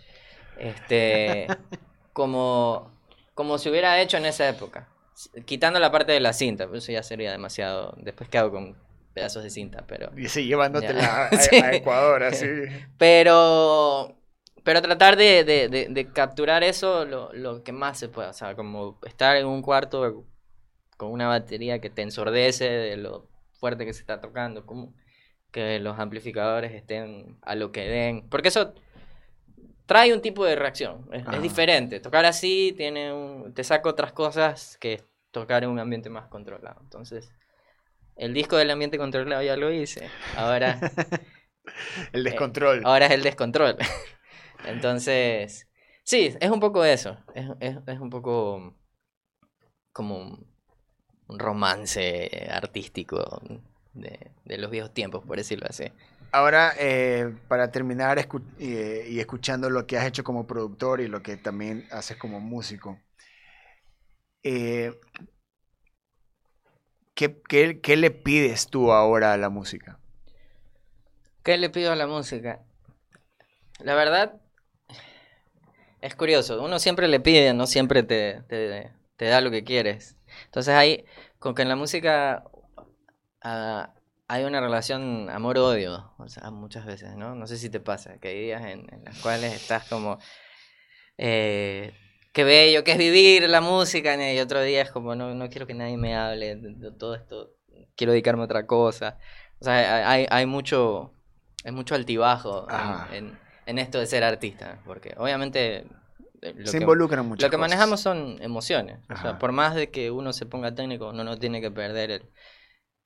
Este, 0.57 1.47
como, 2.13 2.91
como 3.33 3.57
se 3.57 3.69
hubiera 3.69 3.99
hecho 4.01 4.17
en 4.17 4.25
esa 4.25 4.47
época. 4.49 4.87
Quitando 5.45 5.79
la 5.79 5.91
parte 5.91 6.11
de 6.11 6.19
la 6.19 6.33
cinta, 6.33 6.65
pero 6.65 6.77
eso 6.79 6.91
ya 6.91 7.03
sería 7.03 7.31
demasiado. 7.31 7.93
Después 7.97 8.29
qué 8.29 8.37
hago 8.39 8.51
con 8.51 8.75
pedazos 9.13 9.43
de 9.43 9.49
cinta, 9.49 9.83
pero... 9.87 10.09
Y 10.17 10.27
sí, 10.29 10.45
llevándotela 10.45 11.03
a, 11.03 11.27
a- 11.27 11.37
Sí. 11.37 11.55
a 11.57 11.73
Ecuador, 11.73 12.23
así. 12.23 12.47
Pero, 12.97 14.15
pero 14.63 14.81
tratar 14.81 15.17
de, 15.17 15.43
de- 15.43 15.67
de- 15.69 15.87
de 15.89 16.07
capturar 16.11 16.63
eso 16.63 17.03
lo, 17.05 17.33
lo 17.33 17.63
que 17.63 17.71
más 17.71 17.97
se 17.99 18.07
pueda. 18.09 18.29
O 18.29 18.33
sea, 18.33 18.55
como 18.55 18.99
estar 19.05 19.35
en 19.37 19.47
un 19.47 19.61
cuarto 19.61 20.23
con 20.97 21.11
una 21.11 21.27
batería 21.27 21.79
que 21.81 21.89
te 21.89 22.03
ensordece 22.03 22.69
de 22.69 22.95
lo 22.97 23.27
fuerte 23.61 23.85
que 23.85 23.93
se 23.93 24.01
está 24.01 24.19
tocando, 24.19 24.65
como 24.65 24.93
que 25.51 25.79
los 25.79 25.97
amplificadores 25.99 26.73
estén 26.73 27.37
a 27.43 27.55
lo 27.55 27.71
que 27.71 27.87
den. 27.87 28.27
Porque 28.29 28.49
eso 28.49 28.73
trae 29.85 30.13
un 30.13 30.21
tipo 30.21 30.43
de 30.45 30.55
reacción. 30.55 31.07
Es, 31.13 31.23
es 31.31 31.41
diferente. 31.41 31.99
Tocar 31.99 32.25
así 32.25 32.73
tiene 32.75 33.13
un, 33.13 33.53
te 33.53 33.63
saca 33.63 33.89
otras 33.89 34.11
cosas 34.13 34.77
que 34.79 35.03
tocar 35.31 35.63
en 35.63 35.69
un 35.69 35.79
ambiente 35.79 36.09
más 36.09 36.27
controlado. 36.27 36.81
Entonces, 36.81 37.31
el 38.15 38.33
disco 38.33 38.57
del 38.57 38.71
ambiente 38.71 38.97
controlado 38.97 39.41
ya 39.43 39.55
lo 39.55 39.71
hice. 39.71 40.09
Ahora... 40.35 40.79
El 42.11 42.23
descontrol. 42.23 42.81
Ahora 42.83 43.05
es 43.05 43.11
el 43.11 43.21
descontrol. 43.21 43.77
Entonces, 44.65 45.69
sí, 46.03 46.35
es 46.39 46.49
un 46.49 46.59
poco 46.59 46.83
eso. 46.83 47.17
Es, 47.35 47.45
es- 47.59 47.77
es 47.85 47.99
un 47.99 48.09
poco 48.09 48.75
como 49.93 50.39
un 51.31 51.39
romance 51.39 52.47
artístico 52.51 53.41
de, 53.93 54.31
de 54.45 54.57
los 54.57 54.69
viejos 54.69 54.93
tiempos, 54.93 55.23
por 55.25 55.37
decirlo 55.37 55.65
así. 55.69 55.85
Ahora, 56.31 56.73
eh, 56.79 57.33
para 57.47 57.71
terminar 57.71 58.17
escu- 58.17 58.43
eh, 58.59 59.05
y 59.09 59.19
escuchando 59.19 59.69
lo 59.69 59.85
que 59.85 59.97
has 59.97 60.05
hecho 60.05 60.23
como 60.23 60.47
productor 60.47 61.01
y 61.01 61.07
lo 61.07 61.21
que 61.21 61.37
también 61.37 61.87
haces 61.91 62.17
como 62.17 62.39
músico, 62.39 62.97
eh, 64.43 64.91
¿qué, 67.13 67.41
qué- 67.47 67.79
qué 67.81 67.95
le 67.95 68.11
pides 68.11 68.67
tú 68.67 68.91
ahora 68.91 69.33
a 69.33 69.37
la 69.37 69.49
música? 69.49 69.97
¿Qué 71.43 71.57
le 71.57 71.69
pido 71.69 71.91
a 71.91 71.95
la 71.95 72.07
música? 72.07 72.61
La 73.79 73.95
verdad, 73.95 74.39
es 76.01 76.15
curioso. 76.15 76.61
Uno 76.63 76.79
siempre 76.79 77.07
le 77.07 77.19
pide, 77.19 77.53
no 77.53 77.67
siempre 77.67 78.03
te, 78.03 78.41
te- 78.47 78.91
te 79.17 79.25
da 79.25 79.41
lo 79.41 79.51
que 79.51 79.63
quieres. 79.63 80.15
Entonces 80.51 80.73
hay, 80.75 81.05
con 81.39 81.55
que 81.55 81.61
en 81.61 81.69
la 81.69 81.77
música 81.77 82.43
ah, 83.41 83.93
hay 84.27 84.43
una 84.43 84.59
relación 84.59 85.29
amor-odio, 85.29 86.11
o 86.17 86.27
sea, 86.27 86.51
muchas 86.51 86.85
veces, 86.85 87.15
¿no? 87.15 87.35
No 87.35 87.47
sé 87.47 87.55
si 87.57 87.69
te 87.69 87.79
pasa, 87.79 88.17
que 88.19 88.27
hay 88.27 88.41
días 88.41 88.61
en, 88.65 88.85
en 88.93 89.05
los 89.05 89.17
cuales 89.19 89.53
estás 89.53 89.87
como, 89.87 90.19
eh, 91.17 91.93
qué 92.33 92.43
bello 92.43 92.83
que 92.83 92.91
es 92.91 92.97
vivir 92.97 93.47
la 93.47 93.61
música, 93.61 94.15
y 94.33 94.39
otro 94.41 94.61
día 94.61 94.81
es 94.81 94.91
como, 94.91 95.15
no, 95.15 95.33
no 95.33 95.49
quiero 95.49 95.65
que 95.67 95.73
nadie 95.73 95.95
me 95.95 96.17
hable 96.17 96.57
de, 96.57 96.91
todo 96.91 97.15
esto, 97.15 97.51
quiero 97.95 98.11
dedicarme 98.11 98.41
a 98.41 98.45
otra 98.45 98.67
cosa. 98.67 99.17
O 99.61 99.63
sea, 99.63 100.09
hay, 100.09 100.25
hay 100.29 100.45
mucho, 100.45 101.13
hay 101.63 101.71
mucho 101.71 101.95
altibajo 101.95 102.67
en- 103.09 103.15
en, 103.15 103.39
en 103.67 103.79
esto 103.79 103.99
de 103.99 104.05
ser 104.05 104.25
artista, 104.25 104.81
porque 104.85 105.13
obviamente 105.17 105.85
lo 106.41 106.65
Se 106.67 106.77
que- 106.77 106.83
involucran 106.83 107.25
muchas 107.27 107.43
lo 107.43 107.49
que 107.51 107.57
cosas. 107.57 107.69
manejamos 107.69 108.01
son 108.01 108.37
emociones. 108.41 108.99
O 109.03 109.15
sea, 109.15 109.29
Ajá. 109.31 109.39
por 109.39 109.51
más 109.51 109.75
de 109.75 109.89
que 109.91 110.09
uno 110.11 110.33
se 110.33 110.45
ponga 110.45 110.73
técnico, 110.73 111.09
uno 111.09 111.23
no 111.23 111.37
tiene 111.37 111.61
que 111.61 111.69
perder 111.71 112.11
el, 112.11 112.29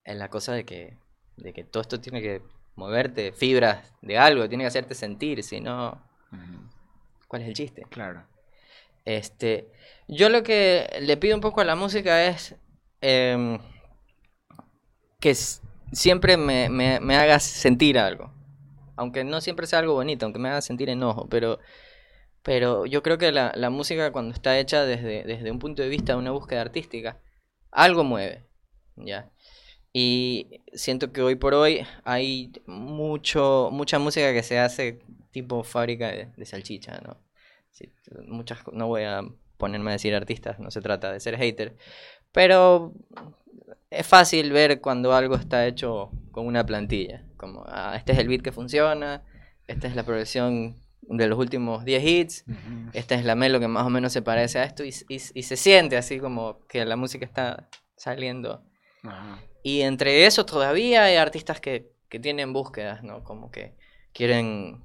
en 0.05 0.19
la 0.19 0.29
cosa 0.29 0.53
de 0.53 0.63
que, 0.65 0.97
de 1.37 1.51
que 1.53 1.63
todo 1.63 1.81
esto 1.81 1.99
tiene 1.99 2.21
que 2.21 2.41
moverte, 2.75 3.31
fibras 3.33 3.93
de 4.01 4.17
algo, 4.17 4.47
tiene 4.47 4.63
que 4.63 4.67
hacerte 4.69 4.95
sentir, 4.95 5.43
si 5.43 5.59
no, 5.61 6.01
¿cuál 7.27 7.41
es 7.41 7.47
el 7.49 7.53
chiste? 7.53 7.85
Claro. 7.89 8.25
Este, 9.05 9.71
yo 10.07 10.29
lo 10.29 10.41
que 10.43 10.87
le 11.01 11.15
pido 11.17 11.35
un 11.35 11.41
poco 11.41 11.61
a 11.61 11.65
la 11.65 11.75
música 11.75 12.25
es 12.25 12.55
em, 13.01 13.59
que 15.19 15.35
siempre 15.91 16.37
me, 16.37 16.69
me, 16.69 16.99
me 16.99 17.15
haga 17.17 17.39
sentir 17.39 17.97
algo. 17.99 18.31
Aunque 18.95 19.23
no 19.23 19.41
siempre 19.41 19.67
sea 19.67 19.79
algo 19.79 19.93
bonito, 19.93 20.25
aunque 20.25 20.39
me 20.39 20.49
haga 20.49 20.61
sentir 20.61 20.89
enojo, 20.89 21.27
pero, 21.29 21.59
pero 22.45 22.85
yo 22.85 23.01
creo 23.01 23.17
que 23.17 23.31
la, 23.31 23.69
música 23.71 24.11
cuando 24.11 24.31
está 24.35 24.59
hecha 24.59 24.85
desde, 24.85 25.23
desde 25.23 25.49
un 25.49 25.57
punto 25.57 25.81
de 25.81 25.89
vista 25.89 26.13
de 26.13 26.19
una 26.19 26.29
búsqueda 26.29 26.61
artística, 26.61 27.17
algo 27.71 28.03
mueve, 28.03 28.45
¿ya? 28.95 29.31
Y 29.91 30.61
siento 30.71 31.11
que 31.11 31.23
hoy 31.23 31.35
por 31.37 31.55
hoy 31.55 31.87
hay 32.03 32.51
mucho, 32.67 33.69
mucha 33.71 33.97
música 33.97 34.31
que 34.31 34.43
se 34.43 34.59
hace 34.59 34.99
tipo 35.31 35.63
fábrica 35.63 36.11
de, 36.11 36.45
salchicha, 36.45 37.01
¿no? 37.01 37.17
Muchas, 38.27 38.59
no 38.71 38.89
voy 38.89 39.05
a 39.05 39.23
ponerme 39.57 39.89
a 39.89 39.93
decir 39.93 40.13
artistas, 40.13 40.59
no 40.59 40.69
se 40.69 40.81
trata 40.81 41.11
de 41.11 41.19
ser 41.21 41.37
hater, 41.37 41.75
pero 42.31 42.93
es 43.89 44.05
fácil 44.05 44.51
ver 44.51 44.81
cuando 44.81 45.15
algo 45.15 45.33
está 45.33 45.65
hecho 45.65 46.11
con 46.31 46.45
una 46.45 46.63
plantilla, 46.63 47.23
como 47.37 47.63
ah, 47.65 47.95
este 47.97 48.11
es 48.11 48.19
el 48.19 48.27
beat 48.27 48.43
que 48.43 48.51
funciona, 48.51 49.23
esta 49.65 49.87
es 49.87 49.95
la 49.95 50.03
progresión 50.03 50.84
de 51.07 51.27
los 51.27 51.37
últimos 51.39 51.85
10 51.85 52.03
hits, 52.03 52.45
Ujú. 52.47 52.89
esta 52.93 53.15
es 53.15 53.23
la 53.25 53.35
melo 53.35 53.59
que 53.59 53.67
más 53.67 53.85
o 53.85 53.89
menos 53.89 54.11
se 54.13 54.21
parece 54.21 54.59
a 54.59 54.63
esto 54.63 54.83
y, 54.83 54.89
y- 55.09 55.21
y 55.33 55.43
se 55.43 55.55
siente 55.57 55.97
así 55.97 56.19
como 56.19 56.65
que 56.67 56.83
la 56.85 56.95
música 56.95 57.25
está 57.25 57.69
saliendo. 57.95 58.63
Y 59.63 59.81
entre 59.81 60.25
eso 60.25 60.45
todavía 60.45 61.03
hay 61.03 61.15
artistas 61.15 61.59
que, 61.61 61.91
que 62.09 62.19
tienen 62.19 62.53
búsquedas, 62.53 63.03
¿no? 63.03 63.23
Como 63.23 63.51
que 63.51 63.75
quieren 64.13 64.83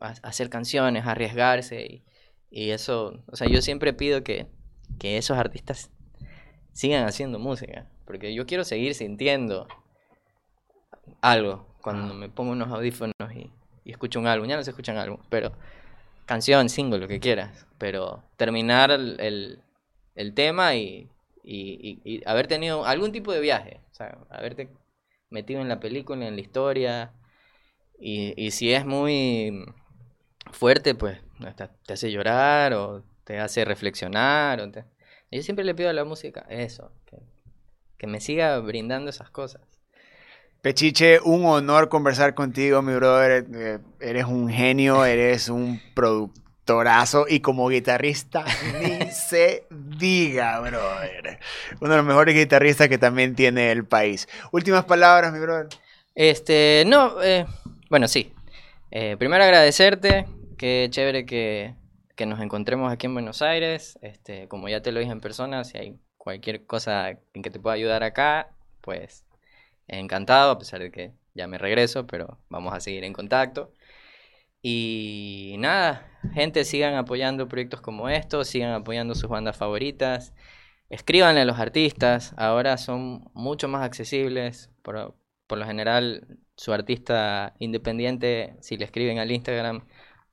ha- 0.00 0.14
hacer 0.22 0.48
canciones, 0.50 1.06
arriesgarse 1.06 1.82
y, 1.86 2.04
y 2.50 2.70
eso, 2.70 3.22
o 3.26 3.36
sea, 3.36 3.48
yo 3.48 3.60
siempre 3.62 3.92
pido 3.92 4.22
que, 4.22 4.46
que 4.98 5.16
esos 5.18 5.36
artistas 5.38 5.90
sigan 6.72 7.06
haciendo 7.06 7.38
música, 7.38 7.86
porque 8.04 8.34
yo 8.34 8.46
quiero 8.46 8.64
seguir 8.64 8.94
sintiendo 8.94 9.66
algo 11.20 11.66
cuando 11.82 12.14
me 12.14 12.28
pongo 12.28 12.52
unos 12.52 12.68
audífonos 12.70 13.12
y, 13.34 13.50
y 13.84 13.92
escucho 13.92 14.18
un 14.20 14.26
álbum, 14.26 14.48
ya 14.48 14.56
no 14.56 14.64
se 14.64 14.70
escuchan 14.70 14.96
álbum, 14.98 15.18
pero 15.28 15.52
canción, 16.26 16.68
single, 16.68 16.98
lo 17.00 17.08
que 17.08 17.20
quieras, 17.20 17.66
pero 17.78 18.22
terminar 18.36 18.90
el, 18.90 19.20
el- 19.20 20.34
tema 20.34 20.74
y, 20.76 21.08
y- 21.44 22.22
haber 22.26 22.46
tenido 22.46 22.86
algún 22.86 23.12
tipo 23.12 23.32
de 23.32 23.40
viaje, 23.40 23.80
o 23.92 23.94
sea, 23.94 24.18
haberte 24.30 24.68
metido 25.30 25.60
en 25.60 25.68
la 25.68 25.80
película, 25.80 26.26
en 26.26 26.36
la 26.36 26.40
historia, 26.40 27.12
y, 27.98 28.34
y 28.42 28.50
si 28.52 28.72
es 28.72 28.84
muy 28.86 29.64
fuerte, 30.52 30.94
pues 30.94 31.18
te 31.86 31.92
hace 31.92 32.10
llorar 32.12 32.74
o 32.74 33.02
te 33.24 33.38
hace 33.38 33.64
reflexionar. 33.64 34.60
O 34.60 34.70
te... 34.70 34.84
Yo 35.30 35.42
siempre 35.42 35.64
le 35.64 35.74
pido 35.74 35.90
a 35.90 35.92
la 35.92 36.04
música 36.04 36.46
eso, 36.48 36.92
que 37.98 38.06
me 38.06 38.20
siga 38.20 38.58
brindando 38.60 39.10
esas 39.10 39.30
cosas. 39.30 39.62
Pechiche, 40.64 41.20
un 41.22 41.44
honor 41.44 41.90
conversar 41.90 42.32
contigo, 42.32 42.80
mi 42.80 42.94
brother. 42.94 43.44
Eh, 43.54 43.78
Eres 44.00 44.24
un 44.24 44.48
genio, 44.48 45.04
eres 45.04 45.50
un 45.50 45.78
productorazo 45.94 47.26
y 47.28 47.40
como 47.40 47.68
guitarrista 47.68 48.46
ni 48.80 49.10
se 49.10 49.66
diga, 49.70 50.60
brother. 50.60 51.38
Uno 51.82 51.90
de 51.90 51.96
los 51.98 52.06
mejores 52.06 52.34
guitarristas 52.34 52.88
que 52.88 52.96
también 52.96 53.34
tiene 53.34 53.72
el 53.72 53.84
país. 53.84 54.26
Últimas 54.52 54.86
palabras, 54.86 55.34
mi 55.34 55.38
brother. 55.38 55.66
Este, 56.14 56.84
no, 56.86 57.22
eh, 57.22 57.44
bueno, 57.90 58.08
sí. 58.08 58.32
Eh, 58.90 59.16
primero 59.18 59.44
agradecerte, 59.44 60.24
qué 60.56 60.88
chévere 60.88 61.26
que, 61.26 61.74
que 62.16 62.24
nos 62.24 62.40
encontremos 62.40 62.90
aquí 62.90 63.04
en 63.04 63.12
Buenos 63.12 63.42
Aires. 63.42 63.98
Este, 64.00 64.48
como 64.48 64.70
ya 64.70 64.80
te 64.80 64.92
lo 64.92 65.00
dije 65.00 65.12
en 65.12 65.20
persona, 65.20 65.62
si 65.64 65.76
hay 65.76 65.98
cualquier 66.16 66.64
cosa 66.64 67.10
en 67.34 67.42
que 67.42 67.50
te 67.50 67.60
pueda 67.60 67.74
ayudar 67.74 68.02
acá, 68.02 68.48
pues 68.80 69.26
encantado, 69.88 70.52
a 70.52 70.58
pesar 70.58 70.80
de 70.80 70.90
que 70.90 71.12
ya 71.34 71.46
me 71.46 71.58
regreso, 71.58 72.06
pero 72.06 72.38
vamos 72.48 72.74
a 72.74 72.80
seguir 72.80 73.04
en 73.04 73.12
contacto. 73.12 73.72
Y 74.62 75.56
nada, 75.58 76.08
gente, 76.32 76.64
sigan 76.64 76.94
apoyando 76.94 77.48
proyectos 77.48 77.80
como 77.82 78.08
estos, 78.08 78.48
sigan 78.48 78.72
apoyando 78.72 79.14
sus 79.14 79.28
bandas 79.28 79.56
favoritas. 79.56 80.32
Escríbanle 80.88 81.42
a 81.42 81.44
los 81.44 81.58
artistas, 81.58 82.34
ahora 82.38 82.78
son 82.78 83.30
mucho 83.34 83.68
más 83.68 83.84
accesibles. 83.84 84.70
Por, 84.82 85.16
por 85.46 85.58
lo 85.58 85.66
general, 85.66 86.38
su 86.56 86.72
artista 86.72 87.54
independiente, 87.58 88.56
si 88.60 88.76
le 88.76 88.86
escriben 88.86 89.18
al 89.18 89.32
Instagram, 89.32 89.86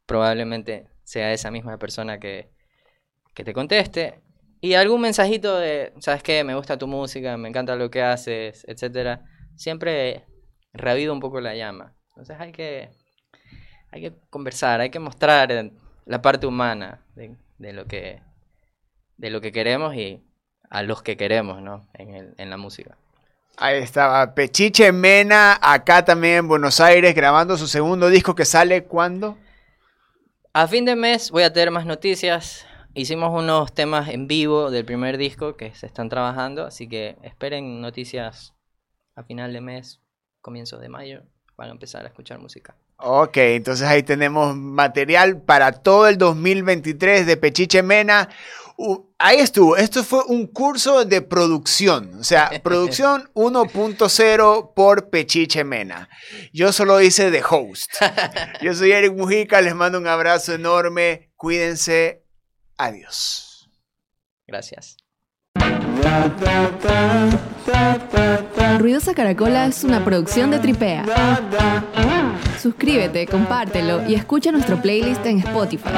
probablemente 0.05 0.87
sea 1.03 1.33
esa 1.33 1.51
misma 1.51 1.77
persona 1.77 2.19
que, 2.19 2.51
que 3.33 3.43
te 3.43 3.53
conteste. 3.53 4.21
Y 4.61 4.75
algún 4.75 5.01
mensajito 5.01 5.57
de, 5.57 5.93
¿sabes 5.99 6.23
qué? 6.23 6.43
Me 6.43 6.55
gusta 6.55 6.77
tu 6.77 6.87
música, 6.87 7.35
me 7.37 7.49
encanta 7.49 7.75
lo 7.75 7.89
que 7.89 8.01
haces, 8.01 8.63
etcétera. 8.67 9.25
Siempre 9.55 10.25
reaviva 10.73 11.13
un 11.13 11.19
poco 11.19 11.41
la 11.41 11.55
llama. 11.55 11.93
Entonces 12.09 12.37
hay 12.39 12.51
que, 12.51 12.89
hay 13.91 14.01
que 14.01 14.13
conversar, 14.29 14.81
hay 14.81 14.89
que 14.89 14.99
mostrar 14.99 15.71
la 16.05 16.21
parte 16.21 16.47
humana 16.47 17.01
de, 17.15 17.35
de 17.57 17.73
lo 17.73 17.85
que 17.85 18.21
de 19.17 19.29
lo 19.29 19.39
que 19.39 19.51
queremos 19.51 19.93
y 19.95 20.23
a 20.69 20.81
los 20.81 21.03
que 21.03 21.15
queremos, 21.15 21.61
¿no? 21.61 21.87
En, 21.93 22.15
el- 22.15 22.33
en 22.37 22.49
la 22.49 22.57
música. 22.57 22.97
Ahí 23.57 23.77
estaba 23.77 24.33
Pechiche 24.33 24.91
Mena, 24.91 25.59
acá 25.61 26.03
también 26.03 26.35
en 26.37 26.47
Buenos 26.47 26.79
Aires, 26.79 27.13
grabando 27.13 27.55
su 27.57 27.67
segundo 27.67 28.09
disco 28.09 28.33
que 28.33 28.45
sale 28.45 28.85
cuando. 28.85 29.37
A 30.53 30.67
fin 30.67 30.85
de 30.85 30.95
mes 30.95 31.29
voy 31.29 31.43
a 31.43 31.53
tener 31.53 31.69
más 31.69 31.85
noticias. 31.85 32.65
Hicimos 32.93 33.31
unos 33.31 33.73
temas 33.73 34.09
en 34.09 34.27
vivo 34.27 34.71
del 34.71 34.85
primer 34.85 35.17
disco 35.17 35.55
que 35.55 35.73
se 35.75 35.85
están 35.85 36.09
trabajando, 36.09 36.65
así 36.65 36.87
que 36.89 37.17
esperen 37.21 37.79
noticias 37.81 38.53
a 39.15 39.23
final 39.23 39.53
de 39.53 39.61
mes, 39.61 40.01
comienzo 40.41 40.77
de 40.77 40.89
mayo, 40.89 41.23
van 41.57 41.69
a 41.69 41.71
empezar 41.71 42.03
a 42.05 42.07
escuchar 42.07 42.39
música. 42.39 42.75
Ok, 42.97 43.37
entonces 43.37 43.87
ahí 43.87 44.03
tenemos 44.03 44.55
material 44.55 45.41
para 45.41 45.71
todo 45.71 46.07
el 46.07 46.17
2023 46.17 47.25
de 47.25 47.37
Pechiche 47.37 47.81
Mena. 47.81 48.29
Uh, 48.77 49.05
ahí 49.17 49.37
estuvo, 49.37 49.75
esto 49.75 50.03
fue 50.03 50.23
un 50.25 50.47
curso 50.47 51.03
de 51.05 51.21
producción, 51.21 52.19
o 52.19 52.23
sea, 52.23 52.51
producción 52.63 53.29
1.0 53.33 54.73
por 54.75 55.09
Pechiche 55.09 55.63
Mena. 55.63 56.09
Yo 56.53 56.71
solo 56.71 57.01
hice 57.01 57.31
de 57.31 57.43
host. 57.47 57.91
Yo 58.61 58.73
soy 58.75 58.91
Eric 58.91 59.13
Mujica, 59.13 59.61
les 59.61 59.75
mando 59.75 59.97
un 59.97 60.07
abrazo 60.07 60.53
enorme, 60.53 61.31
cuídense, 61.35 62.23
adiós. 62.77 63.69
Gracias. 64.47 65.00
Ruidosa 68.79 69.13
Caracola 69.13 69.67
es 69.67 69.83
una 69.83 70.03
producción 70.03 70.51
de 70.51 70.59
Tripea. 70.59 71.05
Suscríbete, 72.59 73.27
compártelo 73.27 74.07
y 74.07 74.15
escucha 74.15 74.51
nuestro 74.51 74.81
playlist 74.81 75.25
en 75.25 75.39
Spotify. 75.39 75.89